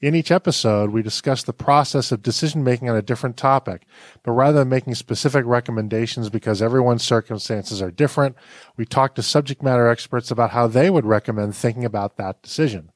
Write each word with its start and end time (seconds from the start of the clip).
In 0.00 0.14
each 0.14 0.30
episode, 0.30 0.90
we 0.90 1.02
discuss 1.02 1.42
the 1.42 1.52
process 1.52 2.12
of 2.12 2.22
decision 2.22 2.62
making 2.62 2.88
on 2.88 2.94
a 2.94 3.02
different 3.02 3.36
topic, 3.36 3.84
but 4.22 4.30
rather 4.30 4.60
than 4.60 4.68
making 4.68 4.94
specific 4.94 5.44
recommendations 5.44 6.30
because 6.30 6.62
everyone's 6.62 7.02
circumstances 7.02 7.82
are 7.82 7.90
different, 7.90 8.36
we 8.76 8.84
talk 8.84 9.16
to 9.16 9.24
subject 9.24 9.60
matter 9.60 9.88
experts 9.88 10.30
about 10.30 10.50
how 10.50 10.68
they 10.68 10.88
would 10.88 11.04
recommend 11.04 11.56
thinking 11.56 11.84
about 11.84 12.16
that 12.16 12.40
decision. 12.42 12.92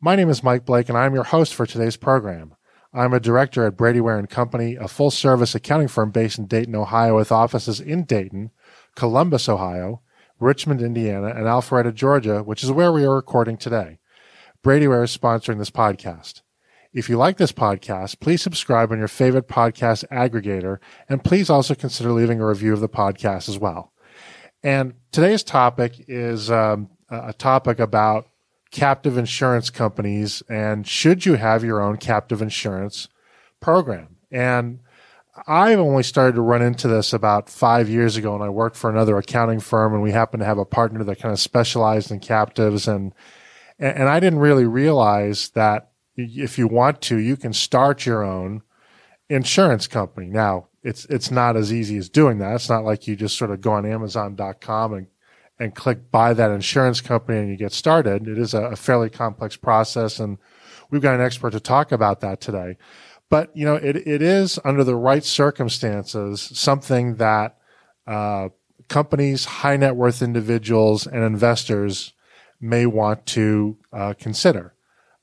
My 0.00 0.16
name 0.16 0.28
is 0.28 0.42
Mike 0.42 0.64
Blake 0.64 0.88
and 0.88 0.98
I'm 0.98 1.14
your 1.14 1.22
host 1.22 1.54
for 1.54 1.64
today's 1.64 1.96
program. 1.96 2.56
I'm 2.92 3.14
a 3.14 3.20
director 3.20 3.64
at 3.64 3.76
Brady 3.76 4.00
Ware 4.00 4.18
and 4.18 4.28
Company, 4.28 4.74
a 4.74 4.88
full 4.88 5.12
service 5.12 5.54
accounting 5.54 5.86
firm 5.86 6.10
based 6.10 6.38
in 6.38 6.46
Dayton, 6.46 6.74
Ohio 6.74 7.14
with 7.14 7.30
offices 7.30 7.78
in 7.78 8.02
Dayton, 8.02 8.50
Columbus, 8.96 9.48
Ohio, 9.48 10.00
Richmond, 10.40 10.82
Indiana, 10.82 11.28
and 11.28 11.44
Alpharetta, 11.44 11.94
Georgia, 11.94 12.42
which 12.42 12.64
is 12.64 12.72
where 12.72 12.90
we 12.90 13.04
are 13.04 13.14
recording 13.14 13.56
today. 13.56 14.00
Brady 14.62 14.88
Ware 14.88 15.04
is 15.04 15.16
sponsoring 15.16 15.58
this 15.58 15.70
podcast. 15.70 16.42
If 16.92 17.08
you 17.08 17.18
like 17.18 17.36
this 17.36 17.52
podcast, 17.52 18.20
please 18.20 18.42
subscribe 18.42 18.90
on 18.90 18.98
your 18.98 19.08
favorite 19.08 19.48
podcast 19.48 20.04
aggregator, 20.08 20.78
and 21.08 21.22
please 21.22 21.50
also 21.50 21.74
consider 21.74 22.10
leaving 22.12 22.40
a 22.40 22.46
review 22.46 22.72
of 22.72 22.80
the 22.80 22.88
podcast 22.88 23.48
as 23.48 23.58
well. 23.58 23.92
And 24.62 24.94
today's 25.12 25.42
topic 25.42 25.92
is 26.08 26.50
um, 26.50 26.88
a 27.10 27.32
topic 27.32 27.78
about 27.78 28.28
captive 28.70 29.16
insurance 29.16 29.70
companies 29.70 30.42
and 30.48 30.86
should 30.86 31.24
you 31.24 31.34
have 31.34 31.64
your 31.64 31.80
own 31.80 31.96
captive 31.96 32.42
insurance 32.42 33.08
program? 33.60 34.16
And 34.30 34.80
I've 35.46 35.78
only 35.78 36.02
started 36.02 36.34
to 36.34 36.40
run 36.40 36.62
into 36.62 36.88
this 36.88 37.12
about 37.12 37.48
five 37.48 37.88
years 37.88 38.16
ago 38.16 38.32
when 38.32 38.42
I 38.42 38.48
worked 38.48 38.76
for 38.76 38.90
another 38.90 39.16
accounting 39.18 39.60
firm 39.60 39.92
and 39.92 40.02
we 40.02 40.10
happened 40.10 40.40
to 40.40 40.46
have 40.46 40.58
a 40.58 40.64
partner 40.64 41.04
that 41.04 41.20
kind 41.20 41.32
of 41.32 41.38
specialized 41.38 42.10
in 42.10 42.20
captives 42.20 42.88
and 42.88 43.14
and, 43.78 43.98
and 43.98 44.08
I 44.08 44.20
didn't 44.20 44.38
really 44.38 44.64
realize 44.64 45.50
that 45.50 45.90
if 46.16 46.58
you 46.58 46.66
want 46.66 47.00
to, 47.02 47.18
you 47.18 47.36
can 47.36 47.52
start 47.52 48.06
your 48.06 48.22
own 48.22 48.62
insurance 49.28 49.86
company. 49.86 50.28
Now, 50.28 50.68
it's 50.82 51.04
it's 51.06 51.30
not 51.30 51.56
as 51.56 51.72
easy 51.72 51.96
as 51.96 52.08
doing 52.08 52.38
that. 52.38 52.54
It's 52.54 52.68
not 52.68 52.84
like 52.84 53.06
you 53.06 53.16
just 53.16 53.36
sort 53.36 53.50
of 53.50 53.60
go 53.60 53.72
on 53.72 53.84
Amazon.com 53.84 54.94
and 54.94 55.06
and 55.58 55.74
click 55.74 56.10
buy 56.10 56.32
that 56.34 56.50
insurance 56.50 57.00
company 57.00 57.38
and 57.38 57.48
you 57.48 57.56
get 57.56 57.72
started. 57.72 58.28
It 58.28 58.38
is 58.38 58.54
a, 58.54 58.64
a, 58.66 58.76
fairly 58.76 59.08
complex 59.08 59.56
process, 59.56 60.20
and 60.20 60.38
we've 60.90 61.02
got 61.02 61.14
an 61.14 61.22
expert 61.22 61.52
to 61.52 61.60
talk 61.60 61.92
about 61.92 62.20
that 62.20 62.40
today. 62.40 62.76
But 63.28 63.56
you 63.56 63.64
know, 63.64 63.74
it 63.74 63.96
it 63.96 64.22
is 64.22 64.58
under 64.64 64.84
the 64.84 64.96
right 64.96 65.24
circumstances 65.24 66.40
something 66.40 67.16
that 67.16 67.58
uh, 68.06 68.50
companies, 68.88 69.44
high 69.44 69.76
net 69.76 69.96
worth 69.96 70.22
individuals, 70.22 71.06
and 71.06 71.24
investors 71.24 72.12
may 72.60 72.86
want 72.86 73.26
to 73.26 73.76
uh, 73.92 74.14
consider. 74.18 74.74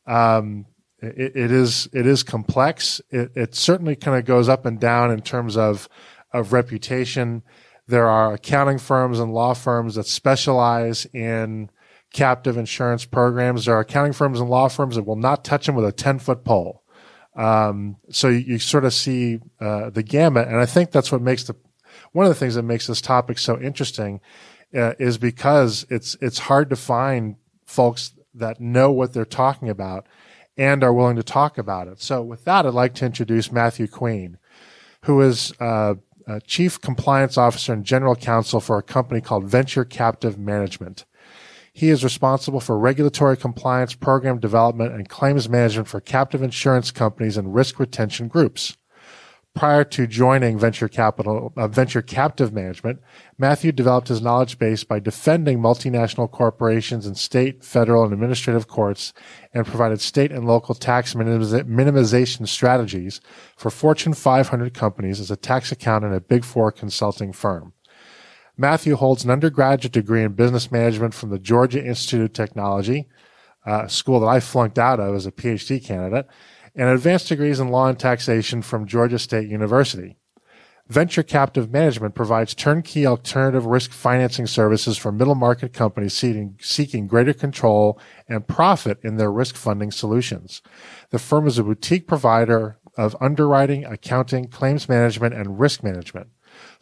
Um, 0.05 0.65
it, 1.01 1.35
it 1.35 1.51
is 1.51 1.89
it 1.93 2.07
is 2.07 2.23
complex. 2.23 3.01
It, 3.09 3.31
it 3.35 3.55
certainly 3.55 3.95
kind 3.95 4.17
of 4.17 4.25
goes 4.25 4.49
up 4.49 4.65
and 4.65 4.79
down 4.79 5.11
in 5.11 5.21
terms 5.21 5.57
of 5.57 5.89
of 6.31 6.53
reputation. 6.53 7.43
There 7.87 8.07
are 8.07 8.33
accounting 8.33 8.79
firms 8.79 9.19
and 9.19 9.33
law 9.33 9.53
firms 9.53 9.95
that 9.95 10.07
specialize 10.07 11.05
in 11.07 11.69
captive 12.13 12.57
insurance 12.57 13.05
programs. 13.05 13.65
There 13.65 13.75
are 13.75 13.81
accounting 13.81 14.13
firms 14.13 14.39
and 14.39 14.49
law 14.49 14.69
firms 14.69 14.95
that 14.95 15.03
will 15.03 15.17
not 15.17 15.43
touch 15.43 15.65
them 15.65 15.75
with 15.75 15.85
a 15.85 15.91
ten 15.91 16.19
foot 16.19 16.45
pole. 16.45 16.83
Um, 17.35 17.97
so 18.11 18.29
you, 18.29 18.39
you, 18.39 18.59
sort 18.59 18.85
of 18.85 18.93
see 18.93 19.39
uh, 19.59 19.89
the 19.89 20.03
gamut, 20.03 20.47
and 20.47 20.57
I 20.57 20.67
think 20.67 20.91
that's 20.91 21.11
what 21.11 21.21
makes 21.21 21.43
the 21.45 21.55
one 22.11 22.25
of 22.25 22.29
the 22.29 22.35
things 22.35 22.55
that 22.55 22.63
makes 22.63 22.85
this 22.87 23.01
topic 23.01 23.39
so 23.39 23.59
interesting 23.59 24.21
uh, 24.75 24.93
is 24.99 25.17
because 25.17 25.85
it's 25.89 26.15
it's 26.21 26.39
hard 26.39 26.69
to 26.69 26.75
find 26.75 27.35
folks 27.65 28.13
that 28.33 28.59
know 28.59 28.91
what 28.91 29.13
they're 29.13 29.25
talking 29.25 29.69
about 29.69 30.07
and 30.57 30.83
are 30.83 30.93
willing 30.93 31.15
to 31.15 31.23
talk 31.23 31.57
about 31.57 31.87
it. 31.87 32.01
So 32.01 32.21
with 32.21 32.45
that, 32.45 32.65
I'd 32.65 32.73
like 32.73 32.93
to 32.95 33.05
introduce 33.05 33.51
Matthew 33.51 33.87
Queen, 33.87 34.37
who 35.03 35.21
is 35.21 35.53
uh, 35.59 35.95
Chief 36.45 36.79
Compliance 36.79 37.37
Officer 37.37 37.73
and 37.73 37.83
General 37.83 38.15
Counsel 38.15 38.59
for 38.59 38.77
a 38.77 38.83
company 38.83 39.21
called 39.21 39.45
Venture 39.45 39.85
Captive 39.85 40.37
Management. 40.37 41.05
He 41.73 41.89
is 41.89 42.03
responsible 42.03 42.59
for 42.59 42.77
regulatory 42.77 43.35
compliance, 43.35 43.95
program 43.95 44.39
development, 44.39 44.93
and 44.93 45.09
claims 45.09 45.49
management 45.49 45.87
for 45.87 45.99
captive 45.99 46.43
insurance 46.43 46.91
companies 46.91 47.35
and 47.35 47.55
risk 47.55 47.79
retention 47.79 48.27
groups. 48.27 48.77
Prior 49.55 49.83
to 49.83 50.07
joining 50.07 50.57
venture 50.57 50.87
capital, 50.87 51.53
uh, 51.55 51.67
venture 51.67 52.01
captive 52.01 52.51
management, 52.51 52.99
Matthew 53.37 53.71
developed 53.71 54.07
his 54.07 54.19
knowledge 54.19 54.57
base 54.57 54.83
by 54.83 54.99
defending 54.99 55.59
multinational 55.59 56.29
corporations 56.29 57.05
in 57.05 57.13
state, 57.13 57.63
federal, 57.63 58.03
and 58.03 58.13
administrative 58.13 58.67
courts 58.67 59.13
and 59.53 59.67
provided 59.67 60.01
state 60.01 60.31
and 60.31 60.47
local 60.47 60.73
tax 60.73 61.13
minimization 61.13 62.47
strategies 62.47 63.21
for 63.55 63.69
Fortune 63.69 64.15
500 64.15 64.73
companies 64.73 65.19
as 65.19 65.29
a 65.29 65.35
tax 65.35 65.71
accountant 65.71 66.13
at 66.13 66.17
a 66.17 66.21
Big 66.21 66.43
Four 66.43 66.71
consulting 66.71 67.31
firm. 67.31 67.73
Matthew 68.57 68.95
holds 68.95 69.23
an 69.23 69.29
undergraduate 69.29 69.93
degree 69.93 70.23
in 70.23 70.33
business 70.33 70.71
management 70.71 71.13
from 71.13 71.29
the 71.29 71.37
Georgia 71.37 71.83
Institute 71.83 72.21
of 72.21 72.33
Technology, 72.33 73.07
a 73.67 73.87
school 73.87 74.19
that 74.19 74.27
I 74.27 74.39
flunked 74.39 74.79
out 74.79 74.99
of 74.99 75.13
as 75.13 75.27
a 75.27 75.31
PhD 75.31 75.83
candidate, 75.83 76.25
and 76.75 76.89
advanced 76.89 77.29
degrees 77.29 77.59
in 77.59 77.69
law 77.69 77.87
and 77.87 77.99
taxation 77.99 78.61
from 78.61 78.87
Georgia 78.87 79.19
State 79.19 79.49
University. 79.49 80.17
Venture 80.89 81.23
Captive 81.23 81.71
Management 81.71 82.13
provides 82.13 82.53
turnkey 82.53 83.07
alternative 83.07 83.65
risk 83.65 83.91
financing 83.91 84.45
services 84.45 84.97
for 84.97 85.13
middle 85.13 85.35
market 85.35 85.71
companies 85.71 86.13
seeking, 86.13 86.57
seeking 86.59 87.07
greater 87.07 87.33
control 87.33 87.97
and 88.27 88.47
profit 88.47 88.99
in 89.01 89.15
their 89.15 89.31
risk 89.31 89.55
funding 89.55 89.91
solutions. 89.91 90.61
The 91.11 91.19
firm 91.19 91.47
is 91.47 91.57
a 91.57 91.63
boutique 91.63 92.05
provider 92.05 92.79
of 92.97 93.15
underwriting, 93.21 93.85
accounting, 93.85 94.49
claims 94.49 94.89
management, 94.89 95.33
and 95.33 95.59
risk 95.59 95.83
management. 95.83 96.27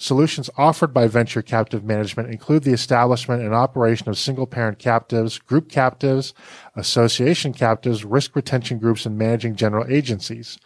Solutions 0.01 0.49
offered 0.57 0.95
by 0.95 1.05
venture 1.05 1.43
captive 1.43 1.83
management 1.83 2.31
include 2.31 2.63
the 2.63 2.73
establishment 2.73 3.43
and 3.43 3.53
operation 3.53 4.09
of 4.09 4.17
single 4.17 4.47
parent 4.47 4.79
captives, 4.79 5.37
group 5.37 5.69
captives, 5.69 6.33
association 6.75 7.53
captives, 7.53 8.03
risk 8.03 8.35
retention 8.35 8.79
groups, 8.79 9.05
and 9.05 9.15
managing 9.15 9.55
general 9.55 9.85
agencies. 9.87 10.57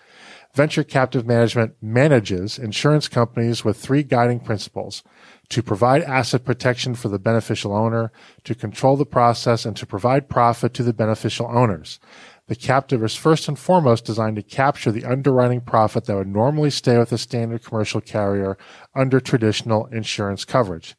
Venture 0.53 0.85
captive 0.85 1.27
management 1.27 1.75
manages 1.81 2.57
insurance 2.57 3.09
companies 3.09 3.65
with 3.65 3.75
three 3.75 4.03
guiding 4.03 4.39
principles 4.39 5.03
to 5.49 5.61
provide 5.61 6.01
asset 6.03 6.45
protection 6.45 6.95
for 6.95 7.09
the 7.09 7.19
beneficial 7.19 7.75
owner, 7.75 8.13
to 8.45 8.55
control 8.55 8.95
the 8.95 9.05
process, 9.05 9.65
and 9.65 9.75
to 9.75 9.85
provide 9.85 10.29
profit 10.29 10.73
to 10.73 10.81
the 10.81 10.93
beneficial 10.93 11.45
owners. 11.47 11.99
The 12.47 12.55
captive 12.55 13.03
is 13.03 13.15
first 13.15 13.47
and 13.47 13.57
foremost 13.57 14.05
designed 14.05 14.35
to 14.35 14.43
capture 14.43 14.91
the 14.91 15.05
underwriting 15.05 15.61
profit 15.61 16.05
that 16.05 16.15
would 16.15 16.27
normally 16.27 16.69
stay 16.69 16.97
with 16.97 17.11
a 17.11 17.17
standard 17.17 17.63
commercial 17.63 18.01
carrier 18.01 18.55
under 18.93 19.19
traditional 19.19 19.87
insurance 19.87 20.45
coverage. 20.45 20.95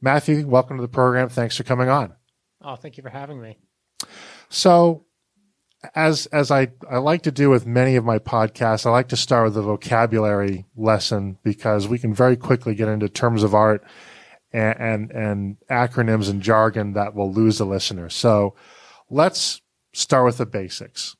Matthew, 0.00 0.48
welcome 0.48 0.78
to 0.78 0.82
the 0.82 0.88
program. 0.88 1.28
Thanks 1.28 1.56
for 1.56 1.62
coming 1.62 1.88
on. 1.88 2.14
Oh, 2.60 2.74
thank 2.74 2.96
you 2.96 3.02
for 3.02 3.10
having 3.10 3.40
me. 3.40 3.58
So, 4.48 5.04
as 5.94 6.26
as 6.26 6.50
I, 6.50 6.68
I 6.90 6.98
like 6.98 7.22
to 7.22 7.30
do 7.30 7.48
with 7.50 7.66
many 7.66 7.96
of 7.96 8.04
my 8.04 8.18
podcasts, 8.18 8.84
I 8.84 8.90
like 8.90 9.08
to 9.08 9.16
start 9.16 9.44
with 9.44 9.56
a 9.56 9.62
vocabulary 9.62 10.66
lesson 10.76 11.38
because 11.42 11.86
we 11.86 11.98
can 11.98 12.12
very 12.12 12.36
quickly 12.36 12.74
get 12.74 12.88
into 12.88 13.08
terms 13.08 13.42
of 13.42 13.54
art 13.54 13.84
and, 14.52 14.78
and, 14.78 15.10
and 15.12 15.56
acronyms 15.70 16.28
and 16.28 16.42
jargon 16.42 16.94
that 16.94 17.14
will 17.14 17.32
lose 17.32 17.58
the 17.58 17.64
listener. 17.64 18.10
So 18.10 18.56
let's 19.08 19.62
start 19.92 20.24
with 20.24 20.38
the 20.38 20.46
basics. 20.46 21.16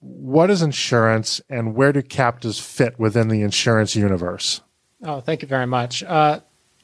What 0.00 0.50
is 0.50 0.62
insurance 0.62 1.40
and 1.48 1.74
where 1.74 1.92
do 1.92 2.02
captives 2.02 2.58
fit 2.58 2.98
within 2.98 3.28
the 3.28 3.42
insurance 3.42 3.96
universe? 3.96 4.60
Oh, 5.02 5.20
thank 5.20 5.42
you 5.42 5.48
very 5.48 5.66
much. 5.66 6.02
Uh, 6.02 6.40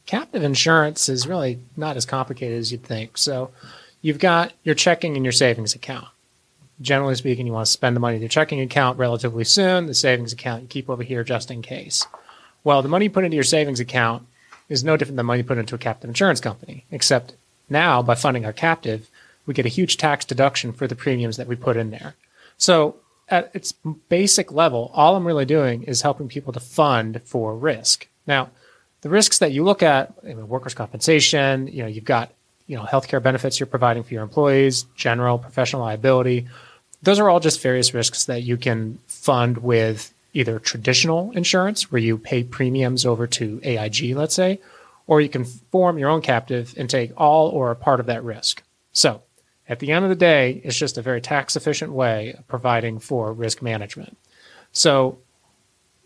captive 0.07 0.43
insurance 0.43 1.09
is 1.09 1.27
really 1.27 1.61
not 1.77 1.97
as 1.97 2.07
complicated 2.07 2.59
as 2.59 2.73
you'd 2.73 2.83
think. 2.83 3.17
So 3.17 3.51
you've 4.03 4.19
got 4.19 4.53
your 4.65 4.75
checking 4.75 5.17
and 5.17 5.25
your 5.25 5.33
savings 5.33 5.75
account. 5.75 6.09
Generally 6.81 7.15
speaking, 7.17 7.47
you 7.47 7.53
want 7.53 7.67
to 7.67 7.73
spend 7.73 7.95
the 7.95 8.01
money 8.01 8.17
in 8.17 8.23
your 8.23 8.29
checking 8.29 8.61
account 8.61 8.99
relatively 8.99 9.45
soon. 9.45 9.87
The 9.87 9.95
savings 9.95 10.33
account 10.33 10.63
you 10.63 10.69
keep 10.69 10.91
over 10.91 11.05
here 11.05 11.23
just 11.23 11.51
in 11.51 11.63
case. 11.63 12.05
Well, 12.65 12.83
the 12.83 12.89
money 12.89 13.05
you 13.05 13.11
put 13.11 13.25
into 13.25 13.37
your 13.37 13.45
savings 13.45 13.79
account 13.79 14.27
is 14.69 14.83
no 14.83 14.97
different 14.97 15.17
than 15.17 15.27
money 15.27 15.41
you 15.41 15.45
put 15.45 15.59
into 15.59 15.75
a 15.75 15.79
captive 15.79 16.09
insurance 16.09 16.41
company, 16.41 16.85
except 16.91 17.35
now 17.69 18.03
by 18.03 18.15
funding 18.15 18.45
our 18.45 18.53
captive, 18.53 19.09
we 19.47 19.55
get 19.55 19.67
a 19.67 19.71
huge 19.71 19.97
tax 19.97 20.25
deduction 20.25 20.73
for 20.73 20.87
the 20.87 20.97
premiums 20.97 21.37
that 21.37 21.47
we 21.47 21.57
put 21.57 21.77
in 21.77 21.91
there. 21.91 22.15
So 22.57 22.97
at 23.29 23.51
its 23.55 23.73
basic 24.09 24.53
level, 24.53 24.91
all 24.95 25.17
I'm 25.17 25.27
really 25.27 25.45
doing 25.45 25.83
is 25.85 26.03
helping 26.03 26.29
people 26.29 26.53
to 26.53 26.61
fund 26.61 27.21
for 27.25 27.57
risk. 27.57 28.09
Now, 28.27 28.51
the 29.01 29.09
risks 29.09 29.39
that 29.39 29.53
you 29.53 29.65
look 29.65 29.83
at, 29.83 30.13
I 30.23 30.29
mean, 30.29 30.49
workers' 30.49 30.75
compensation, 30.75 31.67
you 31.67 31.83
know, 31.83 31.89
you've 31.89 32.05
got, 32.05 32.33
you 32.67 32.77
know, 32.77 32.85
healthcare 32.85 33.23
benefits 33.23 33.61
you're 33.61 33.67
providing 33.67 34.03
for 34.03 34.15
your 34.15 34.23
employees, 34.23 34.85
general 34.97 35.39
professional 35.39 35.83
liability. 35.83 36.47
Those 37.03 37.19
are 37.19 37.29
all 37.29 37.41
just 37.41 37.61
various 37.61 37.93
risks 37.93 38.25
that 38.25 38.43
you 38.43 38.57
can 38.57 38.99
fund 39.07 39.59
with 39.59 40.13
either 40.33 40.59
traditional 40.59 41.31
insurance, 41.33 41.93
where 41.93 42.01
you 42.01 42.19
pay 42.19 42.43
premiums 42.43 43.07
over 43.07 43.27
to 43.27 43.61
AIG, 43.63 44.17
let's 44.17 44.35
say, 44.35 44.59
or 45.07 45.21
you 45.21 45.29
can 45.29 45.45
form 45.45 45.99
your 45.99 46.09
own 46.09 46.23
captive 46.23 46.75
and 46.77 46.89
take 46.89 47.13
all 47.17 47.49
or 47.49 47.71
a 47.71 47.77
part 47.77 48.01
of 48.01 48.07
that 48.07 48.25
risk. 48.25 48.63
So 48.93 49.23
at 49.69 49.79
the 49.79 49.93
end 49.93 50.05
of 50.05 50.09
the 50.09 50.17
day, 50.17 50.61
it's 50.65 50.77
just 50.77 50.99
a 50.99 51.03
very 51.03 51.21
tax 51.21 51.57
efficient 51.57 51.93
way 51.93 52.35
of 52.35 52.47
providing 52.49 52.99
for 52.99 53.33
risk 53.33 53.63
management. 53.63 54.17
So 54.73 55.19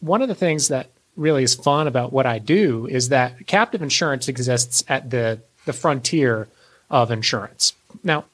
one 0.01 0.23
of 0.23 0.29
the 0.29 0.35
things 0.35 0.69
that 0.69 0.91
really 1.17 1.43
is 1.43 1.55
fun 1.55 1.87
about 1.87 2.13
what 2.13 2.27
I 2.27 2.39
do 2.39 2.87
is 2.87 3.09
that 3.09 3.47
captive 3.47 3.83
insurance 3.83 4.29
exists 4.29 4.85
at 4.89 5.11
the, 5.11 5.41
the 5.65 5.73
frontier 5.73 6.49
of 6.91 7.11
insurance. 7.11 7.73
Now, 8.05 8.25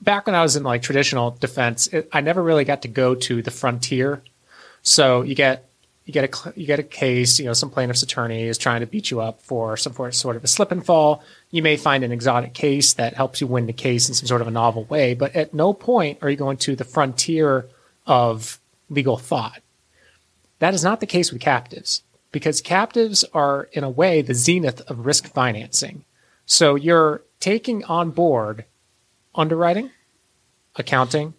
back 0.00 0.26
when 0.26 0.34
I 0.34 0.42
was 0.42 0.56
in 0.56 0.62
like 0.62 0.82
traditional 0.82 1.32
defense, 1.32 1.88
it, 1.88 2.08
I 2.12 2.20
never 2.20 2.42
really 2.42 2.64
got 2.64 2.82
to 2.82 2.88
go 2.88 3.14
to 3.14 3.42
the 3.42 3.50
frontier. 3.50 4.22
So 4.82 5.22
you 5.22 5.34
get 5.34 5.68
you 6.04 6.12
get 6.12 6.24
a 6.24 6.52
you 6.56 6.66
get 6.66 6.78
a 6.78 6.84
case, 6.84 7.38
you 7.38 7.44
know, 7.44 7.52
some 7.52 7.70
plaintiff's 7.70 8.02
attorney 8.02 8.44
is 8.44 8.58
trying 8.58 8.80
to 8.80 8.86
beat 8.86 9.10
you 9.10 9.20
up 9.20 9.42
for 9.42 9.76
some 9.76 9.92
sort 10.12 10.36
of 10.36 10.44
a 10.44 10.48
slip 10.48 10.72
and 10.72 10.84
fall. 10.84 11.22
You 11.50 11.62
may 11.62 11.76
find 11.76 12.02
an 12.02 12.12
exotic 12.12 12.54
case 12.54 12.94
that 12.94 13.14
helps 13.14 13.40
you 13.40 13.46
win 13.46 13.66
the 13.66 13.72
case 13.72 14.08
in 14.08 14.14
some 14.14 14.26
sort 14.26 14.40
of 14.40 14.48
a 14.48 14.50
novel 14.52 14.84
way, 14.84 15.14
but 15.14 15.36
at 15.36 15.54
no 15.54 15.72
point 15.72 16.18
are 16.22 16.30
you 16.30 16.36
going 16.36 16.56
to 16.58 16.74
the 16.74 16.84
frontier 16.84 17.68
of 18.06 18.58
legal 18.88 19.16
thought. 19.16 19.62
That 20.58 20.74
is 20.74 20.84
not 20.84 21.00
the 21.00 21.06
case 21.06 21.32
with 21.32 21.40
captives 21.40 22.02
because 22.32 22.60
captives 22.60 23.24
are, 23.32 23.68
in 23.72 23.84
a 23.84 23.90
way, 23.90 24.22
the 24.22 24.34
zenith 24.34 24.80
of 24.90 25.06
risk 25.06 25.26
financing. 25.26 26.04
So 26.46 26.74
you're 26.74 27.22
taking 27.38 27.84
on 27.84 28.10
board 28.10 28.64
underwriting, 29.34 29.90
accounting, 30.76 31.34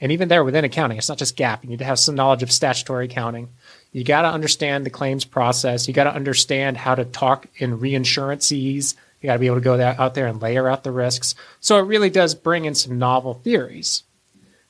and 0.00 0.12
even 0.12 0.28
there 0.28 0.44
within 0.44 0.64
accounting, 0.64 0.98
it's 0.98 1.08
not 1.08 1.18
just 1.18 1.36
GAAP. 1.36 1.62
You 1.62 1.70
need 1.70 1.78
to 1.78 1.84
have 1.84 1.98
some 1.98 2.14
knowledge 2.14 2.42
of 2.42 2.52
statutory 2.52 3.06
accounting. 3.06 3.48
You 3.92 4.04
got 4.04 4.22
to 4.22 4.28
understand 4.28 4.84
the 4.84 4.90
claims 4.90 5.24
process. 5.24 5.88
You 5.88 5.94
got 5.94 6.04
to 6.04 6.14
understand 6.14 6.76
how 6.76 6.94
to 6.94 7.04
talk 7.04 7.46
in 7.56 7.78
reinsurances. 7.78 8.94
You 9.20 9.26
got 9.26 9.34
to 9.34 9.38
be 9.38 9.46
able 9.46 9.56
to 9.56 9.62
go 9.62 9.80
out 9.80 10.14
there 10.14 10.26
and 10.26 10.40
layer 10.40 10.68
out 10.68 10.84
the 10.84 10.92
risks. 10.92 11.34
So 11.60 11.78
it 11.78 11.82
really 11.82 12.10
does 12.10 12.34
bring 12.34 12.66
in 12.66 12.74
some 12.74 12.98
novel 12.98 13.34
theories. 13.34 14.02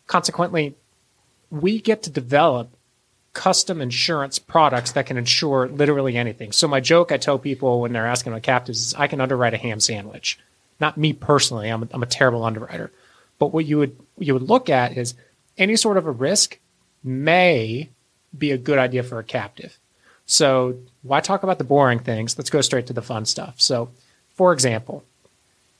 Consequently, 0.06 0.76
we 1.50 1.80
get 1.80 2.04
to 2.04 2.10
develop 2.10 2.70
custom 3.32 3.82
insurance 3.82 4.38
products 4.38 4.92
that 4.92 5.06
can 5.06 5.16
insure 5.18 5.68
literally 5.68 6.16
anything. 6.16 6.52
So 6.52 6.68
my 6.68 6.80
joke 6.80 7.12
I 7.12 7.18
tell 7.18 7.38
people 7.38 7.80
when 7.80 7.92
they're 7.92 8.06
asking 8.06 8.32
about 8.32 8.44
captives 8.44 8.80
is 8.80 8.94
I 8.94 9.08
can 9.08 9.20
underwrite 9.20 9.54
a 9.54 9.58
ham 9.58 9.80
sandwich. 9.80 10.38
Not 10.80 10.96
me 10.96 11.12
personally. 11.12 11.68
I'm 11.68 11.82
a, 11.82 11.88
I'm 11.92 12.02
a 12.02 12.06
terrible 12.06 12.44
underwriter. 12.44 12.92
But 13.38 13.52
what 13.52 13.66
you 13.66 13.78
would 13.78 13.96
you 14.18 14.34
would 14.34 14.42
look 14.42 14.68
at 14.68 14.96
is 14.96 15.14
any 15.58 15.76
sort 15.76 15.96
of 15.96 16.06
a 16.06 16.10
risk 16.10 16.58
may 17.02 17.90
be 18.36 18.50
a 18.50 18.58
good 18.58 18.78
idea 18.78 19.02
for 19.02 19.18
a 19.18 19.24
captive. 19.24 19.78
So 20.26 20.78
why 21.02 21.20
talk 21.20 21.42
about 21.42 21.58
the 21.58 21.64
boring 21.64 22.00
things? 22.00 22.36
Let's 22.36 22.50
go 22.50 22.60
straight 22.60 22.86
to 22.88 22.92
the 22.92 23.02
fun 23.02 23.24
stuff. 23.24 23.60
So, 23.60 23.90
for 24.34 24.52
example, 24.52 25.04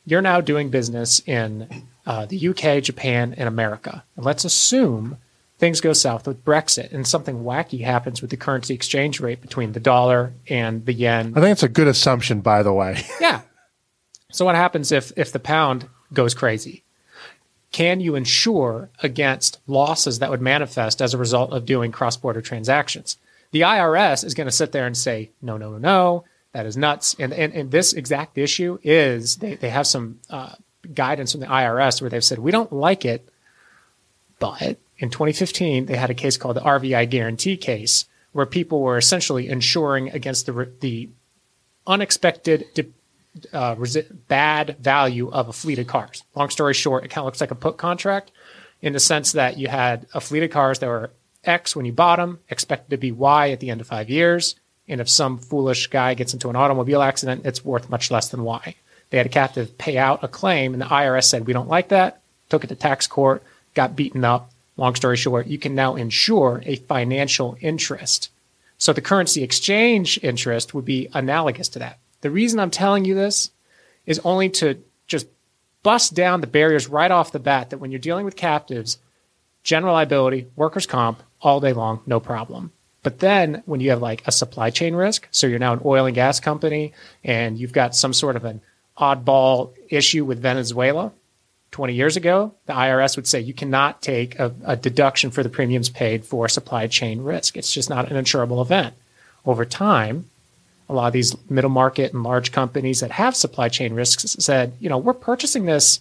you're 0.06 0.23
now 0.23 0.41
doing 0.41 0.70
business 0.70 1.20
in 1.26 1.87
uh, 2.06 2.26
the 2.26 2.49
UK, 2.49 2.82
Japan, 2.82 3.35
and 3.37 3.49
America. 3.49 4.05
And 4.14 4.25
let's 4.25 4.44
assume 4.44 5.19
things 5.58 5.81
go 5.81 5.93
south 5.93 6.26
with 6.26 6.44
Brexit 6.44 6.93
and 6.93 7.06
something 7.06 7.43
wacky 7.43 7.82
happens 7.82 8.20
with 8.20 8.31
the 8.31 8.37
currency 8.37 8.75
exchange 8.75 9.20
rate 9.20 9.41
between 9.41 9.73
the 9.73 9.81
dollar 9.81 10.32
and 10.49 10.87
the 10.87 10.93
yen. 10.93 11.32
I 11.37 11.41
think 11.41 11.53
it's 11.53 11.62
a 11.64 11.69
good 11.69 11.88
assumption, 11.88 12.41
by 12.41 12.62
the 12.62 12.73
way. 12.73 13.03
yeah. 13.20 13.41
So 14.31 14.44
what 14.44 14.55
happens 14.55 14.93
if 14.93 15.12
if 15.17 15.32
the 15.32 15.41
pound 15.41 15.88
goes 16.12 16.35
crazy? 16.35 16.85
Can 17.72 18.00
you 18.00 18.14
insure 18.14 18.90
against 19.02 19.60
losses 19.66 20.18
that 20.18 20.30
would 20.30 20.40
manifest 20.40 21.02
as 21.02 21.12
a 21.12 21.18
result 21.18 21.52
of 21.52 21.66
doing 21.66 21.92
cross-border 21.92 22.40
transactions? 22.40 23.18
The 23.50 23.62
IRS 23.62 24.24
is 24.24 24.34
going 24.34 24.46
to 24.46 24.52
sit 24.52 24.72
there 24.72 24.86
and 24.86 24.96
say, 24.96 25.30
no, 25.42 25.56
no, 25.56 25.72
no, 25.72 25.78
no, 25.78 26.24
that 26.52 26.66
is 26.66 26.76
nuts. 26.76 27.14
And, 27.18 27.32
and, 27.32 27.52
and 27.52 27.70
this 27.70 27.92
exact 27.92 28.38
issue 28.38 28.78
is 28.82 29.36
they, 29.36 29.54
they 29.54 29.70
have 29.70 29.86
some 29.86 30.20
uh, 30.30 30.54
guidance 30.94 31.32
from 31.32 31.42
the 31.42 31.46
IRS 31.46 32.00
where 32.00 32.10
they've 32.10 32.24
said, 32.24 32.38
we 32.38 32.50
don't 32.50 32.72
like 32.72 33.04
it, 33.04 33.28
but 34.38 34.78
in 34.98 35.10
2015, 35.10 35.86
they 35.86 35.96
had 35.96 36.10
a 36.10 36.14
case 36.14 36.36
called 36.36 36.56
the 36.56 36.62
RVI 36.62 37.10
Guaranty 37.10 37.56
case, 37.56 38.06
where 38.32 38.46
people 38.46 38.80
were 38.80 38.96
essentially 38.96 39.48
insuring 39.48 40.10
against 40.10 40.46
the, 40.46 40.70
the 40.80 41.08
unexpected 41.86 42.66
uh, 43.52 43.74
resi- 43.76 44.06
bad 44.28 44.76
value 44.80 45.30
of 45.30 45.48
a 45.48 45.52
fleet 45.52 45.78
of 45.78 45.86
cars. 45.86 46.22
Long 46.34 46.50
story 46.50 46.74
short, 46.74 47.04
it 47.04 47.08
kind 47.08 47.22
of 47.22 47.26
looks 47.26 47.40
like 47.40 47.50
a 47.50 47.56
put 47.56 47.76
contract 47.76 48.30
in 48.82 48.92
the 48.92 49.00
sense 49.00 49.32
that 49.32 49.58
you 49.58 49.68
had 49.68 50.06
a 50.14 50.20
fleet 50.20 50.42
of 50.42 50.50
cars 50.50 50.78
that 50.78 50.88
were 50.88 51.10
X 51.44 51.74
when 51.74 51.86
you 51.86 51.92
bought 51.92 52.16
them, 52.16 52.40
expected 52.48 52.90
to 52.90 52.96
be 52.96 53.12
Y 53.12 53.50
at 53.50 53.60
the 53.60 53.70
end 53.70 53.80
of 53.80 53.86
five 53.86 54.10
years. 54.10 54.56
And 54.88 55.00
if 55.00 55.08
some 55.08 55.38
foolish 55.38 55.88
guy 55.88 56.14
gets 56.14 56.32
into 56.32 56.48
an 56.48 56.56
automobile 56.56 57.02
accident, 57.02 57.46
it's 57.46 57.64
worth 57.64 57.90
much 57.90 58.10
less 58.10 58.28
than 58.28 58.44
Y. 58.44 58.74
They 59.10 59.16
had 59.16 59.26
a 59.26 59.30
captive 59.30 59.78
pay 59.78 59.98
out 59.98 60.24
a 60.24 60.28
claim, 60.28 60.72
and 60.72 60.82
the 60.82 60.86
IRS 60.86 61.24
said, 61.24 61.46
We 61.46 61.52
don't 61.52 61.68
like 61.68 61.88
that. 61.88 62.20
Took 62.48 62.64
it 62.64 62.68
to 62.68 62.74
tax 62.74 63.06
court, 63.06 63.42
got 63.74 63.96
beaten 63.96 64.24
up, 64.24 64.50
Long 64.76 64.94
story 64.94 65.16
short, 65.16 65.46
you 65.46 65.58
can 65.58 65.74
now 65.74 65.96
insure 65.96 66.62
a 66.66 66.76
financial 66.76 67.56
interest. 67.60 68.30
So 68.78 68.92
the 68.92 69.00
currency 69.00 69.42
exchange 69.42 70.18
interest 70.22 70.74
would 70.74 70.84
be 70.84 71.08
analogous 71.14 71.68
to 71.70 71.78
that. 71.78 71.98
The 72.20 72.30
reason 72.30 72.60
I'm 72.60 72.70
telling 72.70 73.04
you 73.04 73.14
this 73.14 73.50
is 74.06 74.20
only 74.24 74.48
to 74.50 74.82
just 75.06 75.26
bust 75.82 76.14
down 76.14 76.40
the 76.40 76.46
barriers 76.46 76.88
right 76.88 77.10
off 77.10 77.32
the 77.32 77.38
bat 77.38 77.70
that 77.70 77.78
when 77.78 77.90
you're 77.90 77.98
dealing 78.00 78.24
with 78.24 78.36
captives, 78.36 78.98
general 79.62 79.94
liability, 79.94 80.46
workers' 80.56 80.86
comp, 80.86 81.22
all 81.40 81.60
day 81.60 81.72
long, 81.72 82.00
no 82.06 82.18
problem. 82.18 82.72
But 83.02 83.20
then 83.20 83.62
when 83.66 83.80
you 83.80 83.90
have 83.90 84.02
like 84.02 84.26
a 84.26 84.32
supply 84.32 84.70
chain 84.70 84.94
risk, 84.94 85.28
so 85.30 85.46
you're 85.46 85.60
now 85.60 85.74
an 85.74 85.82
oil 85.84 86.06
and 86.06 86.14
gas 86.14 86.40
company 86.40 86.92
and 87.22 87.56
you've 87.56 87.72
got 87.72 87.94
some 87.94 88.12
sort 88.12 88.34
of 88.34 88.44
an 88.44 88.60
oddball 88.98 89.74
issue 89.88 90.24
with 90.24 90.40
Venezuela, 90.40 91.12
20 91.70 91.94
years 91.94 92.16
ago, 92.16 92.54
the 92.66 92.72
IRS 92.72 93.16
would 93.16 93.26
say 93.26 93.40
you 93.40 93.52
cannot 93.52 94.00
take 94.00 94.38
a, 94.38 94.54
a, 94.64 94.76
deduction 94.76 95.30
for 95.30 95.42
the 95.42 95.48
premiums 95.48 95.90
paid 95.90 96.24
for 96.24 96.48
supply 96.48 96.86
chain 96.86 97.20
risk. 97.20 97.56
It's 97.56 97.72
just 97.72 97.90
not 97.90 98.10
an 98.10 98.16
insurable 98.16 98.62
event. 98.62 98.94
Over 99.44 99.64
time, 99.64 100.30
a 100.88 100.94
lot 100.94 101.06
of 101.06 101.12
these 101.12 101.36
middle 101.50 101.70
market 101.70 102.12
and 102.12 102.22
large 102.22 102.52
companies 102.52 103.00
that 103.00 103.10
have 103.10 103.34
supply 103.34 103.69
chain 103.69 103.94
risks 103.94 104.36
said, 104.38 104.74
you 104.78 104.88
know, 104.88 104.98
we're 104.98 105.14
purchasing 105.14 105.66
this 105.66 106.00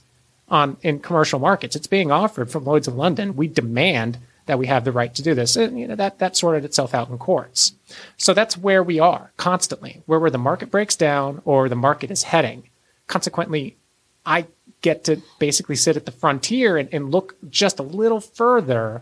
on 0.50 0.78
in 0.82 1.00
commercial 1.00 1.40
markets. 1.40 1.76
It's 1.76 1.88
being 1.88 2.12
offered 2.12 2.52
from 2.52 2.66
Lloyd's 2.66 2.88
of 2.88 2.96
London. 2.96 3.36
We 3.36 3.48
demand 3.48 4.20
that 4.46 4.60
we 4.60 4.68
have 4.68 4.86
the 4.86 4.92
right 4.92 5.14
to 5.16 5.24
do 5.24 5.34
this. 5.34 5.56
And, 5.56 5.80
you 5.80 5.88
know, 5.88 5.96
that, 5.96 6.20
that 6.20 6.38
sorted 6.38 6.66
itself 6.66 6.94
out 6.94 7.10
in 7.10 7.18
courts. 7.18 7.74
So 8.18 8.34
that's 8.34 8.58
where 8.58 8.84
we 8.84 9.00
are 9.00 9.32
constantly, 9.38 10.04
where, 10.06 10.20
where 10.20 10.30
the 10.30 10.38
market 10.38 10.70
breaks 10.70 10.96
down 10.96 11.42
or 11.46 11.68
the 11.68 11.76
market 11.76 12.12
is 12.12 12.24
heading. 12.24 12.70
Consequently, 13.08 13.76
I 14.24 14.46
get 14.82 15.04
to 15.06 15.22
basically 15.40 15.76
sit 15.76 15.98
at 15.98 16.06
the 16.06 16.12
frontier 16.12 16.78
and, 16.78 16.90
and 16.92 17.12
look 17.12 17.36
just 17.50 17.80
a 17.80 17.84
little 17.84 18.20
further 18.22 19.02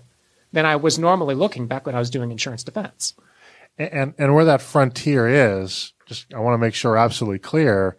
than 0.54 0.66
I 0.66 0.78
was 0.78 0.98
normally 0.98 1.36
looking 1.36 1.68
back 1.68 1.86
when 1.86 1.96
I 1.96 2.00
was 2.00 2.10
doing 2.10 2.32
insurance 2.32 2.64
defense. 2.64 3.14
And 3.78 4.14
and 4.18 4.36
where 4.36 4.46
that 4.46 4.62
frontier 4.62 5.28
is, 5.28 5.94
just 6.06 6.34
I 6.34 6.40
want 6.40 6.54
to 6.54 6.60
make 6.60 6.76
sure 6.76 6.98
absolutely 6.98 7.40
clear, 7.40 7.98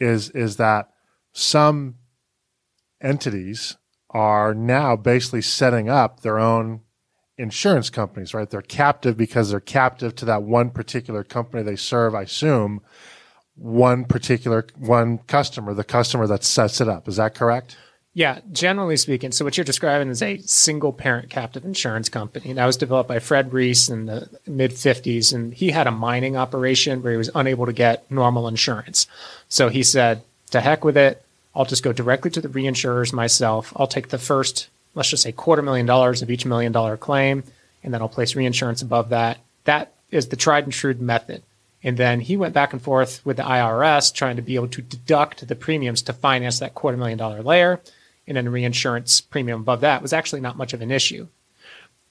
is 0.00 0.30
is 0.30 0.56
that 0.56 0.90
some 1.32 1.96
entities 3.00 3.76
are 4.10 4.54
now 4.54 4.96
basically 4.96 5.42
setting 5.42 5.88
up 5.88 6.20
their 6.20 6.38
own 6.38 6.80
insurance 7.38 7.88
companies, 7.88 8.34
right? 8.34 8.50
They're 8.50 8.62
captive 8.62 9.16
because 9.16 9.50
they're 9.50 9.60
captive 9.60 10.14
to 10.16 10.24
that 10.26 10.42
one 10.42 10.70
particular 10.70 11.24
company 11.24 11.62
they 11.62 11.76
serve, 11.76 12.14
I 12.14 12.22
assume, 12.22 12.80
one 13.54 14.04
particular 14.04 14.66
one 14.76 15.18
customer, 15.18 15.74
the 15.74 15.84
customer 15.84 16.26
that 16.26 16.44
sets 16.44 16.80
it 16.80 16.88
up. 16.88 17.08
Is 17.08 17.16
that 17.16 17.34
correct? 17.34 17.76
Yeah, 18.14 18.40
generally 18.52 18.98
speaking. 18.98 19.32
So 19.32 19.44
what 19.44 19.56
you're 19.56 19.64
describing 19.64 20.08
is 20.08 20.20
a 20.20 20.36
single 20.38 20.92
parent 20.92 21.30
captive 21.30 21.64
insurance 21.64 22.10
company 22.10 22.52
that 22.52 22.66
was 22.66 22.76
developed 22.76 23.08
by 23.08 23.20
Fred 23.20 23.54
Reiss 23.54 23.88
in 23.88 24.04
the 24.04 24.28
mid 24.46 24.72
50s, 24.72 25.32
and 25.32 25.54
he 25.54 25.70
had 25.70 25.86
a 25.86 25.92
mining 25.92 26.36
operation 26.36 27.02
where 27.02 27.12
he 27.12 27.18
was 27.18 27.30
unable 27.34 27.64
to 27.64 27.72
get 27.72 28.10
normal 28.10 28.48
insurance. 28.48 29.06
So 29.48 29.70
he 29.70 29.82
said, 29.82 30.22
"To 30.50 30.60
heck 30.60 30.84
with 30.84 30.96
it. 30.96 31.24
I'll 31.54 31.64
just 31.64 31.82
go 31.82 31.92
directly 31.92 32.30
to 32.32 32.40
the 32.42 32.48
reinsurers 32.48 33.14
myself. 33.14 33.72
I'll 33.76 33.86
take 33.86 34.08
the 34.08 34.18
first, 34.18 34.68
let's 34.94 35.08
just 35.08 35.22
say, 35.22 35.32
quarter 35.32 35.62
million 35.62 35.86
dollars 35.86 36.20
of 36.20 36.30
each 36.30 36.44
million 36.44 36.72
dollar 36.72 36.98
claim, 36.98 37.44
and 37.82 37.94
then 37.94 38.02
I'll 38.02 38.08
place 38.10 38.36
reinsurance 38.36 38.82
above 38.82 39.08
that." 39.08 39.38
That 39.64 39.92
is 40.10 40.28
the 40.28 40.36
tried 40.36 40.64
and 40.64 40.72
true 40.72 40.92
method. 40.94 41.42
And 41.82 41.96
then 41.96 42.20
he 42.20 42.36
went 42.36 42.52
back 42.52 42.74
and 42.74 42.82
forth 42.82 43.24
with 43.24 43.38
the 43.38 43.42
IRS 43.42 44.12
trying 44.12 44.36
to 44.36 44.42
be 44.42 44.54
able 44.54 44.68
to 44.68 44.82
deduct 44.82 45.48
the 45.48 45.56
premiums 45.56 46.02
to 46.02 46.12
finance 46.12 46.58
that 46.58 46.74
quarter 46.74 46.98
million 46.98 47.16
dollar 47.16 47.42
layer. 47.42 47.80
And 48.28 48.36
then 48.36 48.48
reinsurance 48.48 49.20
premium 49.20 49.60
above 49.62 49.80
that 49.80 50.02
was 50.02 50.12
actually 50.12 50.40
not 50.40 50.56
much 50.56 50.72
of 50.72 50.80
an 50.80 50.90
issue. 50.90 51.26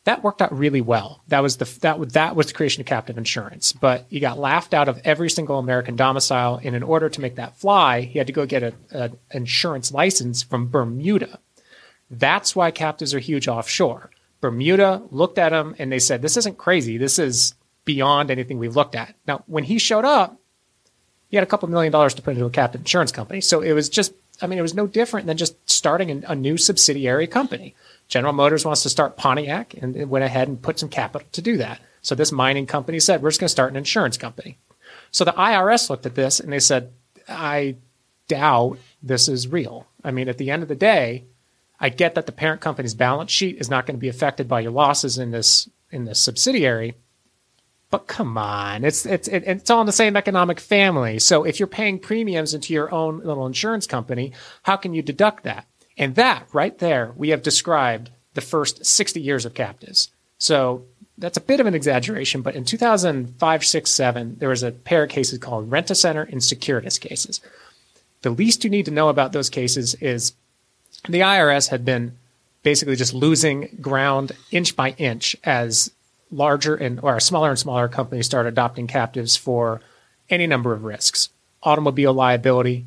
that 0.03 0.23
worked 0.23 0.41
out 0.41 0.57
really 0.57 0.81
well. 0.81 1.21
That 1.27 1.43
was 1.43 1.57
the 1.57 1.65
that 1.81 2.13
that 2.13 2.35
was 2.35 2.47
the 2.47 2.53
creation 2.53 2.81
of 2.81 2.87
captive 2.87 3.17
insurance. 3.17 3.71
But 3.71 4.05
he 4.09 4.19
got 4.19 4.39
laughed 4.39 4.73
out 4.73 4.87
of 4.87 4.99
every 5.03 5.29
single 5.29 5.59
American 5.59 5.95
domicile, 5.95 6.59
and 6.63 6.75
in 6.75 6.83
order 6.83 7.09
to 7.09 7.21
make 7.21 7.35
that 7.35 7.57
fly, 7.57 8.01
he 8.01 8.17
had 8.17 8.27
to 8.27 8.33
go 8.33 8.45
get 8.45 8.73
an 8.91 9.17
insurance 9.31 9.91
license 9.91 10.41
from 10.41 10.69
Bermuda. 10.69 11.39
That's 12.09 12.55
why 12.55 12.71
captives 12.71 13.13
are 13.13 13.19
huge 13.19 13.47
offshore. 13.47 14.09
Bermuda 14.41 15.03
looked 15.11 15.37
at 15.37 15.53
him 15.53 15.75
and 15.77 15.91
they 15.91 15.99
said, 15.99 16.21
"This 16.21 16.37
isn't 16.37 16.57
crazy. 16.57 16.97
This 16.97 17.19
is 17.19 17.53
beyond 17.85 18.31
anything 18.31 18.57
we've 18.57 18.75
looked 18.75 18.95
at." 18.95 19.15
Now, 19.27 19.43
when 19.45 19.65
he 19.65 19.77
showed 19.77 20.03
up, 20.03 20.39
he 21.29 21.37
had 21.37 21.43
a 21.43 21.47
couple 21.47 21.69
million 21.69 21.91
dollars 21.91 22.15
to 22.15 22.23
put 22.23 22.33
into 22.33 22.45
a 22.45 22.49
captive 22.49 22.81
insurance 22.81 23.11
company. 23.11 23.39
So 23.39 23.61
it 23.61 23.73
was 23.73 23.87
just, 23.87 24.13
I 24.41 24.47
mean, 24.47 24.59
it 24.59 24.63
was 24.63 24.73
no 24.73 24.87
different 24.87 25.27
than 25.27 25.37
just 25.37 25.69
starting 25.69 26.23
a 26.25 26.35
new 26.35 26.57
subsidiary 26.57 27.27
company. 27.27 27.75
General 28.07 28.33
Motors 28.33 28.65
wants 28.65 28.83
to 28.83 28.89
start 28.89 29.17
Pontiac 29.17 29.73
and 29.75 29.95
it 29.95 30.09
went 30.09 30.25
ahead 30.25 30.47
and 30.47 30.61
put 30.61 30.79
some 30.79 30.89
capital 30.89 31.27
to 31.31 31.41
do 31.41 31.57
that. 31.57 31.79
So 32.01 32.15
this 32.15 32.31
mining 32.31 32.65
company 32.65 32.99
said, 32.99 33.21
we're 33.21 33.29
just 33.29 33.39
going 33.39 33.47
to 33.47 33.51
start 33.51 33.71
an 33.71 33.77
insurance 33.77 34.17
company. 34.17 34.57
So 35.11 35.23
the 35.23 35.33
IRS 35.33 35.89
looked 35.89 36.05
at 36.05 36.15
this 36.15 36.39
and 36.39 36.51
they 36.51 36.59
said, 36.59 36.91
I 37.29 37.75
doubt 38.27 38.79
this 39.03 39.27
is 39.27 39.47
real. 39.47 39.87
I 40.03 40.11
mean, 40.11 40.27
at 40.27 40.37
the 40.37 40.51
end 40.51 40.63
of 40.63 40.69
the 40.69 40.75
day, 40.75 41.25
I 41.79 41.89
get 41.89 42.15
that 42.15 42.25
the 42.25 42.31
parent 42.31 42.61
company's 42.61 42.93
balance 42.93 43.31
sheet 43.31 43.57
is 43.57 43.69
not 43.69 43.85
going 43.85 43.97
to 43.97 44.01
be 44.01 44.09
affected 44.09 44.47
by 44.47 44.61
your 44.61 44.71
losses 44.71 45.17
in 45.17 45.31
this 45.31 45.69
in 45.89 46.05
this 46.05 46.21
subsidiary, 46.21 46.95
but 47.91 48.07
come 48.07 48.37
on, 48.37 48.85
it's 48.85 49.05
it's 49.05 49.27
it's 49.27 49.69
all 49.69 49.81
in 49.81 49.85
the 49.85 49.91
same 49.91 50.15
economic 50.15 50.59
family. 50.59 51.19
So 51.19 51.43
if 51.43 51.59
you're 51.59 51.67
paying 51.67 51.99
premiums 51.99 52.53
into 52.53 52.73
your 52.73 52.91
own 52.93 53.19
little 53.19 53.45
insurance 53.45 53.85
company, 53.85 54.31
how 54.63 54.77
can 54.77 54.93
you 54.93 55.01
deduct 55.01 55.43
that? 55.43 55.67
And 55.97 56.15
that 56.15 56.47
right 56.53 56.77
there, 56.79 57.13
we 57.17 57.29
have 57.29 57.43
described 57.43 58.09
the 58.33 58.41
first 58.41 58.85
60 58.85 59.21
years 59.21 59.45
of 59.45 59.53
captives. 59.53 60.09
So 60.37 60.85
that's 61.17 61.37
a 61.37 61.41
bit 61.41 61.59
of 61.59 61.67
an 61.67 61.75
exaggeration, 61.75 62.41
but 62.41 62.55
in 62.55 62.63
2005, 62.63 63.65
6, 63.65 63.91
7, 63.91 64.37
there 64.39 64.49
was 64.49 64.63
a 64.63 64.71
pair 64.71 65.03
of 65.03 65.09
cases 65.09 65.37
called 65.37 65.69
Rent-A-Center 65.69 66.23
and 66.23 66.41
Securitas 66.41 66.99
cases. 66.99 67.41
The 68.21 68.31
least 68.31 68.63
you 68.63 68.69
need 68.69 68.85
to 68.85 68.91
know 68.91 69.09
about 69.09 69.33
those 69.33 69.49
cases 69.49 69.93
is 69.95 70.33
the 71.07 71.19
IRS 71.19 71.69
had 71.69 71.85
been 71.85 72.17
basically 72.63 72.95
just 72.95 73.13
losing 73.13 73.77
ground 73.81 74.31
inch 74.51 74.75
by 74.75 74.91
inch 74.91 75.35
as 75.43 75.91
larger 76.31 76.75
and 76.75 76.99
or 77.01 77.19
smaller 77.19 77.49
and 77.49 77.59
smaller 77.59 77.87
companies 77.87 78.25
start 78.25 78.45
adopting 78.45 78.87
captives 78.87 79.35
for 79.35 79.81
any 80.29 80.47
number 80.47 80.73
of 80.73 80.83
risks. 80.83 81.29
Automobile 81.63 82.13
liability, 82.13 82.85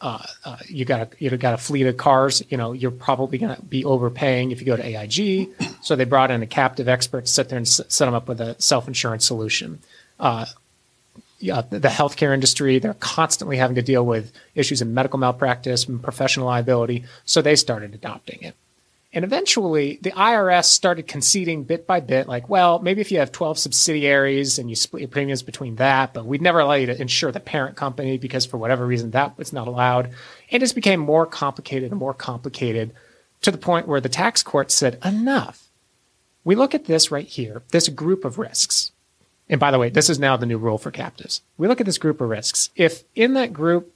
uh, 0.00 0.22
uh, 0.44 0.56
you 0.66 0.84
got 0.84 1.00
a, 1.00 1.08
you 1.18 1.34
got 1.36 1.54
a 1.54 1.58
fleet 1.58 1.86
of 1.86 1.96
cars, 1.96 2.42
you 2.48 2.56
know, 2.56 2.72
you're 2.72 2.90
probably 2.90 3.38
going 3.38 3.54
to 3.54 3.62
be 3.62 3.84
overpaying 3.84 4.50
if 4.50 4.60
you 4.60 4.66
go 4.66 4.76
to 4.76 4.84
AIG. 4.84 5.48
So 5.82 5.96
they 5.96 6.04
brought 6.04 6.30
in 6.30 6.42
a 6.42 6.46
captive 6.46 6.88
expert 6.88 7.26
to 7.26 7.30
sit 7.30 7.48
there 7.48 7.58
and 7.58 7.66
s- 7.66 7.80
set 7.88 8.06
them 8.06 8.14
up 8.14 8.28
with 8.28 8.40
a 8.40 8.60
self 8.60 8.88
insurance 8.88 9.26
solution. 9.26 9.80
Uh, 10.18 10.46
yeah, 11.38 11.62
the 11.68 11.88
healthcare 11.88 12.34
industry, 12.34 12.78
they're 12.78 12.94
constantly 12.94 13.56
having 13.56 13.76
to 13.76 13.82
deal 13.82 14.04
with 14.04 14.30
issues 14.54 14.82
in 14.82 14.92
medical 14.92 15.18
malpractice 15.18 15.86
and 15.86 16.02
professional 16.02 16.46
liability. 16.46 17.04
So 17.24 17.40
they 17.40 17.56
started 17.56 17.94
adopting 17.94 18.42
it. 18.42 18.54
And 19.12 19.24
eventually, 19.24 19.98
the 20.02 20.12
IRS 20.12 20.66
started 20.66 21.08
conceding 21.08 21.64
bit 21.64 21.84
by 21.84 21.98
bit, 21.98 22.28
like, 22.28 22.48
well, 22.48 22.78
maybe 22.78 23.00
if 23.00 23.10
you 23.10 23.18
have 23.18 23.32
12 23.32 23.58
subsidiaries 23.58 24.58
and 24.58 24.70
you 24.70 24.76
split 24.76 25.00
your 25.00 25.08
premiums 25.08 25.42
between 25.42 25.76
that, 25.76 26.14
but 26.14 26.26
we'd 26.26 26.40
never 26.42 26.60
allow 26.60 26.74
you 26.74 26.86
to 26.86 27.00
insure 27.00 27.32
the 27.32 27.40
parent 27.40 27.76
company 27.76 28.18
because 28.18 28.46
for 28.46 28.56
whatever 28.56 28.86
reason 28.86 29.10
that 29.10 29.36
was 29.36 29.52
not 29.52 29.66
allowed. 29.66 30.06
And 30.06 30.14
it 30.50 30.60
just 30.60 30.76
became 30.76 31.00
more 31.00 31.26
complicated 31.26 31.90
and 31.90 31.98
more 31.98 32.14
complicated 32.14 32.92
to 33.42 33.50
the 33.50 33.58
point 33.58 33.88
where 33.88 34.00
the 34.00 34.08
tax 34.08 34.44
court 34.44 34.70
said, 34.70 34.98
enough. 35.04 35.70
We 36.44 36.54
look 36.54 36.72
at 36.72 36.84
this 36.84 37.10
right 37.10 37.26
here, 37.26 37.62
this 37.72 37.88
group 37.88 38.24
of 38.24 38.38
risks. 38.38 38.92
And 39.48 39.58
by 39.58 39.72
the 39.72 39.78
way, 39.78 39.90
this 39.90 40.08
is 40.08 40.20
now 40.20 40.36
the 40.36 40.46
new 40.46 40.58
rule 40.58 40.78
for 40.78 40.92
captives. 40.92 41.42
We 41.58 41.66
look 41.66 41.80
at 41.80 41.86
this 41.86 41.98
group 41.98 42.20
of 42.20 42.28
risks. 42.28 42.70
If 42.76 43.02
in 43.16 43.34
that 43.34 43.52
group 43.52 43.92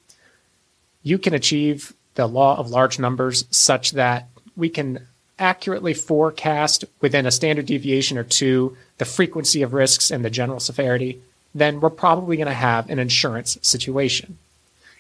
you 1.05 1.19
can 1.19 1.35
achieve 1.35 1.95
the 2.17 2.27
law 2.27 2.59
of 2.59 2.71
large 2.71 2.99
numbers 2.99 3.45
such 3.51 3.93
that 3.93 4.29
we 4.57 4.69
can 4.69 5.07
accurately 5.39 5.95
forecast 5.95 6.85
within 7.01 7.27
a 7.27 7.31
standard 7.31 7.67
deviation 7.67 8.17
or 8.17 8.25
two 8.25 8.77
the 8.99 9.05
frequency 9.05 9.63
of 9.63 9.73
risks 9.73 10.11
and 10.11 10.25
the 10.25 10.31
general 10.31 10.61
severity, 10.61 11.21
then 11.55 11.81
we're 11.81 11.91
probably 11.91 12.37
going 12.37 12.47
to 12.47 12.55
have 12.55 12.89
an 12.89 12.99
insurance 12.99 13.59
situation. 13.63 14.39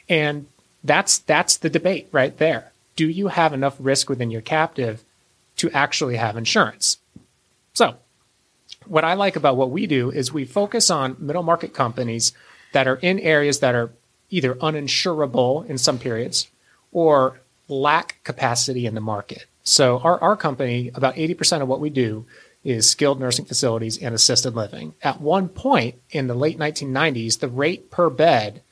And 0.09 0.47
that's 0.83 1.19
that's 1.19 1.57
the 1.57 1.71
debate 1.71 2.09
right 2.13 2.37
there. 2.39 2.73
Do 2.97 3.09
you 3.09 3.29
have 3.29 3.53
enough 3.53 3.77
risk 3.79 4.09
within 4.09 4.31
your 4.31 4.43
captive 4.43 5.03
to 5.57 5.71
actually 5.71 6.17
have 6.17 6.37
insurance? 6.37 6.99
So, 7.73 7.97
what 8.87 9.05
I 9.05 9.15
like 9.15 9.37
about 9.37 9.57
what 9.57 9.71
we 9.71 9.87
do 9.87 10.11
is 10.11 10.33
we 10.33 10.45
focus 10.45 10.91
on 10.91 11.17
middle 11.19 11.43
market 11.43 11.73
companies 11.73 12.33
that 12.73 12.87
are 12.87 12.97
in 12.97 13.19
areas 13.19 13.61
that 13.61 13.75
are 13.75 13.91
either 14.31 14.55
uninsurable 14.57 15.67
in 15.67 15.79
some 15.79 15.99
periods 15.99 16.49
or 16.93 17.41
lack 17.69 18.23
capacity 18.25 18.87
in 18.87 18.95
the 18.95 19.01
market. 19.01 19.47
So 19.63 19.99
our, 20.01 20.21
our 20.21 20.37
company, 20.37 20.91
about 20.95 21.17
80% 21.17 21.63
of 21.63 21.69
what 21.69 21.81
we 21.81 21.91
do 21.91 22.27
is 22.65 22.89
skilled 22.89 23.21
nursing 23.21 23.45
facilities 23.45 23.99
and 23.99 24.15
assisted 24.15 24.55
living. 24.55 24.95
At 25.03 25.21
one 25.21 25.49
point 25.49 25.97
in 26.11 26.27
the 26.27 26.35
late 26.35 26.59
1990s, 26.59 27.39
the 27.39 27.49
rate 27.49 27.91
per 27.91 28.11
bed 28.11 28.63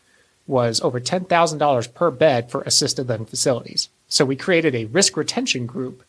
was 0.46 0.80
over 0.80 1.00
$10,000 1.00 1.94
per 1.94 2.10
bed 2.10 2.50
for 2.50 2.62
assisted 2.62 3.08
living 3.08 3.26
facilities. 3.26 3.88
So 4.08 4.24
we 4.24 4.36
created 4.36 4.74
a 4.74 4.86
risk 4.86 5.16
retention 5.16 5.66
group 5.66 6.02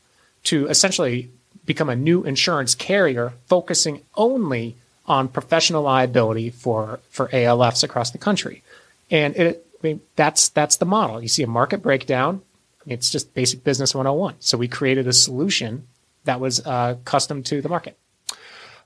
to 0.46 0.68
essentially 0.68 1.30
become 1.66 1.90
a 1.90 1.96
new 1.96 2.24
insurance 2.24 2.76
carrier 2.76 3.34
focusing 3.46 4.02
only 4.16 4.76
on 5.06 5.28
professional 5.28 5.84
liability 5.84 6.50
for, 6.50 7.00
for 7.10 7.28
ALFs 7.30 7.84
across 7.84 8.12
the 8.12 8.18
country. 8.18 8.64
And 9.12 9.36
it, 9.36 9.66
I 9.82 9.88
mean, 9.88 10.02
that's, 10.16 10.50
that's 10.50 10.78
the 10.78 10.86
model. 10.86 11.22
You 11.22 11.28
see 11.28 11.44
a 11.44 11.48
market 11.48 11.82
breakdown, 11.82 12.42
it's 12.86 13.10
just 13.10 13.34
basic 13.34 13.64
business 13.64 13.96
101. 13.96 14.36
So 14.40 14.58
we 14.58 14.68
created 14.68 15.08
a 15.08 15.14
solution 15.14 15.88
that 16.26 16.40
was 16.40 16.66
uh, 16.66 16.98
custom 17.06 17.44
to 17.44 17.62
the 17.62 17.70
market. 17.70 17.98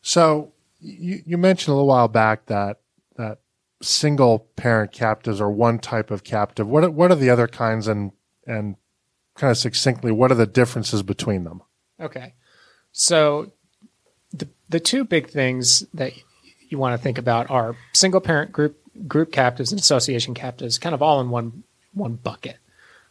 So 0.02 0.54
you, 0.80 1.22
you 1.26 1.38
mentioned 1.38 1.74
a 1.74 1.76
little 1.76 1.88
while 1.88 2.08
back 2.08 2.46
that 2.48 2.80
that 3.16 3.40
single 3.82 4.40
parent 4.56 4.92
captives 4.92 5.42
are 5.42 5.50
one 5.50 5.80
type 5.80 6.12
of 6.12 6.24
captive. 6.24 6.68
What 6.68 6.84
are, 6.84 6.92
what 6.92 7.12
are 7.12 7.16
the 7.16 7.30
other 7.30 7.48
kinds 7.48 7.88
and 7.88 8.12
and 8.46 8.76
kind 9.36 9.52
of 9.52 9.58
succinctly 9.58 10.12
what 10.12 10.32
are 10.32 10.36
the 10.36 10.48
differences 10.48 11.04
between 11.04 11.44
them? 11.44 11.62
Okay. 12.00 12.34
So 12.92 13.52
the 14.32 14.48
the 14.70 14.80
two 14.80 15.04
big 15.04 15.30
things 15.30 15.82
that 15.94 16.14
you 16.70 16.78
want 16.78 16.98
to 16.98 17.02
think 17.02 17.18
about 17.18 17.50
are 17.50 17.76
single 17.94 18.22
parent 18.22 18.52
group 18.52 18.80
group 19.08 19.32
captives 19.32 19.72
and 19.72 19.80
association 19.80 20.34
captives 20.34 20.80
kind 20.80 20.96
of 20.96 21.02
all 21.02 21.22
in 21.22 21.30
one 21.30 21.64
one 21.94 22.16
bucket. 22.16 22.58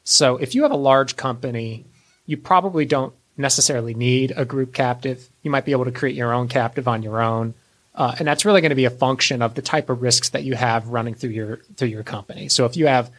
So 0.08 0.36
if 0.36 0.54
you 0.54 0.62
have 0.62 0.70
a 0.70 0.76
large 0.76 1.16
company, 1.16 1.84
you 2.26 2.36
probably 2.36 2.84
don't 2.84 3.12
necessarily 3.36 3.92
need 3.92 4.32
a 4.36 4.44
group 4.44 4.72
captive. 4.72 5.28
You 5.42 5.50
might 5.50 5.64
be 5.64 5.72
able 5.72 5.84
to 5.86 5.90
create 5.90 6.14
your 6.14 6.32
own 6.32 6.46
captive 6.46 6.86
on 6.86 7.02
your 7.02 7.20
own. 7.20 7.54
Uh, 7.92 8.14
and 8.20 8.28
that's 8.28 8.44
really 8.44 8.60
going 8.60 8.70
to 8.70 8.76
be 8.76 8.84
a 8.84 8.90
function 8.90 9.42
of 9.42 9.54
the 9.54 9.62
type 9.62 9.90
of 9.90 10.02
risks 10.02 10.28
that 10.28 10.44
you 10.44 10.54
have 10.54 10.88
running 10.88 11.14
through 11.14 11.30
your 11.30 11.56
through 11.76 11.88
your 11.88 12.04
company. 12.04 12.48
So 12.48 12.66
if 12.66 12.76
you 12.76 12.86
have 12.86 13.10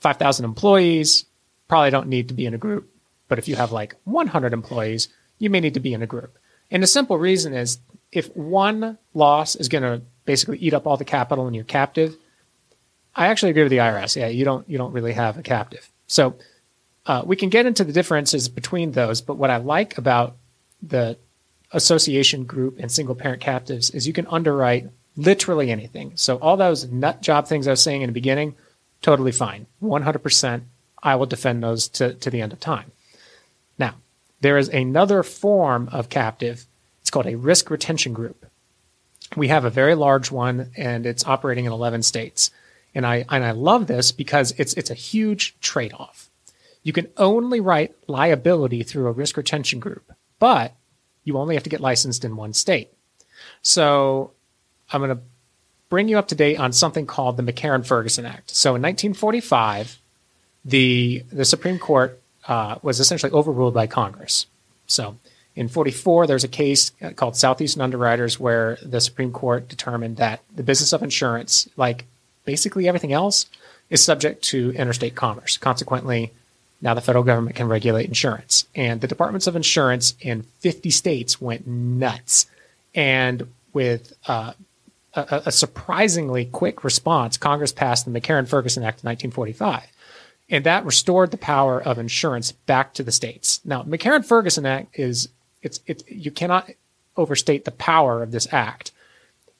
5,000 0.00 0.44
employees, 0.44 1.26
probably 1.68 1.90
don't 1.90 2.08
need 2.08 2.28
to 2.28 2.34
be 2.34 2.46
in 2.46 2.54
a 2.54 2.58
group. 2.58 2.90
But 3.28 3.38
if 3.38 3.46
you 3.46 3.54
have 3.54 3.70
like 3.70 3.94
100 4.02 4.52
employees, 4.52 5.08
you 5.38 5.48
may 5.48 5.60
need 5.60 5.74
to 5.74 5.80
be 5.80 5.94
in 5.94 6.02
a 6.02 6.06
group. 6.08 6.38
And 6.72 6.82
the 6.82 6.88
simple 6.88 7.18
reason 7.18 7.54
is 7.54 7.78
if 8.10 8.34
one 8.36 8.98
loss 9.14 9.54
is 9.54 9.68
going 9.68 9.84
to 9.84 10.02
basically 10.24 10.58
eat 10.58 10.74
up 10.74 10.88
all 10.88 10.96
the 10.96 11.04
capital 11.04 11.46
in 11.46 11.54
your 11.54 11.64
captive, 11.64 12.16
I 13.14 13.28
actually 13.28 13.50
agree 13.50 13.62
with 13.62 13.70
the 13.70 13.78
IRS. 13.78 14.16
Yeah, 14.16 14.26
you 14.26 14.44
don't 14.44 14.68
you 14.68 14.76
don't 14.76 14.92
really 14.92 15.12
have 15.12 15.38
a 15.38 15.42
captive. 15.42 15.91
So 16.12 16.34
uh, 17.06 17.22
we 17.24 17.36
can 17.36 17.48
get 17.48 17.64
into 17.64 17.84
the 17.84 17.92
differences 17.92 18.50
between 18.50 18.92
those, 18.92 19.22
but 19.22 19.38
what 19.38 19.48
I 19.48 19.56
like 19.56 19.96
about 19.96 20.36
the 20.82 21.16
association 21.72 22.44
group 22.44 22.78
and 22.78 22.92
single 22.92 23.14
parent 23.14 23.40
captives 23.40 23.88
is 23.88 24.06
you 24.06 24.12
can 24.12 24.26
underwrite 24.26 24.90
literally 25.16 25.70
anything. 25.70 26.12
So 26.16 26.36
all 26.36 26.58
those 26.58 26.84
nut 26.84 27.22
job 27.22 27.46
things 27.46 27.66
I 27.66 27.70
was 27.70 27.80
saying 27.80 28.02
in 28.02 28.08
the 28.08 28.12
beginning, 28.12 28.56
totally 29.00 29.32
fine. 29.32 29.66
100%. 29.82 30.62
I 31.02 31.16
will 31.16 31.24
defend 31.24 31.62
those 31.62 31.88
to, 31.88 32.12
to 32.12 32.28
the 32.28 32.42
end 32.42 32.52
of 32.52 32.60
time. 32.60 32.92
Now, 33.78 33.94
there 34.42 34.58
is 34.58 34.68
another 34.68 35.22
form 35.22 35.88
of 35.92 36.10
captive. 36.10 36.66
It's 37.00 37.10
called 37.10 37.26
a 37.26 37.36
risk 37.36 37.70
retention 37.70 38.12
group. 38.12 38.44
We 39.34 39.48
have 39.48 39.64
a 39.64 39.70
very 39.70 39.94
large 39.94 40.30
one 40.30 40.72
and 40.76 41.06
it's 41.06 41.26
operating 41.26 41.64
in 41.64 41.72
11 41.72 42.02
states. 42.02 42.50
And 42.94 43.06
I 43.06 43.24
and 43.30 43.44
I 43.44 43.52
love 43.52 43.86
this 43.86 44.12
because 44.12 44.52
it's 44.58 44.74
it's 44.74 44.90
a 44.90 44.94
huge 44.94 45.58
trade-off. 45.60 46.28
You 46.82 46.92
can 46.92 47.08
only 47.16 47.60
write 47.60 47.94
liability 48.08 48.82
through 48.82 49.06
a 49.06 49.12
risk 49.12 49.36
retention 49.36 49.80
group, 49.80 50.12
but 50.38 50.74
you 51.24 51.38
only 51.38 51.54
have 51.54 51.62
to 51.64 51.70
get 51.70 51.80
licensed 51.80 52.24
in 52.24 52.36
one 52.36 52.52
state. 52.52 52.90
So 53.62 54.32
I'm 54.92 55.00
going 55.00 55.16
to 55.16 55.22
bring 55.88 56.08
you 56.08 56.18
up 56.18 56.28
to 56.28 56.34
date 56.34 56.58
on 56.58 56.72
something 56.72 57.06
called 57.06 57.36
the 57.36 57.42
McCarran-Ferguson 57.42 58.26
Act. 58.26 58.50
So 58.50 58.70
in 58.70 58.82
1945, 58.82 59.98
the 60.64 61.24
the 61.32 61.44
Supreme 61.44 61.78
Court 61.78 62.20
uh, 62.48 62.76
was 62.82 63.00
essentially 63.00 63.32
overruled 63.32 63.74
by 63.74 63.86
Congress. 63.86 64.46
So 64.86 65.16
In 65.54 65.68
44, 65.68 66.26
there's 66.26 66.44
a 66.44 66.48
case 66.48 66.92
called 67.16 67.36
Southeastern 67.36 67.82
Underwriters 67.82 68.40
where 68.40 68.78
the 68.82 69.00
Supreme 69.00 69.32
Court 69.32 69.68
determined 69.68 70.16
that 70.16 70.40
the 70.54 70.62
business 70.62 70.92
of 70.92 71.02
insurance, 71.02 71.68
like 71.76 72.06
basically 72.44 72.88
everything 72.88 73.12
else, 73.12 73.46
is 73.90 74.04
subject 74.04 74.42
to 74.44 74.72
interstate 74.72 75.14
commerce. 75.14 75.56
Consequently, 75.56 76.32
now 76.80 76.94
the 76.94 77.00
federal 77.00 77.24
government 77.24 77.56
can 77.56 77.68
regulate 77.68 78.06
insurance. 78.06 78.66
And 78.74 79.00
the 79.00 79.06
departments 79.06 79.46
of 79.46 79.54
insurance 79.54 80.14
in 80.20 80.42
50 80.60 80.90
states 80.90 81.40
went 81.40 81.66
nuts. 81.66 82.46
And 82.94 83.48
with 83.72 84.12
uh, 84.26 84.52
a, 85.14 85.42
a, 85.46 85.52
surprisingly 85.52 86.46
quick 86.46 86.84
response, 86.84 87.36
Congress 87.36 87.72
passed 87.72 88.04
the 88.04 88.10
McCarran 88.10 88.48
Ferguson 88.48 88.82
Act 88.82 89.00
of 89.00 89.04
1945. 89.04 89.86
And 90.50 90.64
that 90.64 90.84
restored 90.84 91.30
the 91.30 91.38
power 91.38 91.80
of 91.80 91.98
insurance 91.98 92.52
back 92.52 92.94
to 92.94 93.02
the 93.02 93.12
states. 93.12 93.60
Now, 93.64 93.82
McCarran 93.84 94.24
Ferguson 94.24 94.66
Act 94.66 94.98
is, 94.98 95.28
it's, 95.62 95.80
it's, 95.86 96.02
you 96.08 96.30
cannot 96.30 96.70
overstate 97.16 97.64
the 97.64 97.70
power 97.70 98.22
of 98.22 98.32
this 98.32 98.48
act. 98.52 98.90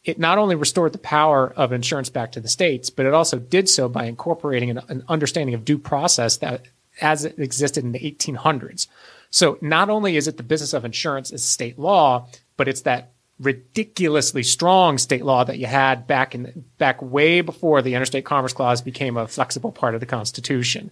It 0.05 0.19
not 0.19 0.39
only 0.39 0.57
restored 0.57 0.93
the 0.93 0.99
power 0.99 1.53
of 1.55 1.73
insurance 1.73 2.11
back 2.11 2.33
to 2.33 2.41
the 2.41 2.49
states, 2.49 2.91
but 2.91 3.07
it 3.07 3.15
also 3.15 3.39
did 3.39 3.69
so 3.69 3.89
by 3.89 4.07
incorporating 4.07 4.71
an, 4.71 4.81
an 4.89 5.05
understanding 5.09 5.55
of 5.55 5.65
due 5.65 5.79
process 5.79 6.39
that 6.39 6.63
as 7.01 7.25
it 7.25 7.39
existed 7.39 7.85
in 7.85 7.93
the 7.93 8.01
1800s. 8.01 8.89
So 9.31 9.59
not 9.61 9.89
only 9.89 10.17
is 10.17 10.29
it 10.29 10.37
the 10.37 10.43
business 10.43 10.75
of 10.75 10.85
insurance 10.85 11.33
as 11.33 11.43
state 11.43 11.79
law, 11.79 12.27
but 12.57 12.69
it's 12.69 12.83
that 12.83 13.13
ridiculously 13.41 14.43
strong 14.43 14.99
state 14.99 15.25
law 15.25 15.45
that 15.45 15.59
you 15.59 15.67
had 15.67 16.07
back 16.07 16.35
in 16.35 16.65
back 16.79 17.01
way 17.03 17.41
before 17.41 17.83
the 17.83 17.95
interstate 17.95 18.25
commerce 18.25 18.53
clause 18.53 18.83
became 18.83 19.17
a 19.17 19.27
flexible 19.27 19.73
part 19.73 19.95
of 19.95 20.01
the 20.01 20.07
constitution. 20.07 20.91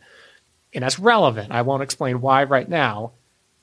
And 0.74 0.82
that's 0.82 0.98
relevant. 0.98 1.52
I 1.52 1.62
won't 1.62 1.82
explain 1.82 2.20
why 2.20 2.44
right 2.44 2.68
now, 2.68 3.12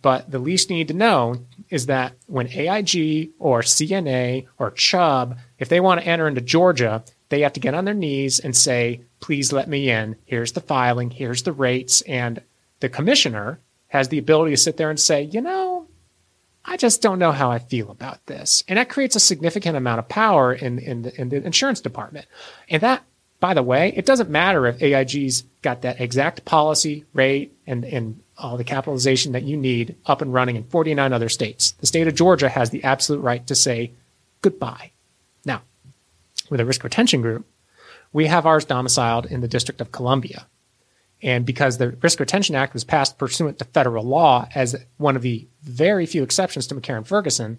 but 0.01 0.29
the 0.29 0.39
least 0.39 0.69
you 0.69 0.77
need 0.77 0.87
to 0.89 0.93
know 0.93 1.37
is 1.69 1.87
that 1.87 2.13
when 2.27 2.47
AIG 2.47 3.31
or 3.39 3.61
CNA 3.61 4.47
or 4.57 4.71
Chubb, 4.71 5.37
if 5.59 5.69
they 5.69 5.79
want 5.79 6.01
to 6.01 6.07
enter 6.07 6.27
into 6.27 6.41
Georgia, 6.41 7.03
they 7.29 7.41
have 7.41 7.53
to 7.53 7.59
get 7.59 7.73
on 7.73 7.85
their 7.85 7.93
knees 7.93 8.39
and 8.39 8.55
say, 8.55 9.01
please 9.19 9.51
let 9.51 9.67
me 9.67 9.89
in. 9.89 10.15
Here's 10.25 10.53
the 10.53 10.61
filing, 10.61 11.09
here's 11.09 11.43
the 11.43 11.51
rates. 11.51 12.01
And 12.03 12.41
the 12.79 12.89
commissioner 12.89 13.59
has 13.87 14.09
the 14.09 14.19
ability 14.19 14.51
to 14.51 14.57
sit 14.57 14.77
there 14.77 14.89
and 14.89 14.99
say, 14.99 15.23
you 15.23 15.41
know, 15.41 15.87
I 16.63 16.77
just 16.77 17.01
don't 17.01 17.19
know 17.19 17.31
how 17.31 17.49
I 17.49 17.59
feel 17.59 17.89
about 17.89 18.25
this. 18.25 18.63
And 18.67 18.77
that 18.77 18.89
creates 18.89 19.15
a 19.15 19.21
significant 19.21 19.77
amount 19.77 19.99
of 19.99 20.09
power 20.09 20.53
in, 20.53 20.79
in, 20.79 21.03
the, 21.03 21.19
in 21.19 21.29
the 21.29 21.43
insurance 21.45 21.79
department. 21.79 22.27
And 22.69 22.81
that, 22.83 23.03
by 23.39 23.53
the 23.53 23.63
way, 23.63 23.93
it 23.95 24.05
doesn't 24.05 24.29
matter 24.29 24.67
if 24.67 24.81
AIG's 24.81 25.43
got 25.61 25.81
that 25.83 26.01
exact 26.01 26.43
policy, 26.43 27.05
rate, 27.13 27.57
and, 27.65 27.85
and 27.85 28.21
all 28.37 28.57
the 28.57 28.63
capitalization 28.63 29.31
that 29.31 29.43
you 29.43 29.57
need 29.57 29.95
up 30.05 30.21
and 30.21 30.33
running 30.33 30.55
in 30.55 30.63
49 30.63 31.11
other 31.11 31.29
states. 31.29 31.71
The 31.71 31.87
state 31.87 32.07
of 32.07 32.15
Georgia 32.15 32.49
has 32.49 32.69
the 32.69 32.83
absolute 32.83 33.21
right 33.21 33.45
to 33.47 33.55
say 33.55 33.91
goodbye. 34.41 34.91
Now, 35.43 35.61
with 36.49 36.59
a 36.59 36.65
risk 36.65 36.83
retention 36.83 37.21
group, 37.21 37.47
we 38.13 38.27
have 38.27 38.45
ours 38.45 38.65
domiciled 38.65 39.25
in 39.25 39.41
the 39.41 39.47
District 39.47 39.81
of 39.81 39.91
Columbia. 39.91 40.47
And 41.21 41.45
because 41.45 41.77
the 41.77 41.91
Risk 42.01 42.19
Retention 42.19 42.55
Act 42.55 42.73
was 42.73 42.83
passed 42.83 43.17
pursuant 43.17 43.57
to 43.59 43.65
federal 43.65 44.03
law 44.03 44.47
as 44.53 44.75
one 44.97 45.15
of 45.15 45.23
the 45.23 45.47
very 45.63 46.05
few 46.05 46.21
exceptions 46.21 46.67
to 46.67 46.75
McCarran 46.75 47.07
Ferguson, 47.07 47.57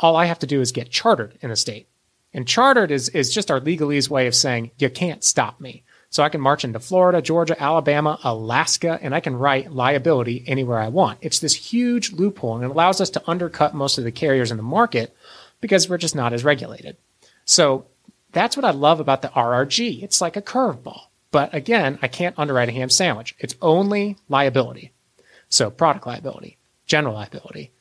all 0.00 0.16
I 0.16 0.24
have 0.24 0.40
to 0.40 0.46
do 0.46 0.60
is 0.60 0.72
get 0.72 0.90
chartered 0.90 1.38
in 1.40 1.50
a 1.50 1.56
state. 1.56 1.86
And 2.34 2.48
chartered 2.48 2.90
is, 2.90 3.08
is 3.10 3.32
just 3.32 3.50
our 3.50 3.60
legalese 3.60 4.08
way 4.08 4.26
of 4.26 4.34
saying, 4.34 4.72
you 4.78 4.90
can't 4.90 5.22
stop 5.22 5.60
me. 5.60 5.84
So 6.12 6.22
I 6.22 6.28
can 6.28 6.42
march 6.42 6.62
into 6.62 6.78
Florida, 6.78 7.22
Georgia, 7.22 7.60
Alabama, 7.60 8.18
Alaska, 8.22 8.98
and 9.00 9.14
I 9.14 9.20
can 9.20 9.34
write 9.34 9.72
liability 9.72 10.44
anywhere 10.46 10.78
I 10.78 10.88
want. 10.88 11.18
It's 11.22 11.38
this 11.38 11.54
huge 11.54 12.12
loophole 12.12 12.56
and 12.56 12.64
it 12.64 12.70
allows 12.70 13.00
us 13.00 13.08
to 13.10 13.22
undercut 13.26 13.74
most 13.74 13.96
of 13.96 14.04
the 14.04 14.12
carriers 14.12 14.50
in 14.50 14.58
the 14.58 14.62
market 14.62 15.16
because 15.62 15.88
we're 15.88 15.96
just 15.96 16.14
not 16.14 16.34
as 16.34 16.44
regulated. 16.44 16.98
So 17.46 17.86
that's 18.30 18.58
what 18.58 18.66
I 18.66 18.72
love 18.72 19.00
about 19.00 19.22
the 19.22 19.28
RRG. 19.28 20.02
It's 20.02 20.20
like 20.20 20.36
a 20.36 20.42
curveball. 20.42 21.04
But 21.30 21.54
again, 21.54 21.98
I 22.02 22.08
can't 22.08 22.38
underwrite 22.38 22.68
a 22.68 22.72
ham 22.72 22.90
sandwich. 22.90 23.34
It's 23.38 23.56
only 23.62 24.18
liability. 24.28 24.92
So 25.48 25.70
product 25.70 26.06
liability, 26.06 26.58
general 26.84 27.14
liability, 27.14 27.72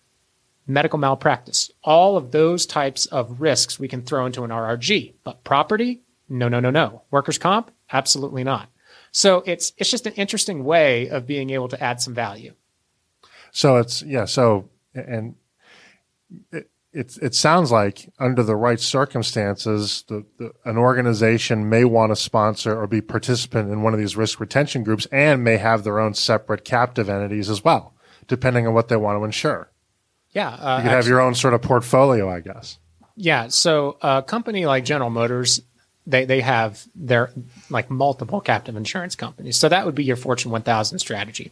medical 0.66 1.00
malpractice, 1.00 1.70
all 1.84 2.16
of 2.16 2.32
those 2.32 2.66
types 2.66 3.08
of 3.08 3.42
risks 3.42 3.78
we 3.78 3.90
can 3.90 4.04
throw 4.04 4.26
into 4.26 4.46
an 4.46 4.52
RRG. 4.52 5.16
But 5.26 5.44
property, 5.44 6.04
no, 6.30 6.48
no, 6.48 6.62
no, 6.62 6.70
no. 6.70 7.02
Workers' 7.12 7.38
comp, 7.38 7.72
absolutely 7.92 8.44
not. 8.44 8.70
So 9.12 9.44
it's 9.46 9.74
it's 9.78 9.92
just 9.92 10.08
an 10.08 10.14
interesting 10.14 10.64
way 10.64 11.10
of 11.10 11.28
being 11.28 11.50
able 11.50 11.68
to 11.70 11.84
add 11.84 12.02
some 12.02 12.14
value. 12.14 12.54
So 13.52 13.78
it's 13.78 14.02
yeah. 14.02 14.26
So 14.26 14.70
and 14.94 15.36
it, 16.52 16.70
it, 16.94 17.18
it 17.22 17.36
sounds 17.36 17.72
like 17.72 18.12
under 18.20 18.44
the 18.44 18.56
right 18.56 18.80
circumstances, 18.80 20.04
the, 20.08 20.26
the, 20.38 20.52
an 20.66 20.78
organization 20.78 21.70
may 21.70 21.86
want 21.86 22.12
to 22.12 22.16
sponsor 22.16 22.78
or 22.78 22.88
be 22.88 23.02
participant 23.02 23.72
in 23.72 23.82
one 23.82 23.94
of 23.94 24.00
these 24.00 24.18
risk 24.18 24.40
retention 24.40 24.84
groups 24.84 25.06
and 25.12 25.44
may 25.44 25.58
have 25.58 25.84
their 25.84 26.00
own 26.00 26.14
separate 26.14 26.66
captive 26.66 27.10
entities 27.10 27.50
as 27.50 27.64
well, 27.64 27.94
depending 28.28 28.68
on 28.68 28.74
what 28.74 28.90
they 28.90 28.98
want 28.98 29.20
to 29.20 29.24
insure. 29.24 29.72
Yeah. 30.32 30.50
Uh, 30.50 30.78
you 30.78 30.84
could 30.84 30.92
have 30.92 31.08
your 31.08 31.22
own 31.22 31.36
sort 31.36 31.54
of 31.54 31.62
portfolio, 31.62 32.30
I 32.30 32.42
guess. 32.42 32.78
Yeah. 33.16 33.48
So 33.50 33.98
a 34.02 34.24
company 34.24 34.66
like 34.66 34.84
General 34.86 35.10
Motors, 35.10 35.62
they, 36.08 36.26
they 36.26 36.42
have 36.42 36.84
their 36.96 37.32
like 37.70 37.90
multiple 37.90 38.42
captive 38.42 38.76
insurance 38.76 39.16
companies. 39.16 39.58
So 39.58 39.70
that 39.70 39.86
would 39.86 39.96
be 39.96 40.04
your 40.04 40.16
Fortune 40.16 40.52
1000 40.52 41.00
strategy. 41.00 41.52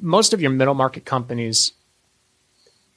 Most 0.00 0.32
of 0.32 0.40
your 0.40 0.50
middle 0.50 0.74
market 0.74 1.04
companies 1.04 1.72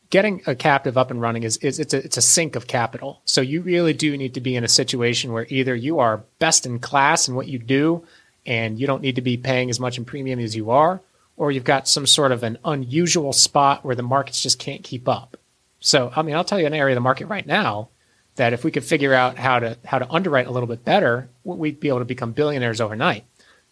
getting 0.10 0.42
a 0.48 0.56
captive 0.56 0.98
up 0.98 1.12
and 1.12 1.22
running 1.22 1.44
is, 1.44 1.58
is 1.58 1.80
it's 1.80 1.94
a 1.94 1.98
it's 1.98 2.18
a 2.18 2.22
sink 2.22 2.56
of 2.56 2.68
capital. 2.68 3.22
So 3.26 3.42
you 3.42 3.62
really 3.62 3.94
do 3.94 4.16
need 4.18 4.34
to 4.36 4.42
be 4.42 4.56
in 4.56 4.64
a 4.64 4.70
situation 4.70 5.34
where 5.34 5.46
either 5.50 5.76
you 5.76 6.00
are 6.00 6.24
best 6.40 6.66
in 6.66 6.80
class 6.80 7.28
in 7.28 7.36
what 7.36 7.48
you 7.48 7.60
do 7.60 8.06
and 8.46 8.80
you 8.80 8.88
don't 8.88 9.02
need 9.02 9.16
to 9.16 9.22
be 9.22 9.36
paying 9.36 9.70
as 9.70 9.80
much 9.80 9.98
in 9.98 10.06
premium 10.06 10.40
as 10.40 10.56
you 10.56 10.72
are, 10.72 11.02
or 11.36 11.52
you've 11.52 11.66
got 11.66 11.88
some 11.88 12.08
sort 12.08 12.32
of 12.32 12.44
an 12.44 12.58
unusual 12.64 13.34
spot 13.34 13.84
where 13.84 13.96
the 13.96 14.04
markets 14.04 14.42
just 14.42 14.58
can't 14.58 14.84
keep 14.84 15.10
up. 15.10 15.36
So 15.80 16.12
I 16.16 16.22
mean 16.22 16.36
I'll 16.36 16.46
tell 16.46 16.60
you 16.60 16.68
an 16.68 16.74
area 16.74 16.94
of 16.94 16.98
the 16.98 17.02
market 17.02 17.28
right 17.28 17.46
now 17.46 17.90
that 18.38 18.54
if 18.54 18.64
we 18.64 18.72
could 18.72 18.84
figure 18.84 19.14
out 19.14 19.38
how 19.38 19.60
to 19.60 19.78
how 19.86 20.00
to 20.00 20.10
underwrite 20.10 20.48
a 20.48 20.52
little 20.52 20.68
bit 20.68 20.86
better, 20.86 21.30
we'd 21.44 21.80
be 21.80 21.90
able 21.90 22.00
to 22.00 22.06
become 22.06 22.32
billionaires 22.32 22.80
overnight. 22.80 23.26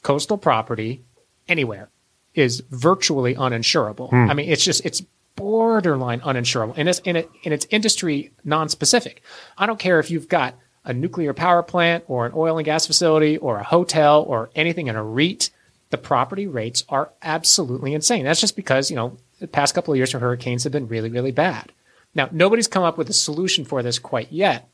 Coastal 0.03 0.37
property 0.37 1.01
anywhere 1.47 1.89
is 2.33 2.61
virtually 2.69 3.33
uninsurable. 3.35 4.09
Hmm. 4.09 4.29
I 4.29 4.33
mean, 4.33 4.49
it's 4.49 4.63
just 4.63 4.85
it's 4.85 5.01
borderline 5.35 6.21
uninsurable, 6.21 6.73
and 6.77 6.89
it's 6.89 6.99
in, 6.99 7.15
it, 7.15 7.29
and 7.43 7.53
it's 7.53 7.67
industry 7.69 8.31
non-specific. 8.43 9.21
I 9.57 9.65
don't 9.65 9.79
care 9.79 9.99
if 9.99 10.11
you've 10.11 10.27
got 10.27 10.55
a 10.83 10.93
nuclear 10.93 11.33
power 11.33 11.63
plant 11.63 12.03
or 12.07 12.25
an 12.25 12.33
oil 12.35 12.57
and 12.57 12.65
gas 12.65 12.85
facility 12.85 13.37
or 13.37 13.57
a 13.57 13.63
hotel 13.63 14.23
or 14.23 14.49
anything 14.55 14.87
in 14.87 14.95
a 14.95 15.03
REIT. 15.03 15.49
The 15.89 15.97
property 15.97 16.47
rates 16.47 16.83
are 16.89 17.11
absolutely 17.21 17.93
insane. 17.93 18.25
That's 18.25 18.41
just 18.41 18.55
because 18.55 18.89
you 18.89 18.95
know 18.95 19.17
the 19.39 19.47
past 19.47 19.75
couple 19.75 19.93
of 19.93 19.97
years 19.97 20.11
for 20.11 20.19
hurricanes 20.19 20.63
have 20.63 20.73
been 20.73 20.87
really 20.87 21.09
really 21.09 21.31
bad. 21.31 21.71
Now 22.15 22.29
nobody's 22.31 22.67
come 22.67 22.83
up 22.83 22.97
with 22.97 23.09
a 23.09 23.13
solution 23.13 23.65
for 23.65 23.83
this 23.83 23.99
quite 23.99 24.31
yet, 24.31 24.67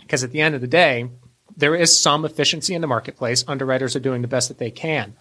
because 0.00 0.24
at 0.24 0.30
the 0.30 0.40
end 0.40 0.54
of 0.54 0.60
the 0.60 0.66
day, 0.66 1.10
there 1.56 1.74
is 1.74 1.98
some 1.98 2.24
efficiency 2.24 2.74
in 2.74 2.80
the 2.80 2.86
marketplace. 2.86 3.44
Underwriters 3.46 3.96
are 3.96 4.00
doing 4.00 4.22
the 4.22 4.28
best 4.28 4.48
that 4.48 4.58
they 4.58 4.70
can. 4.70 5.16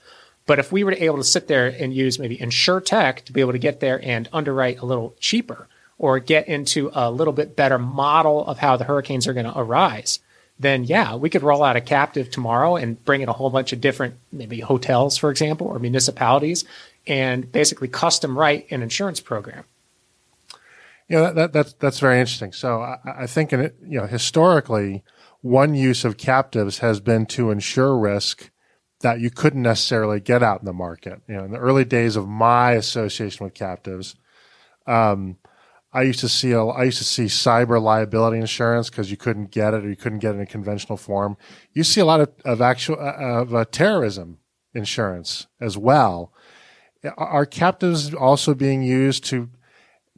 But 0.46 0.60
if 0.60 0.72
we 0.72 0.84
were 0.84 0.94
able 0.94 1.18
to 1.18 1.24
sit 1.24 1.48
there 1.48 1.68
and 1.68 1.94
use 1.94 2.20
maybe 2.20 2.38
InsureTech 2.38 3.26
to 3.26 3.34
be 3.34 3.42
able 3.42 3.52
to 3.52 3.58
get 3.58 3.82
there 3.82 4.00
and 4.02 4.30
underwrite 4.32 4.80
a 4.80 4.86
little 4.86 5.16
cheaper 5.20 5.68
or 5.98 6.20
get 6.20 6.48
into 6.48 6.92
a 6.94 7.12
little 7.12 7.34
bit 7.34 7.56
better 7.56 7.78
model 7.78 8.46
of 8.46 8.60
how 8.60 8.78
the 8.78 8.86
hurricanes 8.86 9.28
are 9.28 9.34
going 9.34 9.46
to 9.46 9.60
arise, 9.60 10.20
then 10.60 10.84
yeah, 10.84 11.16
we 11.16 11.30
could 11.30 11.44
roll 11.44 11.64
out 11.64 11.76
a 11.76 11.82
captive 11.82 12.30
tomorrow 12.30 12.76
and 12.76 13.04
bring 13.04 13.22
in 13.22 13.30
a 13.30 13.34
whole 13.34 13.50
bunch 13.50 13.74
of 13.74 13.82
different, 13.82 14.16
maybe 14.32 14.60
hotels, 14.60 15.18
for 15.18 15.30
example, 15.32 15.68
or 15.68 15.80
municipalities, 15.80 16.66
and 17.06 17.52
basically 17.52 17.88
custom 17.88 18.38
write 18.38 18.68
an 18.72 18.82
insurance 18.82 19.20
program. 19.20 19.64
Yeah, 21.10 21.22
that, 21.22 21.36
that, 21.36 21.54
that's 21.54 21.74
that's 21.74 22.00
very 22.00 22.20
interesting. 22.20 22.52
So 22.52 22.82
I, 22.82 22.98
I 23.06 23.28
think 23.28 23.54
in 23.54 23.62
it, 23.62 23.78
you 23.82 24.00
know, 24.00 24.08
historically, 24.08 25.04
one 25.42 25.74
use 25.74 26.04
of 26.04 26.18
captives 26.18 26.80
has 26.80 27.00
been 27.00 27.26
to 27.28 27.50
insure 27.50 27.98
risk 27.98 28.52
that 29.02 29.20
you 29.20 29.30
couldn't 29.30 29.62
necessarily 29.62 30.20
get 30.20 30.44
out 30.44 30.60
in 30.60 30.66
the 30.66 30.74
market. 30.74 31.22
You 31.28 31.36
know, 31.38 31.46
in 31.46 31.52
the 31.52 31.60
early 31.60 31.86
days 31.86 32.16
of 32.16 32.28
my 32.28 32.72
association 32.74 33.46
with 33.46 33.54
captives, 33.54 34.16
um, 34.86 35.38
I 35.94 36.02
used 36.02 36.20
to 36.20 36.30
see 36.30 36.52
a, 36.52 36.66
I 36.66 36.84
used 36.84 36.98
to 36.98 37.04
see 37.04 37.26
cyber 37.26 37.82
liability 37.82 38.40
insurance 38.40 38.90
because 38.90 39.10
you 39.10 39.18
couldn't 39.18 39.52
get 39.52 39.74
it 39.74 39.86
or 39.86 39.90
you 39.90 39.96
couldn't 39.96 40.20
get 40.20 40.32
it 40.32 40.38
in 40.38 40.42
a 40.42 40.46
conventional 40.46 40.98
form. 40.98 41.38
You 41.74 41.84
see 41.84 42.02
a 42.02 42.06
lot 42.06 42.20
of, 42.20 42.30
of 42.44 42.62
actual 42.62 43.00
uh, 43.00 43.14
of 43.14 43.56
uh, 43.56 43.66
terrorism 43.72 44.40
insurance 44.74 45.48
as 45.62 45.78
well. 45.78 46.34
Are 47.16 47.46
captives 47.46 48.14
also 48.14 48.54
being 48.54 48.82
used 48.82 49.24
to 49.26 49.50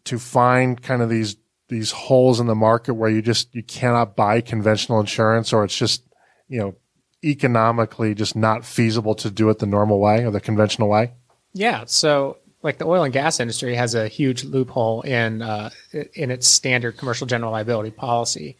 to 0.06 0.20
find 0.20 0.82
kind 0.82 1.02
of 1.02 1.10
these 1.10 1.38
these 1.68 1.92
holes 1.92 2.40
in 2.40 2.48
the 2.48 2.56
market 2.56 2.96
where 2.96 3.10
you 3.10 3.22
just 3.22 3.54
you 3.54 3.64
cannot 3.64 4.16
buy 4.16 4.42
conventional 4.42 5.00
insurance 5.00 5.54
or 5.54 5.64
it's 5.64 5.78
just 5.78 6.04
you 6.48 6.60
know 6.60 6.76
economically 7.24 8.16
just 8.16 8.36
not 8.36 8.66
feasible 8.66 9.16
to 9.16 9.30
do 9.30 9.50
it 9.50 9.60
the 9.60 9.66
normal 9.66 10.00
way 10.00 10.26
or 10.26 10.32
the 10.32 10.40
conventional 10.40 10.90
way? 10.90 11.12
Yeah. 11.54 11.84
So 11.86 12.38
like 12.62 12.78
the 12.78 12.86
oil 12.86 13.04
and 13.04 13.14
gas 13.14 13.40
industry 13.40 13.76
has 13.76 13.96
a 13.96 14.08
huge 14.08 14.44
loophole 14.44 15.02
in 15.02 15.42
uh, 15.42 15.70
in 16.14 16.32
its 16.32 16.48
standard 16.48 16.98
commercial 16.98 17.28
general 17.28 17.52
liability 17.52 17.92
policy. 17.92 18.58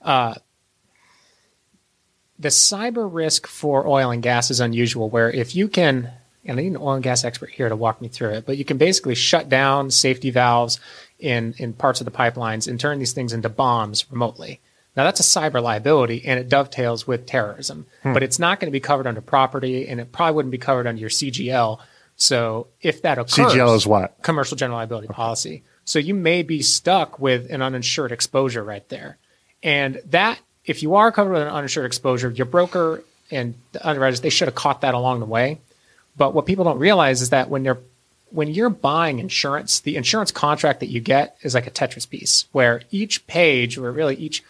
Uh, 0.00 0.34
the 2.38 2.48
cyber 2.48 3.08
risk 3.12 3.46
for 3.46 3.86
oil 3.86 4.10
and 4.10 4.22
gas 4.22 4.50
is 4.50 4.60
unusual. 4.60 5.10
Where 5.10 5.30
if 5.30 5.54
you 5.54 5.68
can, 5.68 6.12
and 6.48 6.58
I 6.58 6.62
need 6.62 6.72
an 6.72 6.78
oil 6.78 6.94
and 6.94 7.02
gas 7.02 7.24
expert 7.24 7.50
here 7.50 7.68
to 7.68 7.76
walk 7.76 8.00
me 8.00 8.08
through 8.08 8.30
it, 8.30 8.46
but 8.46 8.56
you 8.56 8.64
can 8.64 8.78
basically 8.78 9.14
shut 9.14 9.48
down 9.48 9.90
safety 9.90 10.30
valves 10.30 10.80
in 11.18 11.54
in 11.58 11.74
parts 11.74 12.00
of 12.00 12.06
the 12.06 12.10
pipelines 12.10 12.66
and 12.66 12.80
turn 12.80 12.98
these 12.98 13.12
things 13.12 13.32
into 13.32 13.48
bombs 13.48 14.10
remotely. 14.10 14.60
Now 14.96 15.04
that's 15.04 15.20
a 15.20 15.22
cyber 15.22 15.62
liability 15.62 16.24
and 16.24 16.40
it 16.40 16.48
dovetails 16.48 17.06
with 17.06 17.26
terrorism, 17.26 17.86
hmm. 18.02 18.14
but 18.14 18.24
it's 18.24 18.38
not 18.38 18.58
going 18.58 18.66
to 18.66 18.72
be 18.72 18.80
covered 18.80 19.06
under 19.06 19.20
property 19.20 19.86
and 19.86 20.00
it 20.00 20.10
probably 20.10 20.34
wouldn't 20.34 20.50
be 20.50 20.58
covered 20.58 20.88
under 20.88 21.00
your 21.00 21.10
CGL. 21.10 21.78
So 22.16 22.66
if 22.80 23.02
that 23.02 23.18
occurs, 23.18 23.34
CGL 23.34 23.76
is 23.76 23.86
what? 23.86 24.20
Commercial 24.22 24.56
general 24.56 24.78
liability 24.78 25.06
okay. 25.08 25.14
policy. 25.14 25.62
So 25.84 25.98
you 25.98 26.14
may 26.14 26.42
be 26.42 26.62
stuck 26.62 27.18
with 27.20 27.50
an 27.50 27.62
uninsured 27.62 28.10
exposure 28.10 28.64
right 28.64 28.86
there. 28.88 29.18
And 29.62 30.00
that, 30.06 30.38
if 30.64 30.82
you 30.82 30.96
are 30.96 31.12
covered 31.12 31.32
with 31.32 31.42
an 31.42 31.48
uninsured 31.48 31.86
exposure, 31.86 32.30
your 32.30 32.46
broker 32.46 33.02
and 33.30 33.54
the 33.72 33.86
underwriters, 33.88 34.20
they 34.20 34.30
should 34.30 34.48
have 34.48 34.54
caught 34.54 34.80
that 34.80 34.94
along 34.94 35.20
the 35.20 35.26
way. 35.26 35.60
But 36.18 36.34
what 36.34 36.44
people 36.44 36.64
don't 36.64 36.78
realize 36.78 37.22
is 37.22 37.30
that 37.30 37.48
when 37.48 37.62
they're 37.62 37.78
when 38.30 38.48
you're 38.48 38.68
buying 38.68 39.20
insurance, 39.20 39.80
the 39.80 39.96
insurance 39.96 40.30
contract 40.30 40.80
that 40.80 40.90
you 40.90 41.00
get 41.00 41.38
is 41.40 41.54
like 41.54 41.66
a 41.66 41.70
Tetris 41.70 42.08
piece 42.08 42.44
where 42.52 42.82
each 42.90 43.26
page 43.26 43.78
or 43.78 43.90
really 43.90 44.16
each 44.16 44.42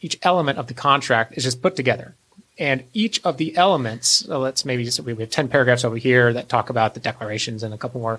each 0.00 0.18
element 0.22 0.58
of 0.58 0.66
the 0.66 0.74
contract 0.74 1.36
is 1.36 1.44
just 1.44 1.62
put 1.62 1.76
together. 1.76 2.14
And 2.58 2.84
each 2.92 3.24
of 3.24 3.36
the 3.36 3.56
elements, 3.56 4.08
so 4.08 4.38
let's 4.40 4.64
maybe 4.64 4.84
just, 4.84 4.98
we 5.00 5.14
have 5.14 5.30
10 5.30 5.48
paragraphs 5.48 5.84
over 5.84 5.96
here 5.96 6.32
that 6.32 6.48
talk 6.48 6.70
about 6.70 6.94
the 6.94 7.00
declarations 7.00 7.62
and 7.62 7.72
a 7.72 7.78
couple 7.78 8.00
more 8.00 8.18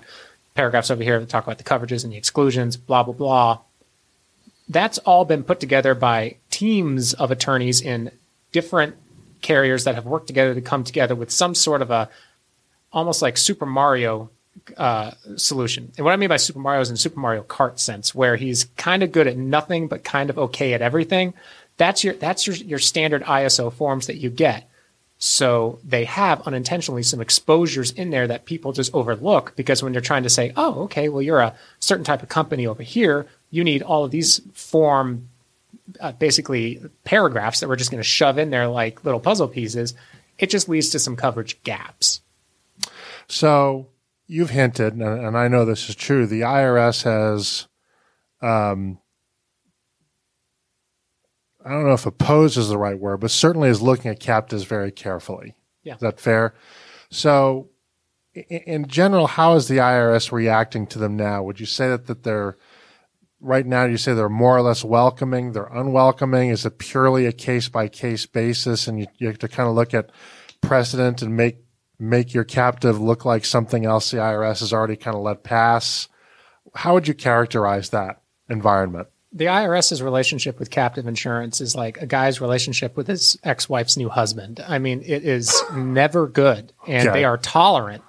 paragraphs 0.54 0.90
over 0.90 1.02
here 1.02 1.20
that 1.20 1.28
talk 1.28 1.44
about 1.44 1.58
the 1.58 1.64
coverages 1.64 2.04
and 2.04 2.12
the 2.12 2.16
exclusions, 2.16 2.76
blah, 2.76 3.02
blah, 3.02 3.14
blah. 3.14 3.58
That's 4.68 4.98
all 4.98 5.24
been 5.24 5.42
put 5.42 5.60
together 5.60 5.94
by 5.94 6.36
teams 6.50 7.12
of 7.14 7.30
attorneys 7.30 7.80
in 7.80 8.10
different 8.52 8.96
carriers 9.42 9.84
that 9.84 9.94
have 9.94 10.06
worked 10.06 10.26
together 10.26 10.54
to 10.54 10.60
come 10.60 10.84
together 10.84 11.14
with 11.14 11.30
some 11.30 11.54
sort 11.54 11.82
of 11.82 11.90
a 11.90 12.08
almost 12.92 13.22
like 13.22 13.36
Super 13.36 13.66
Mario 13.66 14.30
uh, 14.76 15.12
solution. 15.36 15.92
And 15.96 16.04
what 16.04 16.12
I 16.12 16.16
mean 16.16 16.28
by 16.28 16.36
Super 16.36 16.58
Mario 16.58 16.80
is 16.80 16.90
in 16.90 16.96
Super 16.96 17.20
Mario 17.20 17.42
Kart 17.42 17.78
sense, 17.78 18.14
where 18.14 18.36
he's 18.36 18.64
kind 18.76 19.02
of 19.02 19.12
good 19.12 19.26
at 19.26 19.36
nothing 19.36 19.88
but 19.88 20.04
kind 20.04 20.30
of 20.30 20.38
okay 20.38 20.74
at 20.74 20.82
everything. 20.82 21.34
That's 21.76 22.04
your 22.04 22.14
that's 22.14 22.46
your, 22.46 22.56
your 22.56 22.78
standard 22.78 23.22
ISO 23.24 23.72
forms 23.72 24.06
that 24.06 24.16
you 24.16 24.30
get. 24.30 24.68
So 25.22 25.78
they 25.84 26.06
have 26.06 26.46
unintentionally 26.46 27.02
some 27.02 27.20
exposures 27.20 27.90
in 27.90 28.08
there 28.08 28.26
that 28.26 28.46
people 28.46 28.72
just 28.72 28.94
overlook 28.94 29.54
because 29.54 29.82
when 29.82 29.92
they're 29.92 30.00
trying 30.00 30.22
to 30.22 30.30
say, 30.30 30.52
oh, 30.56 30.84
okay, 30.84 31.10
well, 31.10 31.20
you're 31.20 31.40
a 31.40 31.54
certain 31.78 32.04
type 32.04 32.22
of 32.22 32.30
company 32.30 32.66
over 32.66 32.82
here, 32.82 33.26
you 33.50 33.62
need 33.62 33.82
all 33.82 34.04
of 34.04 34.10
these 34.10 34.40
form, 34.54 35.28
uh, 36.00 36.12
basically 36.12 36.80
paragraphs 37.04 37.60
that 37.60 37.68
we're 37.68 37.76
just 37.76 37.90
going 37.90 38.02
to 38.02 38.08
shove 38.08 38.38
in 38.38 38.48
there 38.48 38.66
like 38.66 39.04
little 39.04 39.20
puzzle 39.20 39.46
pieces. 39.48 39.92
It 40.38 40.48
just 40.48 40.70
leads 40.70 40.88
to 40.90 40.98
some 40.98 41.16
coverage 41.16 41.62
gaps. 41.64 42.22
So 43.30 43.88
you've 44.26 44.50
hinted, 44.50 44.94
and 44.94 45.36
I 45.36 45.48
know 45.48 45.64
this 45.64 45.88
is 45.88 45.94
true, 45.94 46.26
the 46.26 46.40
IRS 46.40 47.04
has 47.04 47.68
um, 48.42 48.98
I 51.64 51.70
don't 51.70 51.84
know 51.84 51.92
if 51.92 52.06
oppose 52.06 52.56
is 52.56 52.68
the 52.68 52.78
right 52.78 52.98
word, 52.98 53.20
but 53.20 53.30
certainly 53.30 53.68
is 53.68 53.82
looking 53.82 54.10
at 54.10 54.20
captives 54.20 54.64
very 54.64 54.90
carefully. 54.90 55.56
Yeah. 55.82 55.94
Is 55.94 56.00
that 56.00 56.20
fair? 56.20 56.54
So, 57.10 57.70
in 58.34 58.86
general, 58.86 59.26
how 59.26 59.54
is 59.54 59.68
the 59.68 59.78
IRS 59.78 60.32
reacting 60.32 60.86
to 60.88 60.98
them 60.98 61.16
now? 61.16 61.42
Would 61.42 61.60
you 61.60 61.66
say 61.66 61.88
that, 61.88 62.06
that 62.06 62.22
they're 62.22 62.56
right 63.40 63.66
now? 63.66 63.84
You 63.84 63.96
say 63.96 64.14
they're 64.14 64.28
more 64.28 64.56
or 64.56 64.62
less 64.62 64.84
welcoming? 64.84 65.52
They're 65.52 65.64
unwelcoming? 65.66 66.50
Is 66.50 66.64
it 66.64 66.78
purely 66.78 67.26
a 67.26 67.32
case 67.32 67.68
by 67.68 67.88
case 67.88 68.26
basis, 68.26 68.86
and 68.88 69.00
you, 69.00 69.06
you 69.18 69.26
have 69.26 69.38
to 69.38 69.48
kind 69.48 69.68
of 69.68 69.74
look 69.74 69.92
at 69.92 70.10
precedent 70.62 71.22
and 71.22 71.36
make 71.36 71.58
make 72.00 72.34
your 72.34 72.44
captive 72.44 73.00
look 73.00 73.24
like 73.24 73.44
something 73.44 73.84
else 73.84 74.10
the 74.10 74.18
IRS 74.18 74.60
has 74.60 74.72
already 74.72 74.96
kind 74.96 75.16
of 75.16 75.22
let 75.22 75.42
pass? 75.42 76.08
How 76.74 76.94
would 76.94 77.06
you 77.06 77.14
characterize 77.14 77.90
that 77.90 78.22
environment? 78.48 79.08
the 79.32 79.46
IRS's 79.46 80.02
relationship 80.02 80.58
with 80.58 80.70
captive 80.70 81.06
insurance 81.06 81.60
is 81.60 81.76
like 81.76 82.02
a 82.02 82.06
guy's 82.06 82.40
relationship 82.40 82.96
with 82.96 83.06
his 83.06 83.38
ex-wife's 83.44 83.96
new 83.96 84.08
husband. 84.08 84.62
I 84.66 84.78
mean, 84.78 85.02
it 85.06 85.24
is 85.24 85.62
never 85.72 86.26
good, 86.26 86.72
and 86.86 87.08
okay. 87.08 87.20
they 87.20 87.24
are 87.24 87.38
tolerant 87.38 88.02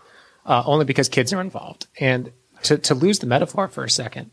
uh, 0.46 0.64
only 0.66 0.86
because 0.86 1.10
kids 1.10 1.32
are 1.32 1.42
involved. 1.42 1.86
And 2.00 2.32
to 2.64 2.78
to 2.80 2.96
lose 2.96 3.20
the 3.20 3.28
metaphor 3.28 3.68
for 3.68 3.84
a 3.84 3.90
second, 3.90 4.32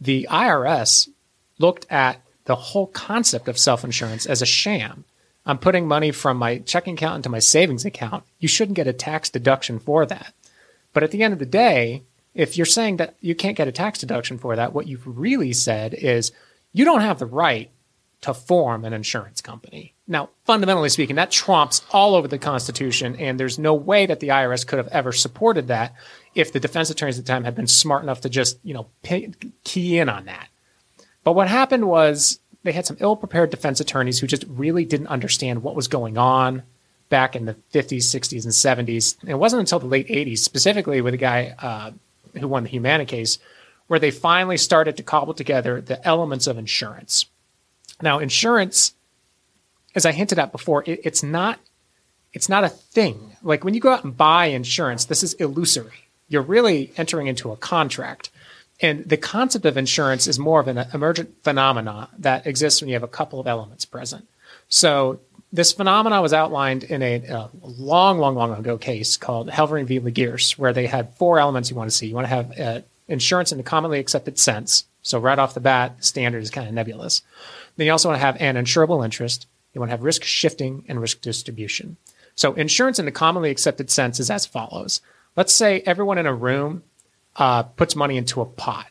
the 0.00 0.26
IRS 0.30 1.08
looked 1.58 1.86
at 1.90 2.22
the 2.44 2.56
whole 2.56 2.86
concept 2.88 3.46
of 3.46 3.58
self-insurance 3.58 4.26
as 4.26 4.40
a 4.42 4.46
sham. 4.46 5.04
I'm 5.44 5.58
putting 5.58 5.88
money 5.88 6.12
from 6.12 6.36
my 6.36 6.58
checking 6.58 6.94
account 6.94 7.16
into 7.16 7.28
my 7.28 7.40
savings 7.40 7.84
account. 7.84 8.24
You 8.38 8.48
shouldn't 8.48 8.76
get 8.76 8.86
a 8.86 8.92
tax 8.92 9.28
deduction 9.28 9.78
for 9.78 10.06
that. 10.06 10.32
But 10.92 11.02
at 11.02 11.10
the 11.10 11.22
end 11.22 11.32
of 11.32 11.38
the 11.38 11.46
day, 11.46 12.02
if 12.34 12.56
you're 12.56 12.66
saying 12.66 12.98
that 12.98 13.16
you 13.20 13.34
can't 13.34 13.56
get 13.56 13.68
a 13.68 13.72
tax 13.72 13.98
deduction 13.98 14.38
for 14.38 14.56
that, 14.56 14.72
what 14.72 14.86
you've 14.86 15.06
really 15.06 15.52
said 15.52 15.94
is 15.94 16.32
you 16.72 16.84
don't 16.84 17.00
have 17.00 17.18
the 17.18 17.26
right 17.26 17.70
to 18.22 18.32
form 18.32 18.84
an 18.84 18.92
insurance 18.92 19.40
company. 19.40 19.94
Now, 20.06 20.30
fundamentally 20.44 20.88
speaking, 20.88 21.16
that 21.16 21.30
trumps 21.30 21.82
all 21.90 22.14
over 22.14 22.28
the 22.28 22.38
Constitution, 22.38 23.16
and 23.16 23.38
there's 23.38 23.58
no 23.58 23.74
way 23.74 24.06
that 24.06 24.20
the 24.20 24.28
IRS 24.28 24.66
could 24.66 24.78
have 24.78 24.88
ever 24.88 25.10
supported 25.10 25.68
that 25.68 25.94
if 26.34 26.52
the 26.52 26.60
defense 26.60 26.88
attorneys 26.88 27.18
at 27.18 27.26
the 27.26 27.32
time 27.32 27.44
had 27.44 27.56
been 27.56 27.66
smart 27.66 28.02
enough 28.02 28.20
to 28.20 28.28
just, 28.28 28.58
you 28.62 28.74
know, 28.74 28.86
pay, 29.02 29.30
key 29.64 29.98
in 29.98 30.08
on 30.08 30.26
that. 30.26 30.48
But 31.24 31.32
what 31.32 31.48
happened 31.48 31.88
was 31.88 32.38
they 32.62 32.72
had 32.72 32.86
some 32.86 32.96
ill-prepared 33.00 33.50
defense 33.50 33.80
attorneys 33.80 34.20
who 34.20 34.26
just 34.26 34.44
really 34.48 34.84
didn't 34.84 35.08
understand 35.08 35.62
what 35.62 35.74
was 35.74 35.88
going 35.88 36.16
on 36.16 36.62
back 37.08 37.36
in 37.36 37.44
the 37.44 37.56
50s, 37.72 38.04
60s, 38.04 38.44
and 38.44 38.88
70s. 38.88 39.16
it 39.26 39.34
wasn't 39.34 39.60
until 39.60 39.78
the 39.78 39.86
late 39.86 40.08
80s, 40.08 40.38
specifically 40.38 41.00
with 41.00 41.14
a 41.14 41.18
guy 41.18 41.54
uh, 41.58 41.90
who 42.38 42.48
won 42.48 42.62
the 42.62 42.70
Humana 42.70 43.04
case, 43.04 43.38
where 43.86 43.98
they 43.98 44.10
finally 44.10 44.56
started 44.56 44.96
to 44.96 45.02
cobble 45.02 45.34
together 45.34 45.80
the 45.80 46.04
elements 46.06 46.46
of 46.46 46.56
insurance. 46.56 47.26
Now, 48.00 48.18
insurance, 48.18 48.94
as 49.94 50.06
I 50.06 50.12
hinted 50.12 50.38
at 50.38 50.52
before, 50.52 50.84
it, 50.86 51.00
it's 51.04 51.22
not 51.22 51.58
it's 52.32 52.48
not 52.48 52.64
a 52.64 52.68
thing. 52.68 53.36
Like 53.42 53.64
when 53.64 53.74
you 53.74 53.80
go 53.80 53.92
out 53.92 54.04
and 54.04 54.16
buy 54.16 54.46
insurance, 54.46 55.04
this 55.04 55.22
is 55.22 55.34
illusory. 55.34 56.08
You're 56.28 56.42
really 56.42 56.92
entering 56.96 57.26
into 57.26 57.52
a 57.52 57.56
contract. 57.56 58.30
And 58.80 59.04
the 59.04 59.16
concept 59.16 59.64
of 59.64 59.76
insurance 59.76 60.26
is 60.26 60.38
more 60.38 60.60
of 60.60 60.68
an 60.68 60.78
emergent 60.92 61.42
phenomena 61.44 62.08
that 62.18 62.46
exists 62.46 62.80
when 62.80 62.88
you 62.88 62.94
have 62.94 63.02
a 63.02 63.08
couple 63.08 63.38
of 63.38 63.46
elements 63.46 63.84
present. 63.84 64.28
So 64.68 65.20
this 65.52 65.72
phenomenon 65.72 66.22
was 66.22 66.32
outlined 66.32 66.84
in 66.84 67.02
a, 67.02 67.16
a, 67.26 67.50
long, 67.62 68.18
long, 68.18 68.34
long 68.34 68.52
ago 68.52 68.78
case 68.78 69.16
called 69.16 69.50
Helvering 69.50 69.86
v. 69.86 70.00
Le 70.00 70.10
Gierse, 70.10 70.58
where 70.58 70.72
they 70.72 70.86
had 70.86 71.14
four 71.16 71.38
elements 71.38 71.70
you 71.70 71.76
want 71.76 71.90
to 71.90 71.96
see. 71.96 72.06
You 72.06 72.14
want 72.14 72.24
to 72.24 72.34
have 72.34 72.58
uh, 72.58 72.80
insurance 73.06 73.52
in 73.52 73.60
a 73.60 73.62
commonly 73.62 73.98
accepted 73.98 74.38
sense. 74.38 74.86
So 75.02 75.18
right 75.18 75.38
off 75.38 75.54
the 75.54 75.60
bat, 75.60 76.02
standard 76.04 76.42
is 76.42 76.50
kind 76.50 76.66
of 76.66 76.74
nebulous. 76.74 77.22
Then 77.76 77.86
you 77.86 77.92
also 77.92 78.08
want 78.08 78.20
to 78.20 78.26
have 78.26 78.40
an 78.40 78.56
insurable 78.56 79.04
interest. 79.04 79.46
You 79.74 79.80
want 79.80 79.90
to 79.90 79.96
have 79.96 80.02
risk 80.02 80.24
shifting 80.24 80.84
and 80.88 81.00
risk 81.00 81.20
distribution. 81.20 81.96
So 82.34 82.54
insurance 82.54 82.98
in 82.98 83.04
the 83.04 83.12
commonly 83.12 83.50
accepted 83.50 83.90
sense 83.90 84.20
is 84.20 84.30
as 84.30 84.46
follows. 84.46 85.00
Let's 85.36 85.54
say 85.54 85.82
everyone 85.84 86.18
in 86.18 86.26
a 86.26 86.34
room 86.34 86.82
uh, 87.36 87.62
puts 87.62 87.96
money 87.96 88.16
into 88.16 88.40
a 88.40 88.46
pot, 88.46 88.86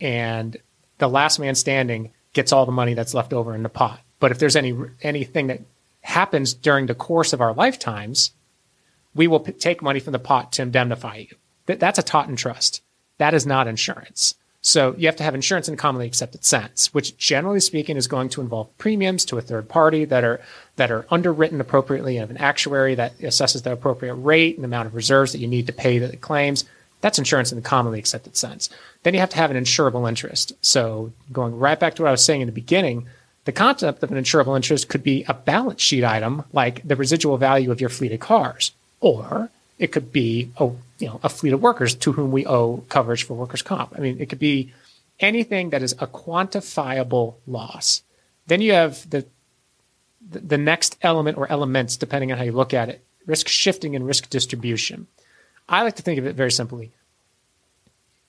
and 0.00 0.56
the 0.98 1.08
last 1.08 1.38
man 1.38 1.54
standing 1.54 2.12
gets 2.32 2.52
all 2.52 2.66
the 2.66 2.72
money 2.72 2.94
that's 2.94 3.14
left 3.14 3.32
over 3.32 3.54
in 3.54 3.62
the 3.62 3.68
pot. 3.68 4.00
But 4.18 4.30
if 4.30 4.38
there's 4.38 4.56
any 4.56 4.74
anything 5.02 5.48
that 5.48 5.60
happens 6.00 6.54
during 6.54 6.86
the 6.86 6.94
course 6.94 7.32
of 7.32 7.40
our 7.40 7.52
lifetimes, 7.52 8.32
we 9.14 9.26
will 9.26 9.40
p- 9.40 9.52
take 9.52 9.82
money 9.82 10.00
from 10.00 10.12
the 10.12 10.18
pot 10.18 10.52
to 10.52 10.62
indemnify 10.62 11.16
you. 11.16 11.36
Th- 11.66 11.78
that's 11.78 11.98
a 11.98 12.18
and 12.18 12.38
trust. 12.38 12.82
That 13.18 13.34
is 13.34 13.46
not 13.46 13.66
insurance. 13.66 14.34
So 14.60 14.94
you 14.98 15.06
have 15.06 15.16
to 15.16 15.22
have 15.22 15.34
insurance 15.34 15.68
in 15.68 15.76
commonly 15.76 16.06
accepted 16.06 16.44
sense, 16.44 16.92
which 16.92 17.16
generally 17.16 17.60
speaking 17.60 17.96
is 17.96 18.08
going 18.08 18.28
to 18.30 18.40
involve 18.40 18.76
premiums 18.78 19.24
to 19.26 19.38
a 19.38 19.40
third 19.40 19.68
party 19.68 20.04
that 20.06 20.24
are 20.24 20.40
that 20.74 20.90
are 20.90 21.06
underwritten 21.08 21.60
appropriately 21.60 22.16
and 22.16 22.30
an 22.30 22.36
actuary 22.38 22.94
that 22.96 23.16
assesses 23.18 23.62
the 23.62 23.72
appropriate 23.72 24.14
rate 24.14 24.56
and 24.56 24.64
amount 24.64 24.88
of 24.88 24.94
reserves 24.94 25.32
that 25.32 25.38
you 25.38 25.46
need 25.46 25.66
to 25.68 25.72
pay 25.72 25.98
the 25.98 26.16
claims. 26.16 26.64
That's 27.00 27.18
insurance 27.18 27.52
in 27.52 27.56
the 27.56 27.62
commonly 27.62 27.98
accepted 27.98 28.36
sense. 28.36 28.70
Then 29.02 29.14
you 29.14 29.20
have 29.20 29.30
to 29.30 29.36
have 29.36 29.50
an 29.50 29.62
insurable 29.62 30.08
interest. 30.08 30.52
So 30.60 31.12
going 31.32 31.58
right 31.58 31.78
back 31.78 31.94
to 31.94 32.02
what 32.02 32.08
I 32.08 32.12
was 32.12 32.24
saying 32.24 32.40
in 32.40 32.46
the 32.46 32.52
beginning, 32.52 33.06
the 33.44 33.52
concept 33.52 34.02
of 34.02 34.10
an 34.10 34.22
insurable 34.22 34.56
interest 34.56 34.88
could 34.88 35.02
be 35.02 35.24
a 35.28 35.34
balance 35.34 35.80
sheet 35.80 36.04
item 36.04 36.44
like 36.52 36.86
the 36.86 36.96
residual 36.96 37.36
value 37.36 37.70
of 37.70 37.80
your 37.80 37.90
fleet 37.90 38.12
of 38.12 38.20
cars, 38.20 38.72
or 39.00 39.50
it 39.78 39.92
could 39.92 40.12
be 40.12 40.50
a, 40.58 40.64
you 40.98 41.06
know, 41.06 41.20
a 41.22 41.28
fleet 41.28 41.52
of 41.52 41.62
workers 41.62 41.94
to 41.94 42.12
whom 42.12 42.32
we 42.32 42.46
owe 42.46 42.84
coverage 42.88 43.24
for 43.24 43.34
workers' 43.34 43.62
comp. 43.62 43.94
I 43.96 44.00
mean, 44.00 44.20
it 44.20 44.28
could 44.28 44.38
be 44.38 44.72
anything 45.20 45.70
that 45.70 45.82
is 45.82 45.92
a 45.92 46.06
quantifiable 46.06 47.34
loss. 47.46 48.02
Then 48.46 48.60
you 48.60 48.72
have 48.72 49.08
the, 49.08 49.26
the, 50.28 50.58
next 50.58 50.96
element 51.02 51.36
or 51.38 51.50
elements, 51.50 51.96
depending 51.96 52.32
on 52.32 52.38
how 52.38 52.44
you 52.44 52.52
look 52.52 52.74
at 52.74 52.88
it, 52.88 53.04
risk 53.26 53.48
shifting 53.48 53.96
and 53.96 54.06
risk 54.06 54.30
distribution. 54.30 55.06
I 55.68 55.82
like 55.82 55.96
to 55.96 56.02
think 56.02 56.18
of 56.18 56.26
it 56.26 56.36
very 56.36 56.50
simply. 56.50 56.92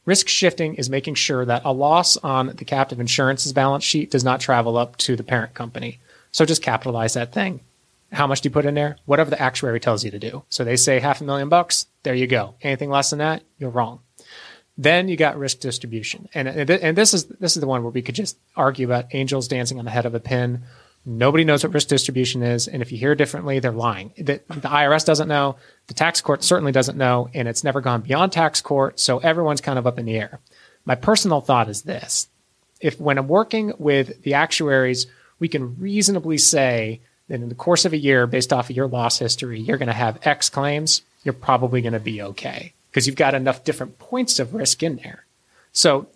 Risk 0.05 0.29
shifting 0.29 0.75
is 0.75 0.89
making 0.89 1.15
sure 1.15 1.43
that 1.45 1.63
a 1.65 1.73
loss 1.73 2.15
on 2.17 2.47
the 2.47 2.65
captive 2.65 2.99
insurance's 2.99 3.53
balance 3.53 3.83
sheet 3.83 4.09
does 4.09 4.23
not 4.23 4.39
travel 4.39 4.77
up 4.77 4.95
to 4.97 5.15
the 5.15 5.23
parent 5.23 5.53
company. 5.53 5.99
So 6.31 6.45
just 6.45 6.61
capitalize 6.61 7.13
that 7.13 7.33
thing. 7.33 7.59
How 8.11 8.25
much 8.25 8.39
do 8.39 8.47
you 8.47 8.53
put 8.53 8.65
in 8.65 8.73
there? 8.73 8.97
Whatever 9.05 9.29
the 9.29 9.41
actuary 9.41 9.81
tells 9.81 10.05
you 10.05 10.11
to 10.11 10.19
do. 10.19 10.43
So 10.49 10.63
they 10.63 10.77
say 10.77 10.99
half 10.99 11.19
a 11.19 11.25
million 11.25 11.49
bucks. 11.49 11.87
There 12.03 12.15
you 12.15 12.25
go. 12.25 12.55
Anything 12.61 12.89
less 12.89 13.09
than 13.09 13.19
that, 13.19 13.43
you're 13.57 13.69
wrong. 13.69 13.99
Then 14.77 15.09
you 15.09 15.17
got 15.17 15.37
risk 15.37 15.59
distribution, 15.59 16.29
and 16.35 16.47
and 16.47 16.95
this 16.95 17.15
is 17.15 17.25
this 17.25 17.57
is 17.57 17.61
the 17.61 17.67
one 17.67 17.81
where 17.81 17.91
we 17.91 18.03
could 18.03 18.13
just 18.13 18.37
argue 18.55 18.85
about 18.85 19.15
angels 19.15 19.47
dancing 19.47 19.79
on 19.79 19.85
the 19.85 19.91
head 19.91 20.05
of 20.05 20.13
a 20.13 20.19
pin. 20.19 20.61
Nobody 21.09 21.45
knows 21.45 21.63
what 21.63 21.73
risk 21.73 21.87
distribution 21.87 22.43
is, 22.43 22.67
and 22.67 22.81
if 22.81 22.91
you 22.91 22.97
hear 22.97 23.15
differently, 23.15 23.59
they're 23.59 23.71
lying. 23.71 24.11
The, 24.17 24.41
the 24.49 24.67
IRS 24.67 25.05
doesn't 25.05 25.29
know, 25.29 25.55
the 25.87 25.93
tax 25.93 26.19
court 26.19 26.43
certainly 26.43 26.73
doesn't 26.73 26.97
know, 26.97 27.29
and 27.33 27.47
it's 27.47 27.63
never 27.63 27.79
gone 27.79 28.01
beyond 28.01 28.33
tax 28.33 28.59
court, 28.59 28.99
so 28.99 29.19
everyone's 29.19 29.61
kind 29.61 29.79
of 29.79 29.87
up 29.87 29.97
in 29.97 30.05
the 30.05 30.17
air. 30.17 30.41
My 30.83 30.95
personal 30.95 31.39
thought 31.39 31.69
is 31.69 31.83
this: 31.83 32.27
if 32.81 32.99
when 32.99 33.17
I'm 33.17 33.29
working 33.29 33.71
with 33.77 34.21
the 34.23 34.33
actuaries, 34.33 35.07
we 35.39 35.47
can 35.47 35.79
reasonably 35.79 36.37
say 36.37 36.99
that 37.29 37.35
in 37.35 37.47
the 37.47 37.55
course 37.55 37.85
of 37.85 37.93
a 37.93 37.97
year, 37.97 38.27
based 38.27 38.51
off 38.51 38.69
of 38.69 38.75
your 38.75 38.87
loss 38.87 39.17
history, 39.17 39.61
you're 39.61 39.77
going 39.77 39.87
to 39.87 39.93
have 39.93 40.19
X 40.23 40.49
claims. 40.49 41.03
You're 41.23 41.33
probably 41.33 41.81
going 41.81 41.93
to 41.93 42.01
be 42.01 42.21
okay 42.21 42.73
because 42.91 43.07
you've 43.07 43.15
got 43.15 43.33
enough 43.33 43.63
different 43.63 43.97
points 43.97 44.39
of 44.39 44.53
risk 44.53 44.83
in 44.83 44.97
there. 44.97 45.25
So, 45.71 46.07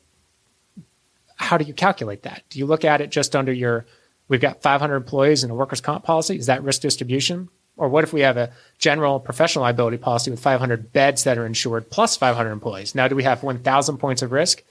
how 1.37 1.57
do 1.57 1.63
you 1.63 1.73
calculate 1.73 2.23
that? 2.23 2.43
Do 2.49 2.59
you 2.59 2.65
look 2.65 2.83
at 2.83 2.99
it 2.99 3.09
just 3.09 3.37
under 3.37 3.53
your, 3.53 3.85
we've 4.31 4.41
got 4.41 4.61
500 4.61 4.95
employees 4.95 5.43
in 5.43 5.51
a 5.51 5.55
workers' 5.55 5.81
comp 5.81 6.03
policy? 6.03 6.37
Is 6.37 6.47
that 6.47 6.63
risk 6.63 6.81
distribution? 6.81 7.49
Or 7.77 7.89
what 7.89 8.03
if 8.03 8.13
we 8.13 8.21
have 8.21 8.37
a 8.37 8.51
general 8.79 9.19
professional 9.19 9.63
liability 9.63 9.97
policy 9.97 10.31
with 10.31 10.39
500 10.39 10.91
beds 10.91 11.23
that 11.25 11.37
are 11.37 11.45
insured 11.45 11.89
plus 11.89 12.17
500 12.17 12.51
employees? 12.51 12.95
Now, 12.95 13.07
do 13.07 13.15
we 13.15 13.23
have 13.23 13.43
1,000 13.43 13.97
points 13.97 14.21
of 14.21 14.31
risk? 14.31 14.63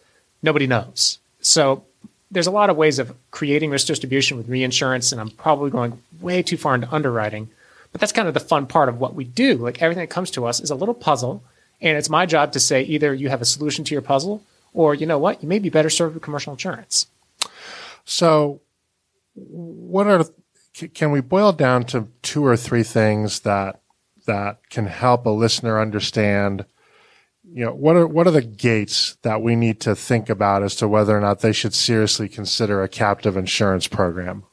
Nobody 0.43 0.67
knows. 0.67 1.19
So, 1.41 1.85
there's 2.33 2.47
a 2.47 2.53
lot 2.53 2.71
of 2.71 2.77
ways 2.77 2.99
of 2.99 3.15
creating 3.31 3.71
risk 3.71 3.87
distribution 3.87 4.37
with 4.37 4.49
reinsurance, 4.49 5.13
and 5.13 5.21
I'm 5.21 5.31
probably 5.31 5.71
going 5.71 6.01
way 6.21 6.43
too 6.43 6.57
far 6.57 6.75
into 6.75 6.93
underwriting. 6.93 7.51
But 7.93 8.01
that's 8.01 8.13
kind 8.13 8.29
of 8.29 8.35
the 8.35 8.41
fun 8.41 8.67
part 8.67 8.89
of 8.89 9.01
what 9.01 9.15
we 9.15 9.25
do. 9.25 9.55
Like 9.55 9.83
everything 9.83 10.03
that 10.03 10.11
comes 10.11 10.31
to 10.33 10.47
us 10.47 10.61
is 10.61 10.71
a 10.71 10.77
little 10.77 10.95
puzzle 10.95 11.43
and 11.81 11.97
it's 11.97 12.11
my 12.11 12.27
job 12.27 12.53
to 12.53 12.61
say 12.61 12.83
either 12.83 13.15
you 13.15 13.29
have 13.31 13.41
a 13.41 13.47
solution 13.47 13.85
to 13.85 13.95
your 13.95 14.03
puzzle 14.03 14.43
or 14.73 14.95
you 14.95 15.07
know 15.07 15.19
what, 15.19 15.43
you 15.43 15.49
may 15.49 15.59
be 15.59 15.71
better 15.71 15.91
served 15.91 16.15
with 16.15 16.23
commercial 16.23 16.53
insurance. 16.53 17.07
So, 18.05 18.61
what 19.49 20.07
are 20.07 20.25
can 20.95 21.11
we 21.11 21.21
boil 21.21 21.53
down 21.53 21.85
to 21.85 22.09
two 22.23 22.45
or 22.45 22.57
three 22.57 22.83
things 22.83 23.41
that 23.41 23.81
that 24.27 24.59
can 24.71 24.87
help 24.87 25.27
a 25.27 25.31
listener 25.31 25.81
understand 25.81 26.65
you 27.53 27.65
know 27.65 27.73
what 27.73 27.97
are 27.97 28.07
what 28.07 28.27
are 28.27 28.33
the 28.33 28.43
gates 28.43 29.17
that 29.23 29.43
we 29.43 29.57
need 29.57 29.81
to 29.81 29.95
think 29.95 30.29
about 30.29 30.63
as 30.63 30.77
to 30.77 30.87
whether 30.87 31.17
or 31.17 31.21
not 31.21 31.41
they 31.41 31.53
should 31.53 31.75
seriously 31.75 32.29
consider 32.29 32.83
a 32.83 32.89
captive 32.89 33.37
insurance 33.37 33.87
program 33.87 34.45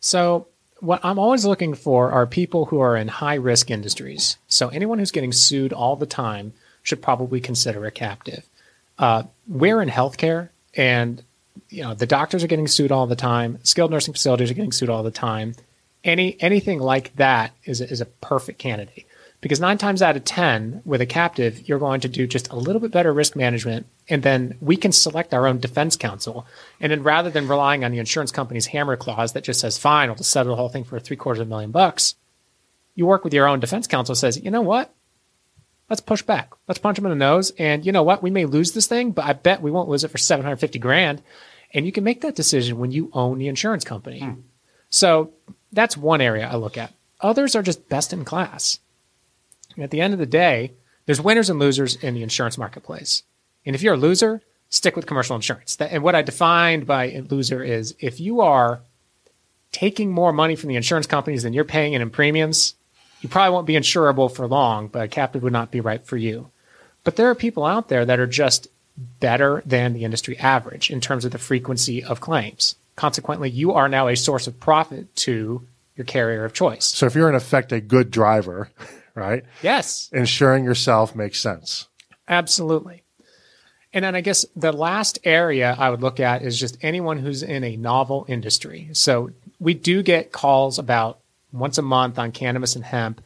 so 0.00 0.46
what 0.80 1.00
I'm 1.04 1.18
always 1.18 1.44
looking 1.44 1.74
for 1.74 2.10
are 2.10 2.26
people 2.26 2.66
who 2.66 2.80
are 2.80 2.96
in 2.96 3.08
high 3.08 3.34
risk 3.34 3.70
industries 3.70 4.38
so 4.48 4.68
anyone 4.68 4.98
who's 4.98 5.12
getting 5.12 5.32
sued 5.32 5.72
all 5.72 5.96
the 5.96 6.06
time 6.06 6.52
should 6.82 7.02
probably 7.02 7.40
consider 7.40 7.84
a 7.86 7.90
captive. 7.90 8.44
Uh, 8.98 9.24
we're 9.46 9.82
in 9.82 9.88
healthcare, 9.88 10.50
and 10.74 11.22
you 11.70 11.82
know 11.82 11.94
the 11.94 12.06
doctors 12.06 12.44
are 12.44 12.48
getting 12.48 12.66
sued 12.66 12.92
all 12.92 13.06
the 13.06 13.16
time. 13.16 13.58
Skilled 13.62 13.90
nursing 13.90 14.12
facilities 14.14 14.50
are 14.50 14.54
getting 14.54 14.72
sued 14.72 14.90
all 14.90 15.02
the 15.02 15.10
time. 15.10 15.54
Any 16.04 16.36
anything 16.40 16.80
like 16.80 17.14
that 17.16 17.52
is 17.64 17.80
a, 17.80 17.90
is 17.90 18.00
a 18.00 18.06
perfect 18.06 18.58
candidate 18.58 19.06
because 19.40 19.60
nine 19.60 19.78
times 19.78 20.02
out 20.02 20.16
of 20.16 20.24
ten 20.24 20.82
with 20.84 21.00
a 21.00 21.06
captive, 21.06 21.68
you're 21.68 21.78
going 21.78 22.00
to 22.00 22.08
do 22.08 22.26
just 22.26 22.50
a 22.50 22.56
little 22.56 22.80
bit 22.80 22.90
better 22.90 23.12
risk 23.12 23.36
management, 23.36 23.86
and 24.08 24.22
then 24.22 24.56
we 24.60 24.76
can 24.76 24.92
select 24.92 25.32
our 25.32 25.46
own 25.46 25.58
defense 25.58 25.96
counsel. 25.96 26.46
And 26.80 26.90
then 26.90 27.02
rather 27.02 27.30
than 27.30 27.48
relying 27.48 27.84
on 27.84 27.92
the 27.92 27.98
insurance 27.98 28.32
company's 28.32 28.66
hammer 28.66 28.96
clause 28.96 29.32
that 29.32 29.44
just 29.44 29.60
says, 29.60 29.78
"Fine, 29.78 30.08
we'll 30.08 30.16
just 30.16 30.30
settle 30.30 30.52
the 30.52 30.56
whole 30.56 30.68
thing 30.68 30.84
for 30.84 30.98
three 30.98 31.16
quarters 31.16 31.40
of 31.40 31.46
a 31.46 31.50
million 31.50 31.70
bucks," 31.70 32.16
you 32.94 33.06
work 33.06 33.24
with 33.24 33.34
your 33.34 33.46
own 33.46 33.60
defense 33.60 33.86
counsel. 33.86 34.14
Says, 34.14 34.42
"You 34.42 34.50
know 34.50 34.62
what? 34.62 34.92
let's 35.90 36.00
push 36.00 36.22
back. 36.22 36.52
Let's 36.68 36.78
punch 36.78 36.96
him 36.96 37.04
in 37.04 37.10
the 37.10 37.16
nose. 37.16 37.52
And 37.58 37.84
you 37.84 37.92
know 37.92 38.04
what? 38.04 38.22
We 38.22 38.30
may 38.30 38.46
lose 38.46 38.72
this 38.72 38.86
thing, 38.86 39.10
but 39.10 39.24
I 39.24 39.32
bet 39.34 39.60
we 39.60 39.72
won't 39.72 39.88
lose 39.88 40.04
it 40.04 40.10
for 40.12 40.18
750 40.18 40.78
grand. 40.78 41.20
And 41.72 41.86
you 41.86 41.92
can 41.92 42.04
make 42.04 42.20
that 42.22 42.34
decision 42.34 42.78
when 42.78 42.92
you 42.92 43.10
own 43.12 43.38
the 43.38 43.48
insurance 43.48 43.84
company. 43.84 44.20
Hmm. 44.20 44.40
So 44.88 45.32
that's 45.72 45.96
one 45.96 46.20
area 46.20 46.48
I 46.48 46.56
look 46.56 46.76
at. 46.76 46.92
Others 47.20 47.54
are 47.54 47.62
just 47.62 47.88
best 47.88 48.12
in 48.12 48.24
class. 48.24 48.80
And 49.74 49.84
at 49.84 49.90
the 49.90 50.00
end 50.00 50.12
of 50.12 50.18
the 50.18 50.26
day, 50.26 50.72
there's 51.06 51.20
winners 51.20 51.50
and 51.50 51.58
losers 51.58 51.96
in 51.96 52.14
the 52.14 52.22
insurance 52.22 52.58
marketplace. 52.58 53.22
And 53.64 53.76
if 53.76 53.82
you're 53.82 53.94
a 53.94 53.98
loser, 53.98 54.42
stick 54.68 54.96
with 54.96 55.06
commercial 55.06 55.36
insurance. 55.36 55.76
And 55.80 56.02
what 56.02 56.14
I 56.14 56.22
defined 56.22 56.86
by 56.86 57.22
loser 57.28 57.62
is 57.62 57.94
if 58.00 58.20
you 58.20 58.40
are 58.40 58.80
taking 59.72 60.10
more 60.10 60.32
money 60.32 60.56
from 60.56 60.68
the 60.68 60.76
insurance 60.76 61.06
companies 61.06 61.42
than 61.42 61.52
you're 61.52 61.64
paying 61.64 61.92
in 61.92 62.10
premiums, 62.10 62.74
you 63.20 63.28
probably 63.28 63.52
won't 63.52 63.66
be 63.66 63.74
insurable 63.74 64.34
for 64.34 64.46
long, 64.46 64.88
but 64.88 65.04
a 65.04 65.08
captive 65.08 65.42
would 65.42 65.52
not 65.52 65.70
be 65.70 65.80
right 65.80 66.04
for 66.04 66.16
you. 66.16 66.50
But 67.04 67.16
there 67.16 67.28
are 67.28 67.34
people 67.34 67.64
out 67.64 67.88
there 67.88 68.04
that 68.04 68.18
are 68.18 68.26
just 68.26 68.68
better 69.20 69.62
than 69.66 69.92
the 69.92 70.04
industry 70.04 70.38
average 70.38 70.90
in 70.90 71.00
terms 71.00 71.24
of 71.24 71.32
the 71.32 71.38
frequency 71.38 72.02
of 72.02 72.20
claims. 72.20 72.76
Consequently, 72.96 73.50
you 73.50 73.72
are 73.72 73.88
now 73.88 74.08
a 74.08 74.16
source 74.16 74.46
of 74.46 74.60
profit 74.60 75.14
to 75.16 75.66
your 75.96 76.04
carrier 76.04 76.44
of 76.44 76.52
choice. 76.52 76.84
So 76.84 77.06
if 77.06 77.14
you're 77.14 77.28
in 77.28 77.34
effect 77.34 77.72
a 77.72 77.80
good 77.80 78.10
driver, 78.10 78.70
right? 79.14 79.44
Yes. 79.62 80.08
Insuring 80.12 80.64
yourself 80.64 81.14
makes 81.14 81.40
sense. 81.40 81.88
Absolutely. 82.28 83.02
And 83.92 84.04
then 84.04 84.14
I 84.14 84.20
guess 84.20 84.46
the 84.54 84.72
last 84.72 85.18
area 85.24 85.74
I 85.78 85.90
would 85.90 86.00
look 86.00 86.20
at 86.20 86.42
is 86.42 86.58
just 86.58 86.78
anyone 86.82 87.18
who's 87.18 87.42
in 87.42 87.64
a 87.64 87.76
novel 87.76 88.24
industry. 88.28 88.88
So 88.92 89.30
we 89.58 89.74
do 89.74 90.02
get 90.02 90.32
calls 90.32 90.78
about 90.78 91.18
once 91.52 91.76
a 91.78 91.82
month 91.82 92.18
on 92.18 92.32
cannabis 92.32 92.76
and 92.76 92.84
hemp. 92.84 93.20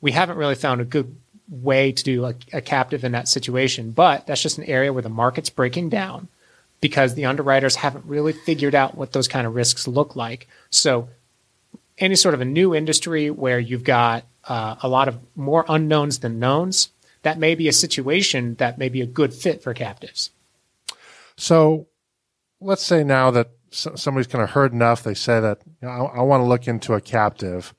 We 0.00 0.12
haven't 0.12 0.36
really 0.36 0.54
found 0.54 0.80
a 0.80 0.84
good 0.84 1.16
way 1.48 1.92
to 1.92 2.04
do 2.04 2.24
a, 2.24 2.34
a 2.52 2.60
captive 2.60 3.04
in 3.04 3.12
that 3.12 3.28
situation, 3.28 3.90
but 3.90 4.26
that's 4.26 4.42
just 4.42 4.58
an 4.58 4.64
area 4.64 4.92
where 4.92 5.02
the 5.02 5.08
market's 5.08 5.50
breaking 5.50 5.88
down 5.88 6.28
because 6.80 7.14
the 7.14 7.24
underwriters 7.24 7.76
haven't 7.76 8.04
really 8.04 8.32
figured 8.32 8.74
out 8.74 8.96
what 8.96 9.12
those 9.12 9.28
kind 9.28 9.46
of 9.46 9.54
risks 9.54 9.86
look 9.86 10.16
like. 10.16 10.48
So, 10.70 11.08
any 11.98 12.16
sort 12.16 12.34
of 12.34 12.40
a 12.40 12.44
new 12.44 12.74
industry 12.74 13.30
where 13.30 13.58
you've 13.58 13.84
got 13.84 14.24
uh, 14.48 14.76
a 14.82 14.88
lot 14.88 15.06
of 15.08 15.18
more 15.36 15.64
unknowns 15.68 16.18
than 16.18 16.38
knowns, 16.38 16.88
that 17.22 17.38
may 17.38 17.54
be 17.54 17.68
a 17.68 17.72
situation 17.72 18.56
that 18.56 18.78
may 18.78 18.88
be 18.88 19.00
a 19.00 19.06
good 19.06 19.32
fit 19.32 19.62
for 19.62 19.72
captives. 19.74 20.30
So, 21.36 21.86
let's 22.60 22.82
say 22.82 23.04
now 23.04 23.30
that 23.30 23.50
somebody's 23.74 24.26
kind 24.26 24.42
of 24.42 24.50
heard 24.50 24.72
enough. 24.72 25.02
They 25.02 25.14
say 25.14 25.40
that 25.40 25.60
you 25.80 25.88
know, 25.88 25.94
I, 25.94 26.18
I 26.18 26.22
want 26.22 26.42
to 26.42 26.46
look 26.46 26.68
into 26.68 26.94
a 26.94 27.00
captive. 27.00 27.74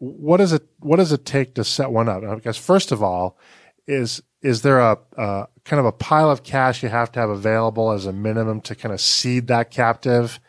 What 0.00 0.38
does 0.38 0.52
it 0.52 0.66
What 0.80 0.96
does 0.96 1.12
it 1.12 1.24
take 1.24 1.54
to 1.54 1.64
set 1.64 1.92
one 1.92 2.08
up? 2.08 2.22
Because 2.22 2.56
first 2.56 2.90
of 2.90 3.02
all, 3.02 3.38
is 3.86 4.22
is 4.42 4.62
there 4.62 4.80
a, 4.80 4.98
a 5.16 5.46
kind 5.64 5.78
of 5.78 5.86
a 5.86 5.92
pile 5.92 6.30
of 6.30 6.42
cash 6.42 6.82
you 6.82 6.88
have 6.88 7.12
to 7.12 7.20
have 7.20 7.30
available 7.30 7.92
as 7.92 8.06
a 8.06 8.12
minimum 8.12 8.60
to 8.62 8.74
kind 8.74 8.92
of 8.92 9.00
seed 9.00 9.46
that 9.46 9.70
captive? 9.70 10.40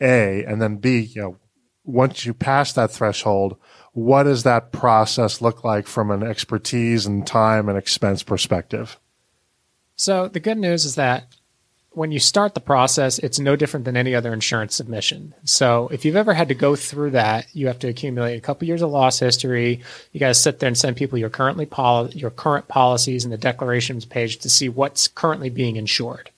A 0.00 0.44
and 0.44 0.60
then 0.60 0.76
B, 0.76 1.00
you 1.00 1.22
know, 1.22 1.36
once 1.84 2.26
you 2.26 2.34
pass 2.34 2.72
that 2.74 2.90
threshold, 2.90 3.56
what 3.92 4.24
does 4.24 4.42
that 4.42 4.72
process 4.72 5.40
look 5.40 5.64
like 5.64 5.86
from 5.86 6.10
an 6.10 6.22
expertise 6.22 7.06
and 7.06 7.26
time 7.26 7.68
and 7.68 7.78
expense 7.78 8.22
perspective? 8.22 8.98
So 9.96 10.28
the 10.28 10.38
good 10.38 10.58
news 10.58 10.84
is 10.84 10.94
that 10.94 11.34
when 11.98 12.12
you 12.12 12.20
start 12.20 12.54
the 12.54 12.60
process, 12.60 13.18
it's 13.18 13.40
no 13.40 13.56
different 13.56 13.84
than 13.84 13.96
any 13.96 14.14
other 14.14 14.32
insurance 14.32 14.76
submission. 14.76 15.34
So 15.42 15.88
if 15.88 16.04
you've 16.04 16.14
ever 16.14 16.32
had 16.32 16.46
to 16.46 16.54
go 16.54 16.76
through 16.76 17.10
that, 17.10 17.48
you 17.52 17.66
have 17.66 17.80
to 17.80 17.88
accumulate 17.88 18.36
a 18.36 18.40
couple 18.40 18.68
years 18.68 18.82
of 18.82 18.90
loss 18.90 19.18
history. 19.18 19.82
You 20.12 20.20
got 20.20 20.28
to 20.28 20.34
sit 20.34 20.60
there 20.60 20.68
and 20.68 20.78
send 20.78 20.96
people 20.96 21.18
your 21.18 21.28
currently 21.28 21.68
your 22.12 22.30
current 22.30 22.68
policies 22.68 23.24
and 23.24 23.32
the 23.32 23.36
declarations 23.36 24.04
page 24.04 24.38
to 24.38 24.48
see 24.48 24.68
what's 24.68 25.08
currently 25.08 25.50
being 25.50 25.74
insured. 25.74 26.30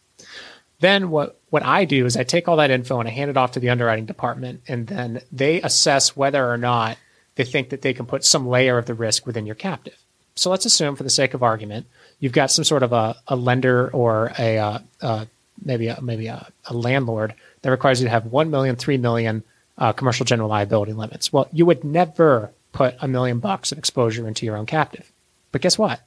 Then 0.80 1.10
what 1.10 1.38
what 1.50 1.62
I 1.62 1.84
do 1.84 2.06
is 2.06 2.16
I 2.16 2.24
take 2.24 2.48
all 2.48 2.56
that 2.56 2.70
info 2.70 2.98
and 2.98 3.06
I 3.06 3.12
hand 3.12 3.30
it 3.30 3.36
off 3.36 3.52
to 3.52 3.60
the 3.60 3.68
underwriting 3.68 4.06
department, 4.06 4.62
and 4.66 4.86
then 4.86 5.20
they 5.30 5.60
assess 5.60 6.16
whether 6.16 6.50
or 6.50 6.56
not 6.56 6.96
they 7.34 7.44
think 7.44 7.68
that 7.68 7.82
they 7.82 7.92
can 7.92 8.06
put 8.06 8.24
some 8.24 8.48
layer 8.48 8.78
of 8.78 8.86
the 8.86 8.94
risk 8.94 9.26
within 9.26 9.44
your 9.44 9.56
captive. 9.56 9.98
So 10.36 10.48
let's 10.48 10.64
assume, 10.64 10.96
for 10.96 11.02
the 11.02 11.10
sake 11.10 11.34
of 11.34 11.42
argument, 11.42 11.86
you've 12.18 12.32
got 12.32 12.50
some 12.50 12.64
sort 12.64 12.82
of 12.82 12.94
a, 12.94 13.16
a 13.28 13.36
lender 13.36 13.90
or 13.90 14.32
a, 14.38 14.56
a, 14.56 14.62
uh, 14.62 14.78
a 15.02 15.26
maybe 15.64 15.88
a, 15.88 16.00
maybe 16.00 16.26
a, 16.26 16.50
a 16.66 16.74
landlord 16.74 17.34
that 17.62 17.70
requires 17.70 18.00
you 18.00 18.06
to 18.06 18.10
have 18.10 18.26
1 18.26 18.50
million, 18.50 18.76
3 18.76 18.96
million 18.98 19.42
uh, 19.78 19.92
commercial 19.92 20.24
general 20.24 20.48
liability 20.48 20.92
limits. 20.92 21.32
Well, 21.32 21.48
you 21.52 21.66
would 21.66 21.84
never 21.84 22.52
put 22.72 22.96
a 23.00 23.08
million 23.08 23.38
bucks 23.38 23.72
of 23.72 23.78
exposure 23.78 24.26
into 24.28 24.46
your 24.46 24.56
own 24.56 24.66
captive. 24.66 25.10
But 25.52 25.62
guess 25.62 25.78
what? 25.78 26.00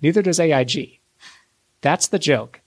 Neither 0.00 0.22
does 0.22 0.40
AIG. 0.40 0.98
That's 1.80 2.08
the 2.08 2.18
joke. 2.18 2.60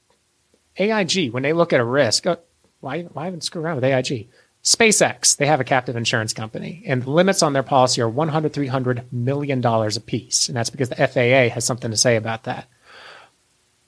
AIG, 0.78 1.32
when 1.32 1.44
they 1.44 1.54
look 1.54 1.74
at 1.74 1.80
a 1.80 1.86
risk, 1.86 2.28
oh, 2.28 2.38
why, 2.80 3.04
why 3.04 3.28
even 3.28 3.42
screw 3.42 3.62
around 3.62 3.76
with 3.76 3.84
AIG? 3.86 4.28
SpaceX, 4.64 5.38
they 5.38 5.48
have 5.48 5.60
a 5.60 5.66
captive 5.66 5.96
insurance 5.96 6.34
company, 6.34 6.84
and 6.86 7.02
the 7.02 7.10
limits 7.10 7.42
on 7.42 7.54
their 7.54 7.64
policy 7.64 8.00
are 8.02 8.10
100, 8.10 8.54
300 8.54 9.12
million 9.12 9.60
dollars 9.60 9.98
a 9.98 10.02
piece. 10.02 10.48
And 10.48 10.56
that's 10.56 10.70
because 10.70 10.90
the 10.90 10.96
FAA 10.96 11.54
has 11.54 11.66
something 11.66 11.90
to 11.90 11.98
say 11.98 12.16
about 12.16 12.44
that 12.44 12.68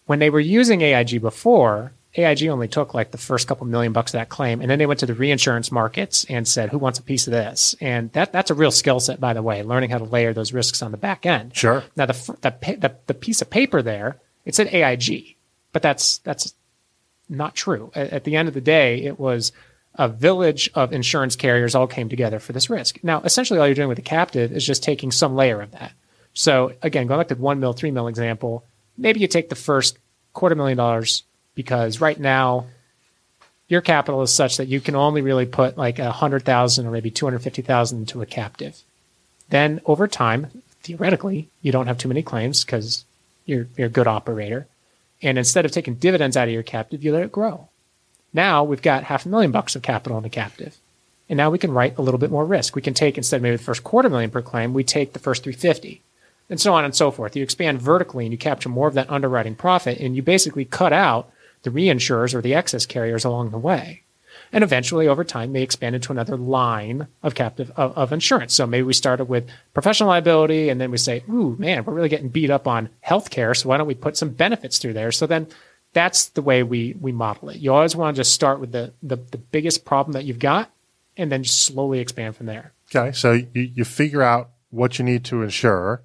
when 0.06 0.20
they 0.20 0.30
were 0.30 0.40
using 0.40 0.82
AIG 0.82 1.22
before, 1.22 1.94
AIG 2.16 2.48
only 2.48 2.68
took 2.68 2.94
like 2.94 3.12
the 3.12 3.18
first 3.18 3.48
couple 3.48 3.66
million 3.66 3.92
bucks 3.92 4.14
of 4.14 4.20
that 4.20 4.30
claim, 4.30 4.62
and 4.62 4.70
then 4.70 4.78
they 4.78 4.86
went 4.86 5.00
to 5.00 5.06
the 5.06 5.16
reinsurance 5.16 5.72
markets 5.72 6.26
and 6.30 6.48
said, 6.48 6.70
"Who 6.70 6.78
wants 6.78 7.00
a 7.00 7.04
piece 7.04 7.26
of 7.26 7.32
this?" 7.32 7.76
And 7.82 8.12
that 8.14 8.32
that's 8.32 8.52
a 8.52 8.56
real 8.56 8.72
skill 8.72 9.00
set, 9.00 9.20
by 9.20 9.34
the 9.34 9.42
way, 9.42 9.64
learning 9.64 9.90
how 9.90 9.98
to 9.98 10.04
layer 10.04 10.34
those 10.34 10.54
risks 10.54 10.82
on 10.82 10.92
the 10.92 10.98
back 10.98 11.26
end. 11.26 11.56
Sure. 11.56 11.84
Now 11.96 12.06
the 12.06 12.14
the 12.42 12.76
the, 12.78 12.96
the 13.08 13.14
piece 13.14 13.42
of 13.42 13.50
paper 13.50 13.82
there, 13.82 14.18
it 14.46 14.54
said 14.54 14.68
AIG, 14.68 15.36
but 15.72 15.82
that's 15.82 16.20
that's 16.20 16.54
not 17.30 17.56
true. 17.56 17.92
At, 17.96 18.12
at 18.12 18.24
the 18.26 18.36
end 18.36 18.48
of 18.48 18.54
the 18.54 18.62
day, 18.62 19.02
it 19.02 19.20
was 19.20 19.52
a 19.96 20.08
village 20.08 20.70
of 20.76 20.92
insurance 20.92 21.36
carriers 21.36 21.76
all 21.76 21.88
came 21.88 22.10
together 22.10 22.40
for 22.40 22.52
this 22.52 22.70
risk. 22.70 23.00
Now, 23.04 23.22
essentially, 23.22 23.60
all 23.60 23.68
you're 23.68 23.76
doing 23.76 23.88
with 23.88 23.98
the 23.98 24.02
captive 24.02 24.52
is 24.52 24.66
just 24.66 24.84
taking 24.84 25.12
some 25.12 25.36
layer 25.36 25.62
of 25.62 25.72
that. 25.72 25.94
So 26.34 26.74
again, 26.82 27.08
going 27.08 27.20
back 27.20 27.28
to 27.30 27.36
the 27.36 27.42
one 27.42 27.60
mil, 27.60 27.74
three 27.74 27.92
mil 27.92 28.08
example, 28.08 28.66
maybe 28.98 29.20
you 29.20 29.28
take 29.28 29.50
the 29.50 29.56
first 29.56 29.98
quarter 30.34 30.56
million 30.56 30.78
dollars 30.78 31.24
because 31.56 32.02
right 32.02 32.20
now 32.20 32.66
your 33.68 33.82
capital 33.82 34.22
is 34.22 34.34
such 34.34 34.58
that 34.58 34.68
you 34.68 34.80
can 34.80 34.96
only 34.96 35.22
really 35.22 35.46
put 35.46 35.78
like 35.78 36.00
a 36.00 36.12
hundred 36.12 36.44
thousand 36.44 36.86
or 36.86 36.92
maybe 36.92 37.12
two 37.12 37.26
hundred 37.26 37.40
fifty 37.40 37.62
thousand 37.62 38.00
into 38.00 38.22
a 38.22 38.26
captive. 38.26 38.82
Then 39.50 39.82
over 39.86 40.08
time, 40.08 40.48
theoretically, 40.82 41.50
you 41.62 41.72
don't 41.72 41.88
have 41.88 41.98
too 41.98 42.08
many 42.08 42.22
claims 42.22 42.64
because 42.64 43.06
you're 43.46 43.68
you're 43.78 43.88
a 43.88 43.92
good 43.92 44.08
operator. 44.08 44.68
And 45.22 45.38
instead 45.38 45.66
of 45.66 45.72
taking 45.72 45.96
dividends 45.96 46.36
out 46.36 46.48
of 46.48 46.54
your 46.54 46.64
captive, 46.64 47.04
you 47.04 47.14
let 47.14 47.24
it 47.24 47.32
grow. 47.32 47.70
Now 48.34 48.64
we've 48.64 48.82
got 48.82 49.06
half 49.06 49.26
a 49.26 49.30
million 49.30 49.52
bucks 49.52 49.76
of 49.76 49.82
capital 49.82 50.18
in 50.18 50.24
the 50.24 50.30
captive. 50.30 50.78
And 51.30 51.38
now 51.38 51.50
we 51.50 51.60
can 51.60 51.72
write 51.72 51.98
a 51.98 52.02
little 52.02 52.18
bit 52.18 52.32
more 52.32 52.46
risk. 52.46 52.76
We 52.76 52.82
can 52.82 52.94
take 52.94 53.18
instead 53.18 53.38
of 53.38 53.44
maybe 53.44 53.56
the 53.56 53.64
first 53.64 53.84
quarter 53.84 54.10
million 54.10 54.30
per 54.30 54.42
claim, 54.42 54.74
we 54.74 54.84
take 54.84 55.14
the 55.14 55.20
first 55.20 55.44
350 55.44 56.02
and 56.50 56.60
so 56.60 56.74
on 56.74 56.86
and 56.86 56.96
so 56.96 57.12
forth. 57.12 57.36
You 57.36 57.44
expand 57.44 57.82
vertically 57.82 58.26
and 58.26 58.32
you 58.32 58.38
capture 58.38 58.70
more 58.70 58.88
of 58.88 58.94
that 58.94 59.10
underwriting 59.10 59.56
profit 59.56 60.00
and 60.00 60.16
you 60.16 60.22
basically 60.22 60.66
cut 60.66 60.94
out 60.94 61.32
the 61.64 61.70
reinsurers 61.70 62.34
or 62.34 62.42
the 62.42 62.54
excess 62.54 62.86
carriers 62.86 63.26
along 63.26 63.52
the 63.52 63.58
way. 63.58 64.04
And 64.52 64.64
eventually, 64.64 65.08
over 65.08 65.24
time, 65.24 65.52
they 65.52 65.64
expand 65.64 65.96
into 65.96 66.12
another 66.12 66.38
line 66.38 67.08
of 67.24 67.34
captive 67.34 67.72
of, 67.76 67.98
of, 67.98 68.14
insurance. 68.14 68.54
So 68.54 68.68
maybe 68.68 68.84
we 68.84 68.94
started 68.94 69.26
with 69.26 69.50
professional 69.74 70.10
liability, 70.10 70.70
and 70.70 70.80
then 70.80 70.92
we 70.92 70.98
say, 70.98 71.24
"Ooh, 71.28 71.56
man, 71.58 71.84
we're 71.84 71.94
really 71.94 72.10
getting 72.10 72.30
beat 72.30 72.52
up 72.52 72.68
on 72.68 72.90
healthcare. 73.06 73.58
So 73.58 73.70
why 73.70 73.78
don't 73.78 73.88
we 73.88 73.96
put 73.96 74.16
some 74.16 74.30
benefits 74.30 74.78
through 74.78 74.94
there?" 74.94 75.12
So 75.12 75.26
then, 75.26 75.48
that's 75.94 76.26
the 76.30 76.44
way 76.44 76.62
we 76.62 76.96
we 77.00 77.12
model 77.12 77.50
it. 77.50 77.58
You 77.58 77.74
always 77.74 77.96
want 77.96 78.16
to 78.16 78.20
just 78.20 78.34
start 78.34 78.60
with 78.60 78.72
the 78.72 78.94
the, 79.02 79.16
the 79.16 79.40
biggest 79.40 79.86
problem 79.86 80.14
that 80.14 80.26
you've 80.26 80.40
got, 80.40 80.72
and 81.18 81.32
then 81.32 81.42
just 81.42 81.64
slowly 81.64 82.00
expand 82.00 82.36
from 82.36 82.46
there. 82.46 82.74
Okay, 82.94 83.12
so 83.12 83.32
you, 83.32 83.48
you 83.54 83.86
figure 83.86 84.22
out 84.22 84.52
what 84.70 85.00
you 85.00 85.06
need 85.06 85.24
to 85.26 85.42
insure, 85.42 86.04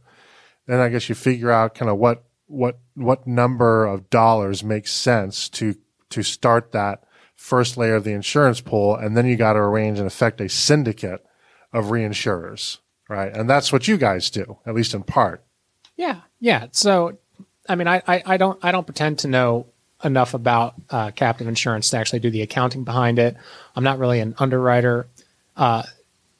then 0.68 0.80
I 0.80 0.88
guess 0.90 1.08
you 1.08 1.14
figure 1.14 1.50
out 1.50 1.74
kind 1.74 1.90
of 1.90 1.98
what 1.98 2.24
what 2.46 2.78
what 2.94 3.26
number 3.26 3.84
of 3.86 4.10
dollars 4.10 4.62
makes 4.62 4.92
sense 4.92 5.48
to 5.50 5.74
to 6.10 6.22
start 6.22 6.72
that 6.72 7.02
first 7.34 7.76
layer 7.76 7.96
of 7.96 8.04
the 8.04 8.12
insurance 8.12 8.60
pool, 8.60 8.94
and 8.94 9.16
then 9.16 9.26
you 9.26 9.36
got 9.36 9.54
to 9.54 9.60
arrange 9.60 9.98
and 9.98 10.06
effect 10.06 10.40
a 10.40 10.48
syndicate 10.48 11.24
of 11.72 11.86
reinsurers, 11.86 12.78
right? 13.08 13.34
And 13.34 13.48
that's 13.48 13.72
what 13.72 13.88
you 13.88 13.96
guys 13.96 14.30
do, 14.30 14.58
at 14.66 14.74
least 14.74 14.94
in 14.94 15.02
part. 15.02 15.44
Yeah, 15.96 16.20
yeah. 16.40 16.66
So, 16.72 17.18
I 17.68 17.74
mean, 17.74 17.88
I 17.88 18.02
I, 18.06 18.22
I 18.26 18.36
don't 18.36 18.62
I 18.62 18.72
don't 18.72 18.86
pretend 18.86 19.20
to 19.20 19.28
know 19.28 19.66
enough 20.04 20.34
about 20.34 20.74
uh, 20.90 21.10
captive 21.10 21.48
insurance 21.48 21.90
to 21.90 21.96
actually 21.96 22.20
do 22.20 22.30
the 22.30 22.42
accounting 22.42 22.84
behind 22.84 23.18
it. 23.18 23.36
I'm 23.74 23.84
not 23.84 23.98
really 23.98 24.20
an 24.20 24.34
underwriter, 24.38 25.08
uh, 25.56 25.82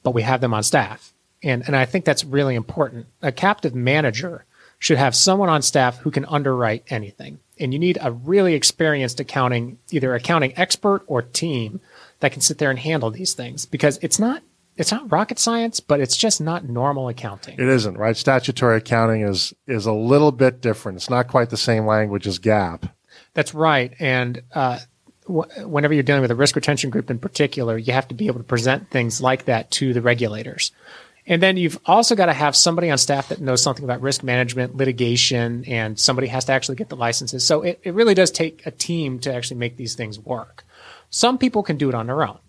but 0.03 0.13
we 0.13 0.21
have 0.21 0.41
them 0.41 0.53
on 0.53 0.63
staff, 0.63 1.13
and 1.43 1.63
and 1.65 1.75
I 1.75 1.85
think 1.85 2.05
that's 2.05 2.23
really 2.23 2.55
important. 2.55 3.07
A 3.21 3.31
captive 3.31 3.75
manager 3.75 4.45
should 4.79 4.97
have 4.97 5.15
someone 5.15 5.49
on 5.49 5.61
staff 5.61 5.97
who 5.99 6.11
can 6.11 6.25
underwrite 6.25 6.85
anything. 6.89 7.39
And 7.59 7.73
you 7.73 7.79
need 7.79 7.97
a 8.01 8.13
really 8.13 8.53
experienced 8.53 9.19
accounting, 9.19 9.77
either 9.91 10.15
accounting 10.15 10.53
expert 10.55 11.03
or 11.07 11.21
team 11.21 11.81
that 12.21 12.31
can 12.31 12.41
sit 12.41 12.57
there 12.57 12.69
and 12.69 12.79
handle 12.79 13.11
these 13.11 13.33
things 13.33 13.65
because 13.65 13.99
it's 14.01 14.17
not 14.17 14.41
it's 14.77 14.93
not 14.93 15.11
rocket 15.11 15.37
science, 15.37 15.81
but 15.81 15.99
it's 15.99 16.15
just 16.15 16.39
not 16.39 16.69
normal 16.69 17.09
accounting. 17.09 17.55
It 17.55 17.67
isn't, 17.67 17.97
right? 17.97 18.15
Statutory 18.15 18.77
accounting 18.77 19.21
is 19.21 19.53
is 19.67 19.85
a 19.85 19.91
little 19.91 20.31
bit 20.31 20.61
different. 20.61 20.95
It's 20.95 21.09
not 21.09 21.27
quite 21.27 21.49
the 21.49 21.57
same 21.57 21.85
language 21.85 22.25
as 22.25 22.39
GAAP. 22.39 22.89
That's 23.33 23.53
right. 23.53 23.93
And 23.99 24.41
uh, 24.53 24.79
whenever 25.27 25.93
you're 25.93 26.03
dealing 26.03 26.21
with 26.21 26.31
a 26.31 26.35
risk 26.35 26.55
retention 26.55 26.89
group 26.89 27.11
in 27.11 27.19
particular, 27.19 27.77
you 27.77 27.93
have 27.93 28.07
to 28.07 28.15
be 28.15 28.27
able 28.27 28.39
to 28.39 28.45
present 28.45 28.89
things 28.89 29.21
like 29.21 29.45
that 29.45 29.69
to 29.71 29.93
the 29.93 30.01
regulators. 30.01 30.71
And 31.29 31.43
then 31.43 31.57
you've 31.57 31.79
also 31.85 32.15
got 32.15 32.25
to 32.25 32.33
have 32.33 32.55
somebody 32.55 32.89
on 32.89 32.97
staff 32.97 33.29
that 33.29 33.39
knows 33.39 33.61
something 33.61 33.85
about 33.85 34.01
risk 34.01 34.23
management, 34.23 34.75
litigation, 34.75 35.63
and 35.65 35.97
somebody 35.97 36.27
has 36.27 36.45
to 36.45 36.53
actually 36.53 36.75
get 36.75 36.89
the 36.89 36.95
licenses. 36.95 37.45
So 37.45 37.61
it, 37.61 37.79
it 37.83 37.93
really 37.93 38.15
does 38.15 38.31
take 38.31 38.65
a 38.65 38.71
team 38.71 39.19
to 39.19 39.33
actually 39.33 39.57
make 39.57 39.77
these 39.77 39.93
things 39.93 40.19
work. 40.19 40.65
Some 41.11 41.37
people 41.37 41.61
can 41.61 41.77
do 41.77 41.87
it 41.87 41.93
on 41.93 42.07
their 42.07 42.23
own. 42.23 42.39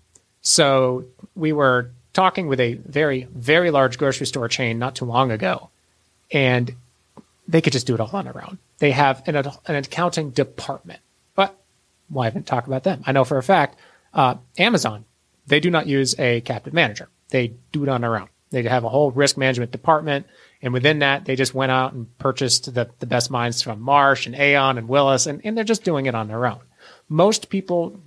So 0.41 1.05
we 1.37 1.53
were 1.53 1.91
talking 2.15 2.49
with 2.49 2.59
a 2.59 2.73
very, 2.73 3.25
very 3.25 3.71
large 3.71 3.99
grocery 3.99 4.27
store 4.27 4.49
chain 4.49 4.79
not 4.79 4.97
too 4.97 5.05
long 5.05 5.31
ago, 5.31 5.69
and 6.33 6.75
they 7.47 7.61
could 7.61 7.75
just 7.75 7.87
do 7.87 7.93
it 7.95 8.01
all 8.01 8.11
on 8.15 8.25
their 8.25 8.43
own. 8.43 8.59
They 8.79 8.93
have 8.93 9.23
an, 9.29 9.37
an 9.37 9.77
accounting 9.77 10.31
department. 10.31 11.01
But 11.35 11.55
why 12.09 12.25
haven't 12.25 12.47
talk 12.47 12.67
about 12.67 12.85
them? 12.85 13.03
I 13.07 13.13
know 13.13 13.25
for 13.25 13.37
a 13.37 13.43
fact, 13.43 13.79
uh, 14.15 14.37
Amazon, 14.57 15.05
they 15.47 15.61
do 15.61 15.71
not 15.71 15.87
use 15.87 16.19
a 16.19 16.41
captive 16.41 16.73
manager. 16.73 17.11
They 17.29 17.53
do 17.73 17.83
it 17.83 17.91
on 17.91 18.01
their 18.01 18.17
own. 18.17 18.29
They 18.51 18.63
have 18.65 18.85
a 18.85 18.89
whole 18.89 19.11
risk 19.11 19.37
management 19.37 19.71
department. 19.71 20.27
And 20.61 20.73
within 20.73 20.99
that, 20.99 21.25
they 21.25 21.37
just 21.37 21.55
went 21.55 21.73
out 21.73 21.93
and 21.93 22.19
purchased 22.19 22.75
the, 22.75 22.91
the 22.99 23.07
best 23.07 23.31
minds 23.31 23.63
from 23.63 23.81
Marsh 23.81 24.27
and 24.27 24.35
Aon 24.35 24.77
and 24.77 24.89
Willis, 24.89 25.27
and, 25.27 25.41
and 25.45 25.57
they're 25.57 25.65
just 25.65 25.85
doing 25.85 26.07
it 26.07 26.15
on 26.15 26.29
their 26.29 26.47
own. 26.47 26.61
Most 27.09 27.49
people 27.49 28.01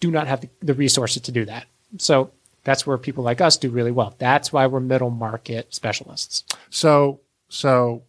do 0.00 0.10
not 0.10 0.26
have 0.26 0.40
the, 0.42 0.48
the 0.60 0.74
resources 0.74 1.22
to 1.22 1.32
do 1.32 1.44
that. 1.44 1.66
So 1.98 2.32
that's 2.64 2.86
where 2.86 2.98
people 2.98 3.24
like 3.24 3.40
us 3.40 3.56
do 3.56 3.70
really 3.70 3.92
well. 3.92 4.14
That's 4.18 4.52
why 4.52 4.66
we're 4.66 4.80
middle 4.80 5.10
market 5.10 5.72
specialists. 5.72 6.44
So, 6.70 7.20
so 7.48 8.02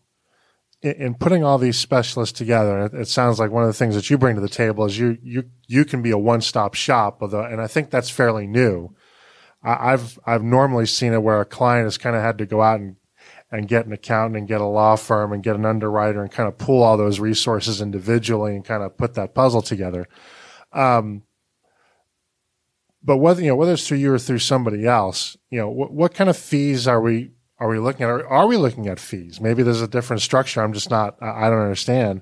in, 0.82 0.94
in 0.94 1.14
putting 1.16 1.44
all 1.44 1.58
these 1.58 1.78
specialists 1.78 2.38
together, 2.38 2.90
it, 2.94 3.08
sounds 3.08 3.40
like 3.40 3.52
one 3.52 3.64
of 3.64 3.70
the 3.70 3.74
things 3.74 3.96
that 3.96 4.10
you 4.10 4.18
bring 4.18 4.36
to 4.36 4.42
the 4.42 4.50
table 4.50 4.86
is 4.86 4.98
you, 4.98 5.18
you, 5.22 5.44
you 5.68 5.86
can 5.86 6.02
be 6.02 6.12
a 6.12 6.18
one-stop 6.18 6.74
shop, 6.74 7.20
although, 7.22 7.44
and 7.44 7.62
I 7.62 7.68
think 7.68 7.90
that's 7.90 8.10
fairly 8.10 8.48
new 8.48 8.94
I've 9.64 10.20
I've 10.26 10.44
normally 10.44 10.86
seen 10.86 11.14
it 11.14 11.24
where 11.24 11.40
a 11.42 11.46
client 11.46 11.86
has 11.86 11.98
kind 11.98 12.16
of 12.16 12.22
had 12.22 12.38
to 12.40 12.46
go 12.46 12.62
out 12.62 12.80
and 12.80 12.98
and 13.52 13.68
get 13.68 13.86
an 13.86 13.94
accountant 13.94 14.38
and 14.38 14.48
get 14.48 14.62
a 14.62 14.66
law 14.66 14.96
firm 14.96 15.32
and 15.32 15.44
get 15.44 15.56
an 15.56 15.66
underwriter 15.66 16.22
and 16.22 16.32
kind 16.32 16.48
of 16.50 16.58
pull 16.58 16.82
all 16.82 16.98
those 16.98 17.20
resources 17.20 17.82
individually 17.82 18.56
and 18.56 18.66
kind 18.66 18.82
of 18.82 18.98
put 18.98 19.14
that 19.14 19.36
puzzle 19.36 19.62
together. 19.62 20.08
Um, 20.72 21.22
but 23.04 23.18
whether 23.18 23.42
you 23.42 23.50
know 23.50 23.56
whether 23.56 23.74
it's 23.74 23.88
through 23.88 24.00
you 24.00 24.14
or 24.14 24.20
through 24.20 24.40
somebody 24.40 24.86
else, 24.86 25.38
you 25.50 25.60
know 25.60 25.70
what, 25.70 25.92
what 25.92 26.14
kind 26.14 26.30
of 26.30 26.38
fees 26.38 26.88
are 26.88 27.02
we 27.02 27.32
are 27.60 27.70
we 27.70 27.80
looking 27.80 28.04
at? 28.04 28.10
Are, 28.10 28.28
are 28.28 28.48
we 28.48 28.58
looking 28.58 28.88
at 28.88 29.00
fees? 29.00 29.40
Maybe 29.40 29.64
there's 29.64 29.82
a 29.82 29.88
different 29.88 30.22
structure. 30.22 30.62
I'm 30.62 30.74
just 30.74 30.90
not. 30.90 31.16
I 31.22 31.50
don't 31.50 31.62
understand. 31.62 32.22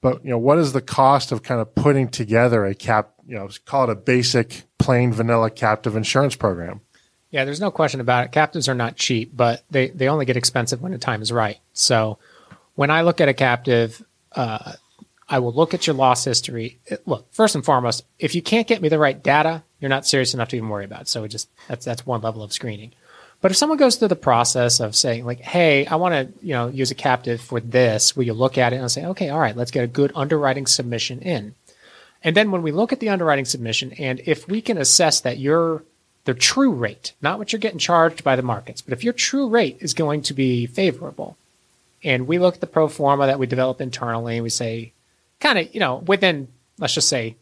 But 0.00 0.24
you 0.24 0.30
know, 0.30 0.38
what 0.38 0.58
is 0.58 0.72
the 0.72 0.80
cost 0.80 1.32
of 1.32 1.42
kind 1.42 1.60
of 1.60 1.74
putting 1.74 2.08
together 2.08 2.64
a 2.64 2.74
cap? 2.74 3.14
You 3.26 3.36
know, 3.36 3.48
call 3.64 3.84
it 3.84 3.90
a 3.90 3.96
basic, 3.96 4.64
plain 4.88 5.12
vanilla 5.12 5.50
captive 5.50 5.96
insurance 5.96 6.34
program. 6.34 6.80
Yeah, 7.30 7.44
there's 7.44 7.60
no 7.60 7.70
question 7.70 8.00
about 8.00 8.24
it. 8.24 8.32
Captives 8.32 8.70
are 8.70 8.74
not 8.74 8.96
cheap, 8.96 9.36
but 9.36 9.62
they 9.70 9.88
they 9.88 10.08
only 10.08 10.24
get 10.24 10.38
expensive 10.38 10.80
when 10.80 10.92
the 10.92 10.98
time 10.98 11.20
is 11.20 11.30
right. 11.30 11.58
So, 11.74 12.16
when 12.74 12.90
I 12.90 13.02
look 13.02 13.20
at 13.20 13.28
a 13.28 13.34
captive, 13.34 14.02
uh, 14.32 14.72
I 15.28 15.40
will 15.40 15.52
look 15.52 15.74
at 15.74 15.86
your 15.86 15.94
loss 15.94 16.24
history. 16.24 16.78
Look, 17.04 17.30
first 17.34 17.54
and 17.54 17.62
foremost, 17.62 18.06
if 18.18 18.34
you 18.34 18.40
can't 18.40 18.66
get 18.66 18.80
me 18.80 18.88
the 18.88 18.98
right 18.98 19.22
data, 19.22 19.62
you're 19.78 19.90
not 19.90 20.06
serious 20.06 20.32
enough 20.32 20.48
to 20.48 20.56
even 20.56 20.70
worry 20.70 20.86
about. 20.86 21.02
It. 21.02 21.08
So, 21.08 21.22
it 21.24 21.28
just 21.28 21.50
that's 21.68 21.84
that's 21.84 22.06
one 22.06 22.22
level 22.22 22.42
of 22.42 22.54
screening. 22.54 22.92
But 23.42 23.50
if 23.50 23.58
someone 23.58 23.76
goes 23.76 23.96
through 23.96 24.08
the 24.08 24.16
process 24.16 24.80
of 24.80 24.96
saying 24.96 25.26
like, 25.26 25.40
"Hey, 25.40 25.84
I 25.84 25.96
want 25.96 26.14
to, 26.14 26.46
you 26.46 26.54
know, 26.54 26.68
use 26.68 26.90
a 26.90 26.94
captive 26.94 27.42
for 27.42 27.60
this," 27.60 28.16
will 28.16 28.24
you 28.24 28.32
look 28.32 28.56
at 28.56 28.72
it 28.72 28.76
and 28.76 28.90
say, 28.90 29.04
"Okay, 29.04 29.28
all 29.28 29.38
right, 29.38 29.54
let's 29.54 29.70
get 29.70 29.84
a 29.84 29.86
good 29.86 30.12
underwriting 30.14 30.66
submission 30.66 31.20
in." 31.20 31.54
And 32.22 32.36
then 32.36 32.50
when 32.50 32.62
we 32.62 32.72
look 32.72 32.92
at 32.92 33.00
the 33.00 33.10
underwriting 33.10 33.44
submission, 33.44 33.92
and 33.92 34.20
if 34.26 34.48
we 34.48 34.60
can 34.60 34.78
assess 34.78 35.20
that 35.20 35.38
your 35.38 35.84
the 36.24 36.34
true 36.34 36.72
rate, 36.72 37.14
not 37.22 37.38
what 37.38 37.52
you're 37.52 37.60
getting 37.60 37.78
charged 37.78 38.22
by 38.22 38.36
the 38.36 38.42
markets, 38.42 38.82
but 38.82 38.92
if 38.92 39.02
your 39.02 39.14
true 39.14 39.48
rate 39.48 39.78
is 39.80 39.94
going 39.94 40.20
to 40.22 40.34
be 40.34 40.66
favorable, 40.66 41.36
and 42.04 42.26
we 42.26 42.38
look 42.38 42.56
at 42.56 42.60
the 42.60 42.66
pro 42.66 42.88
forma 42.88 43.26
that 43.26 43.38
we 43.38 43.46
develop 43.46 43.80
internally, 43.80 44.36
and 44.36 44.42
we 44.42 44.50
say, 44.50 44.92
kind 45.40 45.58
of, 45.58 45.74
you 45.74 45.80
know, 45.80 45.96
within 45.96 46.48
let's 46.78 46.94
just 46.94 47.08
say 47.08 47.36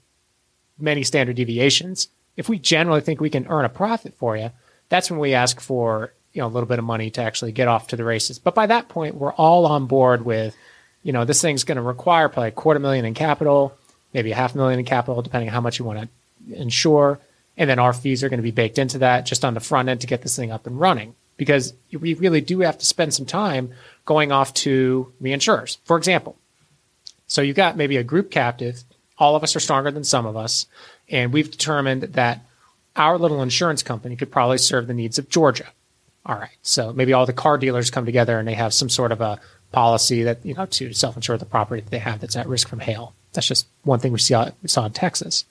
many 0.78 1.02
standard 1.02 1.36
deviations, 1.36 2.08
if 2.36 2.48
we 2.48 2.58
generally 2.58 3.00
think 3.00 3.20
we 3.20 3.30
can 3.30 3.46
earn 3.48 3.64
a 3.64 3.70
profit 3.70 4.14
for 4.14 4.36
you 4.36 4.50
that's 4.88 5.10
when 5.10 5.20
we 5.20 5.34
ask 5.34 5.60
for 5.60 6.12
you 6.32 6.40
know 6.40 6.46
a 6.46 6.48
little 6.48 6.68
bit 6.68 6.78
of 6.78 6.84
money 6.84 7.10
to 7.10 7.22
actually 7.22 7.52
get 7.52 7.68
off 7.68 7.88
to 7.88 7.96
the 7.96 8.04
races. 8.04 8.38
But 8.38 8.54
by 8.54 8.66
that 8.66 8.88
point, 8.88 9.14
we're 9.14 9.32
all 9.32 9.66
on 9.66 9.86
board 9.86 10.24
with, 10.24 10.54
you 11.02 11.12
know, 11.12 11.24
this 11.24 11.42
thing's 11.42 11.64
going 11.64 11.76
to 11.76 11.82
require 11.82 12.28
probably 12.28 12.48
a 12.48 12.52
quarter 12.52 12.80
million 12.80 13.04
in 13.04 13.14
capital, 13.14 13.76
maybe 14.16 14.32
a 14.32 14.34
half 14.34 14.54
million 14.54 14.78
in 14.78 14.86
capital, 14.86 15.20
depending 15.20 15.50
on 15.50 15.52
how 15.52 15.60
much 15.60 15.78
you 15.78 15.84
want 15.84 16.00
to 16.00 16.56
insure. 16.56 17.20
And 17.58 17.68
then 17.68 17.78
our 17.78 17.92
fees 17.92 18.24
are 18.24 18.30
going 18.30 18.38
to 18.38 18.42
be 18.42 18.50
baked 18.50 18.78
into 18.78 18.98
that 18.98 19.26
just 19.26 19.44
on 19.44 19.52
the 19.52 19.60
front 19.60 19.90
end 19.90 20.00
to 20.00 20.06
get 20.06 20.22
this 20.22 20.34
thing 20.34 20.50
up 20.50 20.66
and 20.66 20.80
running. 20.80 21.14
Because 21.36 21.74
we 21.92 22.14
really 22.14 22.40
do 22.40 22.60
have 22.60 22.78
to 22.78 22.86
spend 22.86 23.12
some 23.12 23.26
time 23.26 23.72
going 24.06 24.32
off 24.32 24.54
to 24.54 25.12
reinsurers. 25.20 25.76
For 25.84 25.98
example, 25.98 26.36
So 27.26 27.42
you've 27.42 27.56
got 27.56 27.76
maybe 27.76 27.98
a 27.98 28.04
group 28.04 28.30
captive. 28.30 28.84
All 29.18 29.36
of 29.36 29.42
us 29.42 29.54
are 29.54 29.60
stronger 29.60 29.90
than 29.90 30.04
some 30.04 30.24
of 30.24 30.36
us. 30.36 30.66
And 31.10 31.32
we've 31.32 31.50
determined 31.50 32.02
that 32.02 32.40
our 32.94 33.18
little 33.18 33.42
insurance 33.42 33.82
company 33.82 34.16
could 34.16 34.30
probably 34.30 34.58
serve 34.58 34.86
the 34.86 34.94
needs 34.94 35.18
of 35.18 35.28
Georgia. 35.28 35.66
All 36.24 36.36
right. 36.36 36.56
So 36.62 36.92
maybe 36.92 37.12
all 37.12 37.26
the 37.26 37.32
car 37.32 37.58
dealers 37.58 37.90
come 37.90 38.06
together 38.06 38.38
and 38.38 38.48
they 38.48 38.54
have 38.54 38.72
some 38.72 38.88
sort 38.88 39.12
of 39.12 39.20
a 39.20 39.40
policy 39.72 40.22
that, 40.22 40.44
you 40.44 40.54
know, 40.54 40.66
to 40.66 40.92
self 40.94 41.16
insure 41.16 41.36
the 41.36 41.44
property 41.44 41.82
that 41.82 41.90
they 41.90 41.98
have 41.98 42.20
that's 42.20 42.36
at 42.36 42.48
risk 42.48 42.68
from 42.68 42.80
hail. 42.80 43.14
That's 43.36 43.46
just 43.46 43.68
one 43.84 44.00
thing 44.00 44.12
we 44.12 44.18
saw, 44.18 44.50
we 44.62 44.68
saw 44.68 44.86
in 44.86 44.92
Texas. 44.92 45.44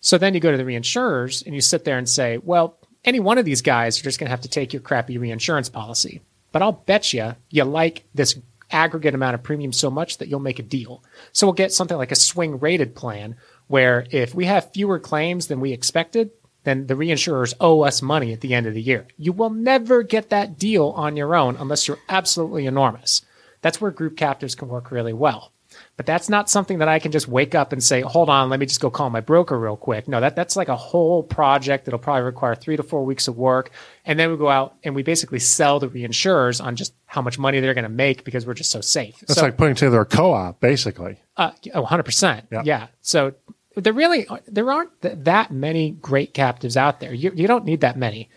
So 0.00 0.18
then 0.18 0.34
you 0.34 0.40
go 0.40 0.50
to 0.50 0.56
the 0.56 0.64
reinsurers 0.64 1.46
and 1.46 1.54
you 1.54 1.60
sit 1.60 1.84
there 1.84 1.96
and 1.96 2.08
say, 2.08 2.38
well, 2.38 2.76
any 3.04 3.20
one 3.20 3.38
of 3.38 3.44
these 3.44 3.62
guys 3.62 3.98
are 4.00 4.02
just 4.02 4.18
going 4.18 4.26
to 4.26 4.32
have 4.32 4.40
to 4.42 4.48
take 4.48 4.72
your 4.72 4.82
crappy 4.82 5.16
reinsurance 5.16 5.68
policy. 5.68 6.20
But 6.50 6.62
I'll 6.62 6.72
bet 6.72 7.12
you 7.12 7.36
you 7.50 7.64
like 7.64 8.04
this 8.14 8.38
aggregate 8.70 9.14
amount 9.14 9.34
of 9.34 9.42
premium 9.42 9.72
so 9.72 9.90
much 9.90 10.18
that 10.18 10.28
you'll 10.28 10.40
make 10.40 10.58
a 10.58 10.64
deal. 10.64 11.02
So 11.32 11.46
we'll 11.46 11.54
get 11.54 11.72
something 11.72 11.96
like 11.96 12.12
a 12.12 12.16
swing 12.16 12.58
rated 12.58 12.94
plan 12.94 13.36
where 13.68 14.06
if 14.10 14.34
we 14.34 14.46
have 14.46 14.72
fewer 14.72 14.98
claims 14.98 15.46
than 15.46 15.60
we 15.60 15.72
expected, 15.72 16.30
then 16.64 16.86
the 16.86 16.94
reinsurers 16.94 17.54
owe 17.60 17.82
us 17.82 18.02
money 18.02 18.32
at 18.32 18.40
the 18.40 18.54
end 18.54 18.66
of 18.66 18.74
the 18.74 18.82
year. 18.82 19.06
You 19.16 19.32
will 19.32 19.50
never 19.50 20.02
get 20.02 20.30
that 20.30 20.58
deal 20.58 20.88
on 20.90 21.16
your 21.16 21.34
own 21.34 21.56
unless 21.56 21.88
you're 21.88 21.98
absolutely 22.08 22.66
enormous. 22.66 23.22
That's 23.60 23.80
where 23.80 23.90
group 23.90 24.16
captives 24.16 24.54
can 24.54 24.68
work 24.68 24.90
really 24.90 25.12
well. 25.12 25.51
But 25.96 26.06
that's 26.06 26.28
not 26.30 26.48
something 26.48 26.78
that 26.78 26.88
I 26.88 26.98
can 26.98 27.12
just 27.12 27.28
wake 27.28 27.54
up 27.54 27.72
and 27.72 27.82
say, 27.82 28.00
hold 28.00 28.30
on, 28.30 28.48
let 28.48 28.58
me 28.58 28.64
just 28.64 28.80
go 28.80 28.90
call 28.90 29.10
my 29.10 29.20
broker 29.20 29.58
real 29.58 29.76
quick. 29.76 30.08
No, 30.08 30.20
that, 30.20 30.34
that's 30.34 30.56
like 30.56 30.68
a 30.68 30.76
whole 30.76 31.22
project 31.22 31.84
that'll 31.84 32.00
probably 32.00 32.22
require 32.22 32.54
three 32.54 32.76
to 32.76 32.82
four 32.82 33.04
weeks 33.04 33.28
of 33.28 33.36
work. 33.36 33.70
And 34.06 34.18
then 34.18 34.30
we 34.30 34.38
go 34.38 34.48
out 34.48 34.74
and 34.82 34.94
we 34.94 35.02
basically 35.02 35.38
sell 35.38 35.78
the 35.80 35.88
reinsurers 35.88 36.64
on 36.64 36.76
just 36.76 36.94
how 37.04 37.20
much 37.20 37.38
money 37.38 37.60
they're 37.60 37.74
going 37.74 37.84
to 37.84 37.90
make 37.90 38.24
because 38.24 38.46
we're 38.46 38.54
just 38.54 38.70
so 38.70 38.80
safe. 38.80 39.20
That's 39.20 39.34
so, 39.34 39.42
like 39.42 39.58
putting 39.58 39.74
together 39.74 40.00
a 40.00 40.06
co-op, 40.06 40.60
basically. 40.60 41.20
Uh, 41.36 41.52
oh, 41.74 41.84
100%. 41.84 42.44
Yeah. 42.50 42.62
yeah. 42.64 42.86
So 43.02 43.34
there 43.76 43.92
really, 43.92 44.26
there 44.46 44.72
aren't 44.72 44.98
th- 45.02 45.18
that 45.18 45.50
many 45.50 45.90
great 45.90 46.32
captives 46.32 46.76
out 46.76 47.00
there. 47.00 47.12
You, 47.12 47.32
you 47.34 47.46
don't 47.46 47.66
need 47.66 47.82
that 47.82 47.98
many. 47.98 48.30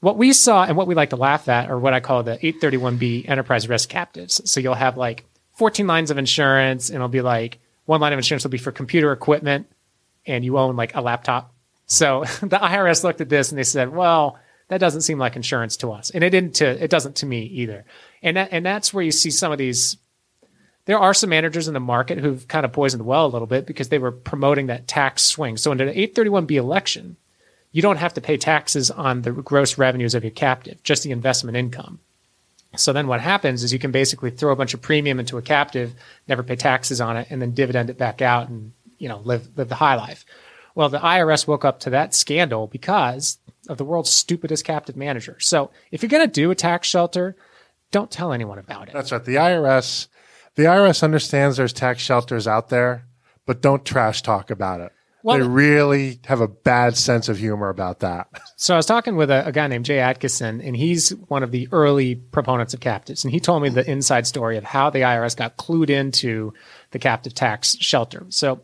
What 0.00 0.18
we 0.18 0.32
saw 0.32 0.64
and 0.64 0.76
what 0.76 0.88
we 0.88 0.94
like 0.94 1.10
to 1.10 1.16
laugh 1.16 1.48
at 1.48 1.70
are 1.70 1.78
what 1.78 1.94
I 1.94 2.00
call 2.00 2.22
the 2.22 2.36
831B 2.36 3.28
enterprise 3.28 3.68
risk 3.68 3.88
captives. 3.88 4.42
So 4.50 4.60
you'll 4.60 4.74
have 4.74 4.96
like 4.96 5.24
14 5.54 5.86
lines 5.86 6.10
of 6.10 6.18
insurance 6.18 6.88
and 6.88 6.96
it'll 6.96 7.08
be 7.08 7.20
like 7.20 7.58
one 7.84 8.00
line 8.00 8.12
of 8.12 8.18
insurance 8.18 8.44
will 8.44 8.50
be 8.50 8.58
for 8.58 8.72
computer 8.72 9.12
equipment 9.12 9.66
and 10.26 10.44
you 10.44 10.58
own 10.58 10.76
like 10.76 10.94
a 10.94 11.00
laptop. 11.00 11.52
So 11.86 12.24
the 12.40 12.58
IRS 12.58 13.04
looked 13.04 13.20
at 13.20 13.28
this 13.28 13.50
and 13.50 13.58
they 13.58 13.64
said, 13.64 13.92
well, 13.92 14.38
that 14.68 14.78
doesn't 14.78 15.02
seem 15.02 15.18
like 15.18 15.36
insurance 15.36 15.76
to 15.78 15.92
us. 15.92 16.10
And 16.10 16.24
it 16.24 16.30
didn't 16.30 16.54
to, 16.56 16.82
it 16.82 16.90
doesn't 16.90 17.16
to 17.16 17.26
me 17.26 17.42
either. 17.42 17.84
And 18.22 18.36
that, 18.36 18.48
and 18.52 18.64
that's 18.64 18.94
where 18.94 19.04
you 19.04 19.12
see 19.12 19.30
some 19.30 19.52
of 19.52 19.58
these 19.58 19.98
there 20.84 20.98
are 20.98 21.14
some 21.14 21.30
managers 21.30 21.68
in 21.68 21.74
the 21.74 21.80
market 21.80 22.18
who've 22.18 22.46
kind 22.48 22.64
of 22.64 22.72
poisoned 22.72 23.06
well 23.06 23.26
a 23.26 23.28
little 23.28 23.46
bit 23.46 23.66
because 23.66 23.88
they 23.88 23.98
were 23.98 24.10
promoting 24.10 24.66
that 24.66 24.88
tax 24.88 25.22
swing. 25.22 25.56
So 25.56 25.70
in 25.70 25.80
an 25.80 25.94
831B 25.94 26.52
election, 26.52 27.16
you 27.70 27.82
don't 27.82 27.98
have 27.98 28.14
to 28.14 28.20
pay 28.20 28.36
taxes 28.36 28.90
on 28.90 29.22
the 29.22 29.30
gross 29.30 29.78
revenues 29.78 30.14
of 30.14 30.24
your 30.24 30.32
captive, 30.32 30.82
just 30.82 31.04
the 31.04 31.12
investment 31.12 31.56
income. 31.56 32.00
So 32.76 32.92
then 32.92 33.06
what 33.06 33.20
happens 33.20 33.62
is 33.62 33.72
you 33.72 33.78
can 33.78 33.90
basically 33.92 34.30
throw 34.30 34.52
a 34.52 34.56
bunch 34.56 34.74
of 34.74 34.80
premium 34.80 35.20
into 35.20 35.36
a 35.36 35.42
captive, 35.42 35.94
never 36.26 36.42
pay 36.42 36.56
taxes 36.56 37.00
on 37.00 37.16
it, 37.16 37.28
and 37.30 37.40
then 37.40 37.52
dividend 37.52 37.90
it 37.90 37.98
back 37.98 38.22
out 38.22 38.48
and, 38.48 38.72
you 38.98 39.08
know, 39.08 39.20
live 39.24 39.48
live 39.56 39.68
the 39.68 39.74
high 39.74 39.94
life. 39.94 40.24
Well, 40.74 40.88
the 40.88 40.98
IRS 40.98 41.46
woke 41.46 41.64
up 41.64 41.80
to 41.80 41.90
that 41.90 42.14
scandal 42.14 42.66
because 42.66 43.38
of 43.68 43.76
the 43.76 43.84
world's 43.84 44.10
stupidest 44.10 44.64
captive 44.64 44.96
manager. 44.96 45.36
So 45.38 45.70
if 45.90 46.02
you're 46.02 46.08
going 46.08 46.26
to 46.26 46.32
do 46.32 46.50
a 46.50 46.54
tax 46.54 46.88
shelter, 46.88 47.36
don't 47.90 48.10
tell 48.10 48.32
anyone 48.32 48.58
about 48.58 48.88
it. 48.88 48.94
That's 48.94 49.12
right. 49.12 49.24
The 49.24 49.34
IRS, 49.34 50.08
the 50.54 50.64
IRS 50.64 51.02
understands 51.02 51.58
there's 51.58 51.74
tax 51.74 52.02
shelters 52.02 52.48
out 52.48 52.70
there, 52.70 53.06
but 53.46 53.60
don't 53.60 53.84
trash 53.84 54.22
talk 54.22 54.50
about 54.50 54.80
it. 54.80 54.92
Well- 55.22 55.38
they 55.38 55.46
really 55.46 56.20
have 56.24 56.40
a 56.40 56.48
bad 56.48 56.96
sense 56.96 57.28
of 57.28 57.38
humor 57.38 57.68
about 57.68 58.00
that. 58.00 58.28
So 58.62 58.74
I 58.74 58.76
was 58.76 58.86
talking 58.86 59.16
with 59.16 59.28
a, 59.28 59.48
a 59.48 59.50
guy 59.50 59.66
named 59.66 59.84
Jay 59.84 59.96
Adkisson, 59.96 60.64
and 60.64 60.76
he's 60.76 61.10
one 61.26 61.42
of 61.42 61.50
the 61.50 61.68
early 61.72 62.14
proponents 62.14 62.74
of 62.74 62.78
captives. 62.78 63.24
And 63.24 63.32
he 63.32 63.40
told 63.40 63.60
me 63.60 63.70
the 63.70 63.90
inside 63.90 64.24
story 64.24 64.56
of 64.56 64.62
how 64.62 64.88
the 64.88 65.00
IRS 65.00 65.36
got 65.36 65.56
clued 65.56 65.90
into 65.90 66.54
the 66.92 67.00
captive 67.00 67.34
tax 67.34 67.76
shelter. 67.80 68.24
So 68.28 68.62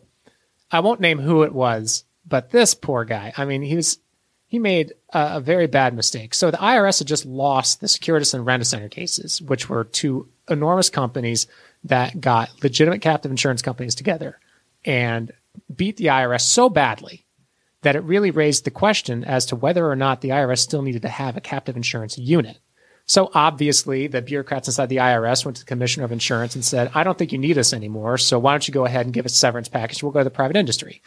I 0.71 0.79
won't 0.79 1.01
name 1.01 1.19
who 1.19 1.43
it 1.43 1.51
was, 1.51 2.05
but 2.25 2.51
this 2.51 2.75
poor 2.75 3.03
guy, 3.03 3.33
I 3.35 3.43
mean, 3.43 3.61
he 3.61 3.75
was 3.75 3.99
he 4.47 4.57
made 4.57 4.93
a, 5.13 5.35
a 5.35 5.39
very 5.41 5.67
bad 5.67 5.93
mistake. 5.93 6.33
So 6.33 6.49
the 6.49 6.57
IRS 6.57 6.99
had 6.99 7.07
just 7.07 7.25
lost 7.25 7.81
the 7.81 7.87
Securitas 7.87 8.33
and 8.33 8.45
Rent-A-Center 8.45 8.87
cases, 8.87 9.41
which 9.41 9.67
were 9.67 9.83
two 9.83 10.29
enormous 10.49 10.89
companies 10.89 11.45
that 11.83 12.21
got 12.21 12.51
legitimate 12.63 13.01
captive 13.01 13.31
insurance 13.31 13.61
companies 13.61 13.95
together 13.95 14.39
and 14.85 15.31
beat 15.73 15.97
the 15.97 16.05
IRS 16.05 16.41
so 16.41 16.69
badly 16.69 17.25
that 17.81 17.95
it 17.95 18.03
really 18.03 18.31
raised 18.31 18.65
the 18.65 18.71
question 18.71 19.23
as 19.23 19.45
to 19.47 19.55
whether 19.55 19.89
or 19.89 19.95
not 19.95 20.21
the 20.21 20.29
IRS 20.29 20.59
still 20.59 20.81
needed 20.81 21.01
to 21.03 21.09
have 21.09 21.37
a 21.37 21.41
captive 21.41 21.77
insurance 21.77 22.17
unit. 22.17 22.59
So 23.05 23.31
obviously, 23.33 24.05
the 24.07 24.21
bureaucrats 24.21 24.67
inside 24.67 24.89
the 24.89 24.97
IRS 24.97 25.43
went 25.43 25.57
to 25.57 25.63
the 25.63 25.67
Commissioner 25.67 26.05
of 26.05 26.11
Insurance 26.11 26.53
and 26.53 26.63
said, 26.63 26.91
I 26.93 27.03
don't 27.03 27.17
think 27.17 27.31
you 27.31 27.39
need 27.39 27.57
us 27.57 27.73
anymore. 27.73 28.19
So 28.19 28.37
why 28.37 28.53
don't 28.53 28.67
you 28.67 28.73
go 28.73 28.85
ahead 28.85 29.05
and 29.05 29.13
give 29.13 29.25
us 29.25 29.33
a 29.33 29.37
severance 29.37 29.67
package? 29.67 30.03
We'll 30.03 30.11
go 30.11 30.19
to 30.19 30.25
the 30.25 30.29
private 30.29 30.57
industry. 30.57 31.01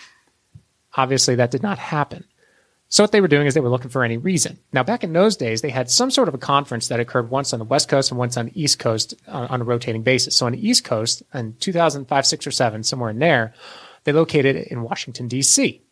Obviously, 0.96 1.36
that 1.36 1.52
did 1.52 1.62
not 1.62 1.78
happen. 1.78 2.24
So 2.88 3.02
what 3.02 3.12
they 3.12 3.20
were 3.20 3.28
doing 3.28 3.46
is 3.46 3.54
they 3.54 3.60
were 3.60 3.70
looking 3.70 3.88
for 3.88 4.04
any 4.04 4.16
reason. 4.16 4.58
Now, 4.72 4.82
back 4.82 5.04
in 5.04 5.12
those 5.12 5.36
days, 5.36 5.62
they 5.62 5.70
had 5.70 5.90
some 5.90 6.10
sort 6.10 6.28
of 6.28 6.34
a 6.34 6.38
conference 6.38 6.88
that 6.88 7.00
occurred 7.00 7.30
once 7.30 7.52
on 7.52 7.58
the 7.58 7.64
West 7.64 7.88
Coast 7.88 8.10
and 8.10 8.18
once 8.18 8.36
on 8.36 8.46
the 8.46 8.62
East 8.62 8.78
Coast 8.80 9.14
on, 9.28 9.46
on 9.46 9.60
a 9.60 9.64
rotating 9.64 10.02
basis. 10.02 10.36
So 10.36 10.44
on 10.44 10.52
the 10.52 10.68
East 10.68 10.84
Coast 10.84 11.22
in 11.32 11.54
2005, 11.60 12.26
six 12.26 12.46
or 12.46 12.50
seven, 12.50 12.82
somewhere 12.82 13.10
in 13.10 13.18
there, 13.18 13.54
they 14.04 14.12
located 14.12 14.56
it 14.56 14.68
in 14.68 14.82
Washington, 14.82 15.28
D.C. 15.28 15.82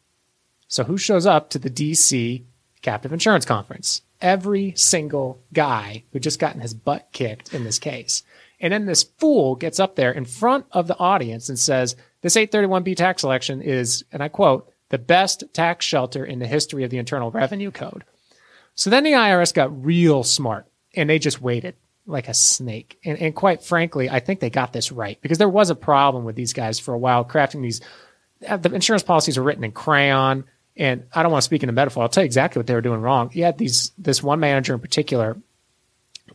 So 0.69 0.85
who 0.85 0.99
shows 0.99 1.27
up 1.27 1.51
to 1.51 1.59
the 1.59 1.71
DC 1.71 2.45
captive 2.83 3.13
insurance 3.13 3.45
conference? 3.45 4.03
Every 4.21 4.73
single 4.77 5.43
guy 5.53 6.05
who 6.13 6.19
just 6.19 6.39
gotten 6.39 6.61
his 6.61 6.75
butt 6.75 7.09
kicked 7.13 7.55
in 7.55 7.65
this 7.65 7.79
case. 7.79 8.23
And 8.61 8.73
then 8.73 8.87
this 8.87 9.03
fool 9.03 9.57
gets 9.57 9.81
up 9.81 9.97
there 9.97 10.13
in 10.13 10.27
front 10.27 10.67
of 10.73 10.87
the 10.87 10.99
audience 10.99 11.49
and 11.49 11.59
says, 11.59 11.97
this 12.21 12.37
831B 12.37 12.97
tax 12.97 13.25
election 13.25 13.63
is, 13.63 14.05
and 14.13 14.23
I 14.23 14.29
quote, 14.29 14.71
the 14.91 14.99
best 14.99 15.45
tax 15.53 15.87
shelter 15.87 16.25
in 16.25 16.41
the 16.41 16.47
history 16.47 16.85
of 16.85 16.91
the 16.91 16.99
Internal 16.99 17.31
Revenue 17.31 17.71
Code. 17.71 18.05
So 18.75 18.91
then 18.91 19.05
the 19.05 19.13
IRS 19.13 19.55
got 19.55 19.85
real 19.85 20.23
smart 20.23 20.67
and 20.95 21.09
they 21.09 21.19
just 21.19 21.41
waited 21.41 21.77
like 22.11 22.29
a 22.29 22.35
snake. 22.35 22.99
And, 23.05 23.19
and 23.19 23.35
quite 23.35 23.63
frankly, 23.63 24.11
I 24.11 24.21
think 24.21 24.41
they 24.41 24.51
got 24.51 24.73
this 24.73 24.93
right 24.93 25.21
because 25.21 25.39
there 25.39 25.49
was 25.49 25.71
a 25.71 25.75
problem 25.75 26.25
with 26.25 26.37
these 26.37 26.53
guys 26.53 26.79
for 26.79 26.95
a 26.95 26.99
while 26.99 27.25
crafting 27.25 27.63
these. 27.63 27.81
uh, 28.47 28.57
The 28.57 28.75
insurance 28.75 29.03
policies 29.03 29.39
are 29.39 29.43
written 29.43 29.65
in 29.65 29.73
crayon. 29.73 30.45
And 30.77 31.05
I 31.13 31.23
don't 31.23 31.33
want 31.33 31.43
to 31.43 31.47
speak 31.47 31.63
in 31.63 31.69
a 31.69 31.73
metaphor. 31.73 32.03
I'll 32.03 32.09
tell 32.09 32.23
you 32.23 32.27
exactly 32.27 32.59
what 32.59 32.67
they 32.67 32.75
were 32.75 32.81
doing 32.81 33.01
wrong. 33.01 33.31
You 33.33 33.45
had 33.45 33.59
these, 33.59 33.93
this 33.99 34.23
one 34.23 34.41
manager 34.41 34.73
in 34.73 34.81
particular, 34.81 35.37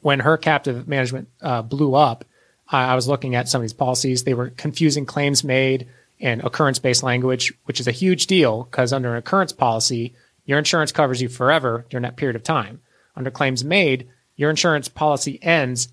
when 0.01 0.19
her 0.19 0.37
captive 0.37 0.87
management 0.87 1.29
uh, 1.41 1.61
blew 1.61 1.95
up, 1.95 2.25
I, 2.67 2.85
I 2.91 2.95
was 2.95 3.07
looking 3.07 3.33
at 3.33 3.47
some 3.47 3.59
of 3.59 3.63
these 3.63 3.73
policies. 3.73 4.23
They 4.23 4.33
were 4.33 4.49
confusing 4.51 5.05
claims 5.05 5.43
made 5.43 5.87
and 6.19 6.43
occurrence 6.43 6.79
based 6.79 7.01
language, 7.01 7.53
which 7.63 7.79
is 7.79 7.87
a 7.87 7.91
huge 7.91 8.27
deal 8.27 8.63
because 8.63 8.93
under 8.93 9.11
an 9.11 9.17
occurrence 9.17 9.51
policy, 9.53 10.13
your 10.45 10.59
insurance 10.59 10.91
covers 10.91 11.21
you 11.21 11.29
forever 11.29 11.85
during 11.89 12.03
that 12.03 12.17
period 12.17 12.35
of 12.35 12.43
time. 12.43 12.81
Under 13.15 13.31
claims 13.31 13.63
made, 13.63 14.09
your 14.35 14.49
insurance 14.49 14.87
policy 14.87 15.41
ends 15.41 15.89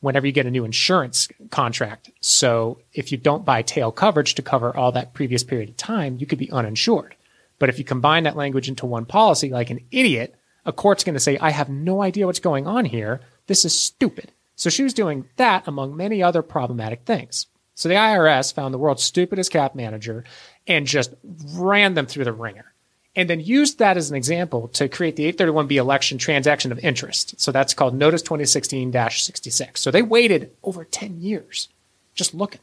whenever 0.00 0.26
you 0.26 0.32
get 0.32 0.46
a 0.46 0.50
new 0.50 0.64
insurance 0.64 1.28
contract. 1.50 2.10
So 2.20 2.78
if 2.92 3.12
you 3.12 3.18
don't 3.18 3.44
buy 3.44 3.62
tail 3.62 3.92
coverage 3.92 4.34
to 4.36 4.42
cover 4.42 4.74
all 4.74 4.92
that 4.92 5.14
previous 5.14 5.44
period 5.44 5.68
of 5.68 5.76
time, 5.76 6.16
you 6.18 6.26
could 6.26 6.38
be 6.38 6.50
uninsured. 6.50 7.14
But 7.58 7.68
if 7.68 7.78
you 7.78 7.84
combine 7.84 8.24
that 8.24 8.36
language 8.36 8.68
into 8.68 8.86
one 8.86 9.04
policy 9.04 9.50
like 9.50 9.70
an 9.70 9.80
idiot, 9.90 10.34
a 10.64 10.72
court's 10.72 11.04
going 11.04 11.14
to 11.14 11.20
say, 11.20 11.36
I 11.38 11.50
have 11.50 11.68
no 11.68 12.02
idea 12.02 12.26
what's 12.26 12.38
going 12.38 12.66
on 12.66 12.84
here. 12.84 13.20
This 13.46 13.64
is 13.64 13.76
stupid. 13.76 14.32
So 14.56 14.70
she 14.70 14.82
was 14.82 14.94
doing 14.94 15.28
that 15.36 15.66
among 15.68 15.96
many 15.96 16.22
other 16.22 16.42
problematic 16.42 17.02
things. 17.04 17.46
So 17.74 17.88
the 17.88 17.94
IRS 17.94 18.52
found 18.52 18.74
the 18.74 18.78
world's 18.78 19.02
stupidest 19.02 19.50
cap 19.50 19.74
manager 19.74 20.24
and 20.66 20.86
just 20.86 21.14
ran 21.54 21.94
them 21.94 22.06
through 22.06 22.24
the 22.24 22.32
wringer 22.32 22.72
and 23.16 23.28
then 23.28 23.40
used 23.40 23.78
that 23.78 23.96
as 23.96 24.10
an 24.10 24.16
example 24.16 24.68
to 24.68 24.88
create 24.88 25.16
the 25.16 25.32
831B 25.32 25.72
election 25.72 26.18
transaction 26.18 26.70
of 26.70 26.78
interest. 26.78 27.40
So 27.40 27.50
that's 27.50 27.74
called 27.74 27.94
Notice 27.94 28.22
2016-66. 28.22 29.78
So 29.78 29.90
they 29.90 30.02
waited 30.02 30.52
over 30.62 30.84
10 30.84 31.20
years 31.20 31.68
just 32.14 32.34
looking. 32.34 32.60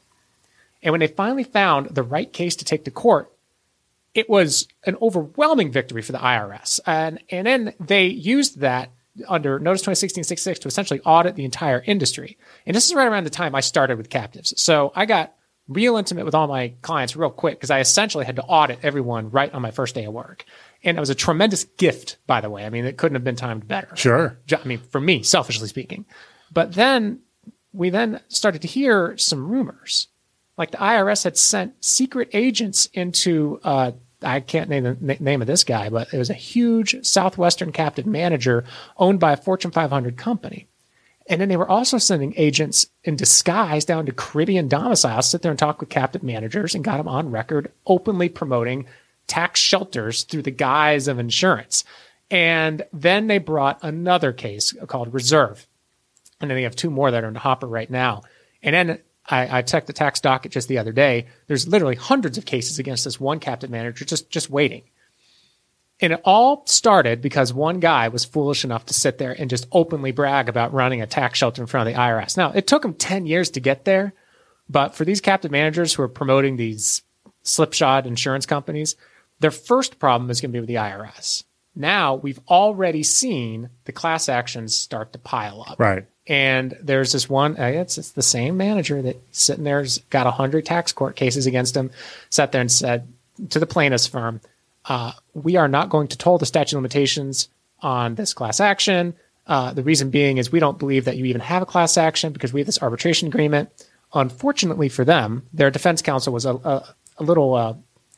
And 0.81 0.91
when 0.91 0.99
they 0.99 1.07
finally 1.07 1.43
found 1.43 1.89
the 1.89 2.03
right 2.03 2.31
case 2.31 2.55
to 2.57 2.65
take 2.65 2.85
to 2.85 2.91
court, 2.91 3.31
it 4.13 4.29
was 4.29 4.67
an 4.85 4.95
overwhelming 5.01 5.71
victory 5.71 6.01
for 6.01 6.11
the 6.11 6.17
IRS. 6.19 6.79
And, 6.85 7.19
and 7.29 7.45
then 7.45 7.73
they 7.79 8.05
used 8.07 8.59
that 8.59 8.91
under 9.27 9.59
Notice 9.59 9.83
2016-66 9.83 10.59
to 10.59 10.67
essentially 10.67 11.01
audit 11.01 11.35
the 11.35 11.45
entire 11.45 11.83
industry. 11.85 12.37
And 12.65 12.75
this 12.75 12.87
is 12.87 12.93
right 12.93 13.07
around 13.07 13.25
the 13.25 13.29
time 13.29 13.55
I 13.55 13.59
started 13.59 13.97
with 13.97 14.09
captives. 14.09 14.59
So 14.61 14.91
I 14.95 15.05
got 15.05 15.33
real 15.67 15.97
intimate 15.97 16.25
with 16.25 16.35
all 16.35 16.47
my 16.47 16.73
clients 16.81 17.15
real 17.15 17.29
quick 17.29 17.55
because 17.57 17.71
I 17.71 17.79
essentially 17.79 18.25
had 18.25 18.37
to 18.37 18.43
audit 18.43 18.79
everyone 18.83 19.31
right 19.31 19.53
on 19.53 19.61
my 19.61 19.71
first 19.71 19.95
day 19.95 20.05
of 20.05 20.13
work. 20.13 20.45
And 20.83 20.97
it 20.97 20.99
was 20.99 21.09
a 21.09 21.15
tremendous 21.15 21.65
gift, 21.65 22.17
by 22.25 22.39
the 22.41 22.49
way. 22.49 22.65
I 22.65 22.69
mean, 22.69 22.85
it 22.85 22.97
couldn't 22.97 23.15
have 23.15 23.23
been 23.23 23.35
timed 23.35 23.67
better. 23.67 23.95
Sure. 23.95 24.37
I 24.51 24.63
mean, 24.65 24.79
for 24.79 25.01
me, 25.01 25.23
selfishly 25.23 25.67
speaking. 25.67 26.05
But 26.51 26.73
then 26.73 27.19
we 27.73 27.89
then 27.89 28.21
started 28.29 28.61
to 28.61 28.67
hear 28.67 29.17
some 29.17 29.47
rumors 29.47 30.07
Like 30.57 30.71
the 30.71 30.77
IRS 30.77 31.23
had 31.23 31.37
sent 31.37 31.83
secret 31.83 32.29
agents 32.33 32.87
into, 32.93 33.59
uh, 33.63 33.91
I 34.23 34.39
can't 34.39 34.69
name 34.69 34.83
the 34.83 34.97
n- 35.13 35.17
name 35.19 35.41
of 35.41 35.47
this 35.47 35.63
guy, 35.63 35.89
but 35.89 36.11
it 36.13 36.17
was 36.17 36.29
a 36.31 36.33
huge 36.33 37.05
Southwestern 37.05 37.71
captive 37.71 38.07
manager 38.07 38.63
owned 38.97 39.19
by 39.19 39.33
a 39.33 39.37
Fortune 39.37 39.69
500 39.71 40.17
company. 40.17 40.67
And 41.29 41.41
then 41.41 41.49
they 41.49 41.57
were 41.57 41.69
also 41.69 41.97
sending 41.97 42.33
agents 42.37 42.87
in 43.03 43.15
disguise 43.15 43.83
down 43.85 44.05
to 44.05 44.13
Caribbean 44.13 44.67
domiciles, 44.67 45.29
sit 45.29 45.41
there 45.41 45.51
and 45.51 45.59
talk 45.59 45.79
with 45.79 45.89
captive 45.89 46.23
managers 46.23 46.73
and 46.73 46.83
got 46.83 46.97
them 46.97 47.07
on 47.07 47.31
record 47.31 47.71
openly 47.85 48.29
promoting 48.29 48.85
tax 49.27 49.59
shelters 49.59 50.23
through 50.23 50.43
the 50.43 50.51
guise 50.51 51.07
of 51.07 51.19
insurance. 51.19 51.83
And 52.31 52.83
then 52.93 53.27
they 53.27 53.39
brought 53.39 53.79
another 53.83 54.31
case 54.31 54.73
called 54.87 55.13
Reserve. 55.13 55.67
And 56.39 56.49
then 56.49 56.55
they 56.55 56.63
have 56.63 56.75
two 56.75 56.89
more 56.89 57.11
that 57.11 57.23
are 57.23 57.27
in 57.27 57.33
the 57.33 57.39
hopper 57.39 57.67
right 57.67 57.89
now. 57.89 58.23
And 58.63 58.73
then 58.73 58.99
I, 59.25 59.59
I 59.59 59.61
checked 59.61 59.87
the 59.87 59.93
tax 59.93 60.21
docket 60.21 60.51
just 60.51 60.67
the 60.67 60.77
other 60.77 60.91
day. 60.91 61.27
There's 61.47 61.67
literally 61.67 61.95
hundreds 61.95 62.37
of 62.37 62.45
cases 62.45 62.79
against 62.79 63.03
this 63.03 63.19
one 63.19 63.39
captive 63.39 63.69
manager 63.69 64.05
just, 64.05 64.29
just 64.29 64.49
waiting. 64.49 64.83
And 65.99 66.13
it 66.13 66.21
all 66.23 66.63
started 66.67 67.21
because 67.21 67.53
one 67.53 67.79
guy 67.79 68.07
was 68.09 68.23
foolish 68.23 68.63
enough 68.63 68.85
to 68.87 68.93
sit 68.93 69.17
there 69.17 69.31
and 69.31 69.49
just 69.49 69.67
openly 69.71 70.11
brag 70.11 70.47
about 70.47 70.73
running 70.73 71.01
a 71.01 71.07
tax 71.07 71.39
shelter 71.39 71.61
in 71.61 71.67
front 71.67 71.87
of 71.87 71.93
the 71.93 71.99
IRS. 71.99 72.37
Now, 72.37 72.51
it 72.51 72.67
took 72.67 72.85
him 72.85 72.93
10 72.93 73.25
years 73.25 73.49
to 73.51 73.59
get 73.59 73.85
there, 73.85 74.13
but 74.69 74.93
for 74.93 75.05
these 75.05 75.21
captive 75.21 75.51
managers 75.51 75.93
who 75.93 76.03
are 76.03 76.07
promoting 76.07 76.55
these 76.55 77.01
slipshod 77.41 78.05
insurance 78.05 78.45
companies, 78.45 78.95
their 79.39 79.51
first 79.51 79.97
problem 79.97 80.29
is 80.29 80.39
going 80.39 80.51
to 80.51 80.53
be 80.53 80.59
with 80.59 80.67
the 80.67 80.75
IRS. 80.75 81.43
Now 81.75 82.15
we've 82.15 82.39
already 82.47 83.03
seen 83.03 83.69
the 83.85 83.91
class 83.91 84.29
actions 84.29 84.75
start 84.75 85.13
to 85.13 85.19
pile 85.19 85.63
up. 85.67 85.79
Right. 85.79 86.05
And 86.27 86.77
there's 86.81 87.13
this 87.13 87.29
one, 87.29 87.57
uh, 87.57 87.65
it's, 87.65 87.97
it's 87.97 88.11
the 88.11 88.21
same 88.21 88.57
manager 88.57 89.01
that 89.01 89.17
sitting 89.31 89.63
there's 89.63 89.99
got 90.09 90.25
100 90.25 90.65
tax 90.65 90.91
court 90.91 91.15
cases 91.15 91.45
against 91.45 91.75
him, 91.75 91.91
sat 92.29 92.51
there 92.51 92.61
and 92.61 92.71
said 92.71 93.07
to 93.49 93.59
the 93.59 93.65
plaintiff's 93.65 94.07
firm, 94.07 94.41
uh, 94.87 95.11
we 95.33 95.55
are 95.55 95.67
not 95.67 95.89
going 95.89 96.07
to 96.07 96.17
toll 96.17 96.37
the 96.37 96.45
statute 96.45 96.75
limitations 96.75 97.49
on 97.81 98.15
this 98.15 98.33
class 98.33 98.59
action. 98.59 99.13
Uh, 99.45 99.73
the 99.73 99.83
reason 99.83 100.09
being 100.09 100.37
is 100.37 100.51
we 100.51 100.59
don't 100.59 100.79
believe 100.79 101.05
that 101.05 101.17
you 101.17 101.25
even 101.25 101.41
have 101.41 101.61
a 101.61 101.65
class 101.65 101.97
action 101.97 102.33
because 102.33 102.51
we 102.51 102.59
have 102.59 102.65
this 102.65 102.81
arbitration 102.81 103.27
agreement. 103.27 103.69
Unfortunately 104.13 104.89
for 104.89 105.05
them, 105.05 105.43
their 105.53 105.71
defense 105.71 106.01
counsel 106.01 106.33
was 106.33 106.45
a, 106.45 106.55
a, 106.55 106.95
a 107.17 107.23
little, 107.23 107.53
uh, 107.53 107.73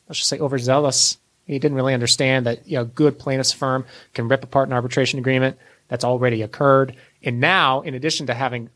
let's 0.08 0.18
just 0.18 0.28
say, 0.28 0.38
overzealous. 0.38 1.18
He 1.46 1.58
didn't 1.58 1.76
really 1.76 1.94
understand 1.94 2.46
that 2.46 2.66
you 2.66 2.76
know, 2.76 2.84
good 2.84 3.18
plaintiff's 3.18 3.52
firm 3.52 3.84
can 4.14 4.28
rip 4.28 4.44
apart 4.44 4.68
an 4.68 4.72
arbitration 4.72 5.18
agreement 5.18 5.58
that's 5.88 6.04
already 6.04 6.42
occurred. 6.42 6.94
And 7.22 7.40
now, 7.40 7.80
in 7.82 7.94
addition 7.94 8.26
to 8.26 8.34
having 8.34 8.70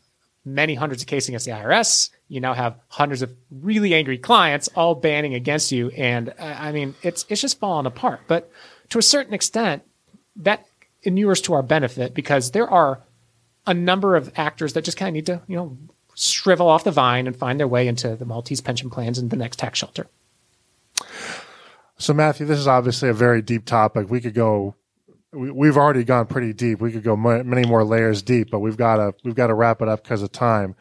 many 0.45 0.74
hundreds 0.74 1.03
of 1.03 1.09
cases 1.09 1.28
against 1.28 1.47
the 1.47 1.53
IRS, 1.53 2.11
you 2.28 2.40
now 2.40 2.55
have 2.55 2.78
hundreds 2.88 3.22
of 3.22 3.34
really 3.51 3.95
angry 3.95 4.18
clients 4.18 4.68
all 4.74 4.95
banning 4.95 5.34
against 5.34 5.72
you. 5.72 5.90
And 5.90 6.30
uh, 6.30 6.57
I 6.59 6.72
mean, 6.72 6.95
it's 7.03 7.24
it's 7.28 7.40
just 7.40 7.59
falling 7.59 7.86
apart. 7.86 8.20
But 8.26 8.51
to 8.90 8.99
a 8.99 9.03
certain 9.03 9.34
extent, 9.34 9.82
that 10.36 10.66
inures 11.03 11.40
to 11.42 11.55
our 11.55 11.62
benefit 11.62 12.14
because 12.14 12.51
there 12.51 12.68
are 12.68 13.01
a 13.66 13.74
number 13.74 14.16
of 14.16 14.32
actors 14.36 14.74
that 14.74 14.84
just 14.84 14.97
kind 14.97 15.09
of 15.09 15.14
need 15.14 15.26
to, 15.26 15.42
you 15.47 15.57
know, 15.57 15.76
shrivel 16.14 16.68
off 16.68 16.84
the 16.84 16.90
vine 16.90 17.26
and 17.26 17.36
find 17.36 17.59
their 17.59 17.68
way 17.68 17.88
into 17.88 18.16
the 18.16 18.24
Maltese 18.24 18.61
pension 18.61 18.90
plans 18.90 19.18
and 19.18 19.30
the 19.30 19.36
next 19.36 19.59
tax 19.59 19.78
shelter. 19.78 20.07
So, 21.97 22.12
Matthew, 22.12 22.47
this 22.47 22.59
is 22.59 22.68
obviously 22.68 23.09
a 23.09 23.14
very 23.14 23.42
deep 23.42 23.64
topic. 23.64 24.11
We 24.11 24.20
could 24.20 24.34
go. 24.34 24.74
We, 25.35 25.66
have 25.66 25.76
already 25.76 26.05
gone 26.05 26.26
pretty 26.26 26.53
deep. 26.53 26.80
We 26.80 26.93
could 26.93 27.03
go 27.03 27.16
many 27.16 27.66
more 27.66 27.85
layers 27.85 28.22
deep, 28.22 28.51
but 28.51 28.61
we've 28.61 28.76
got 28.76 28.97
to 28.97 29.14
we've 29.24 29.35
got 29.35 29.49
to 29.49 29.55
wrap 29.55 29.82
it 29.82 29.89
up 29.89 30.03
because 30.03 30.22
of 30.22 30.32
time. 30.32 30.76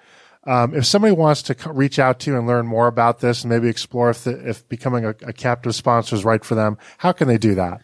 Um, 0.45 0.75
if 0.75 0.85
somebody 0.85 1.13
wants 1.13 1.41
to 1.43 1.55
reach 1.71 1.99
out 1.99 2.19
to 2.21 2.31
you 2.31 2.37
and 2.37 2.45
learn 2.45 2.67
more 2.67 2.87
about 2.87 3.19
this, 3.19 3.43
and 3.43 3.49
maybe 3.49 3.69
explore 3.69 4.09
if 4.09 4.25
the, 4.25 4.49
if 4.49 4.67
becoming 4.67 5.05
a, 5.05 5.15
a 5.21 5.33
captive 5.33 5.73
sponsor 5.73 6.15
is 6.15 6.25
right 6.25 6.43
for 6.43 6.55
them, 6.55 6.77
how 6.97 7.13
can 7.13 7.27
they 7.27 7.37
do 7.37 7.55
that? 7.55 7.81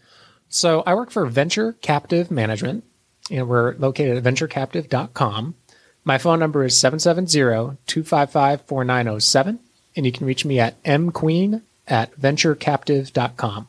So, 0.50 0.84
I 0.86 0.96
work 0.96 1.12
for 1.12 1.26
Venture 1.26 1.74
Captive 1.74 2.30
Management, 2.32 2.84
and 3.32 3.48
we're 3.48 3.76
located 3.76 4.18
at 4.18 4.24
venturecaptive.com. 4.24 5.56
My 6.04 6.18
phone 6.18 6.40
number 6.40 6.64
is 6.66 6.78
770 6.78 7.78
255 7.86 8.62
4907, 8.62 9.60
and 9.96 10.06
you 10.06 10.12
can 10.12 10.26
reach 10.28 10.44
me 10.44 10.60
at 10.60 10.82
mqueen 10.84 11.62
at 11.88 12.20
venturecaptive.com. 12.20 13.68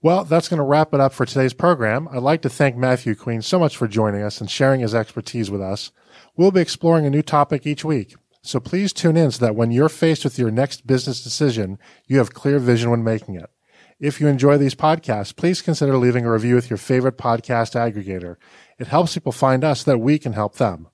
Well, 0.00 0.22
that's 0.22 0.48
going 0.48 0.58
to 0.58 0.64
wrap 0.64 0.94
it 0.94 1.00
up 1.00 1.12
for 1.12 1.26
today's 1.26 1.54
program. 1.54 2.06
I'd 2.12 2.22
like 2.22 2.42
to 2.42 2.48
thank 2.48 2.76
Matthew 2.76 3.16
Queen 3.16 3.42
so 3.42 3.58
much 3.58 3.76
for 3.76 3.88
joining 3.88 4.22
us 4.22 4.40
and 4.40 4.48
sharing 4.48 4.80
his 4.80 4.94
expertise 4.94 5.50
with 5.50 5.60
us. 5.60 5.90
We'll 6.36 6.52
be 6.52 6.60
exploring 6.60 7.04
a 7.04 7.10
new 7.10 7.22
topic 7.22 7.66
each 7.66 7.84
week. 7.84 8.14
So 8.40 8.60
please 8.60 8.92
tune 8.92 9.16
in 9.16 9.32
so 9.32 9.44
that 9.44 9.56
when 9.56 9.72
you're 9.72 9.88
faced 9.88 10.22
with 10.22 10.38
your 10.38 10.52
next 10.52 10.86
business 10.86 11.24
decision, 11.24 11.78
you 12.06 12.18
have 12.18 12.32
clear 12.32 12.60
vision 12.60 12.90
when 12.90 13.02
making 13.02 13.34
it. 13.34 13.50
If 13.98 14.20
you 14.20 14.28
enjoy 14.28 14.56
these 14.56 14.76
podcasts, 14.76 15.34
please 15.34 15.60
consider 15.60 15.96
leaving 15.96 16.24
a 16.24 16.30
review 16.30 16.54
with 16.54 16.70
your 16.70 16.76
favorite 16.76 17.18
podcast 17.18 17.74
aggregator. 17.74 18.36
It 18.78 18.86
helps 18.86 19.14
people 19.14 19.32
find 19.32 19.64
us 19.64 19.80
so 19.80 19.90
that 19.90 19.98
we 19.98 20.20
can 20.20 20.34
help 20.34 20.54
them. 20.54 20.86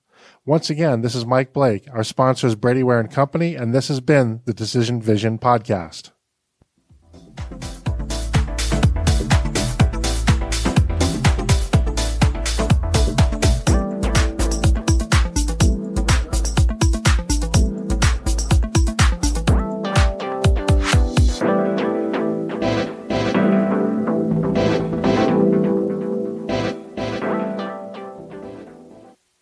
Once 0.47 0.71
again, 0.71 1.01
this 1.01 1.13
is 1.13 1.27
Mike 1.27 1.53
Blake. 1.53 1.85
Our 1.93 2.03
sponsor 2.03 2.47
is 2.47 2.55
Brady 2.55 2.81
Ware 2.81 2.99
and 2.99 3.11
Company, 3.11 3.53
and 3.53 3.71
this 3.71 3.87
has 3.89 3.99
been 3.99 4.41
the 4.45 4.53
Decision 4.53 4.99
Vision 4.99 5.37
Podcast. 5.37 6.09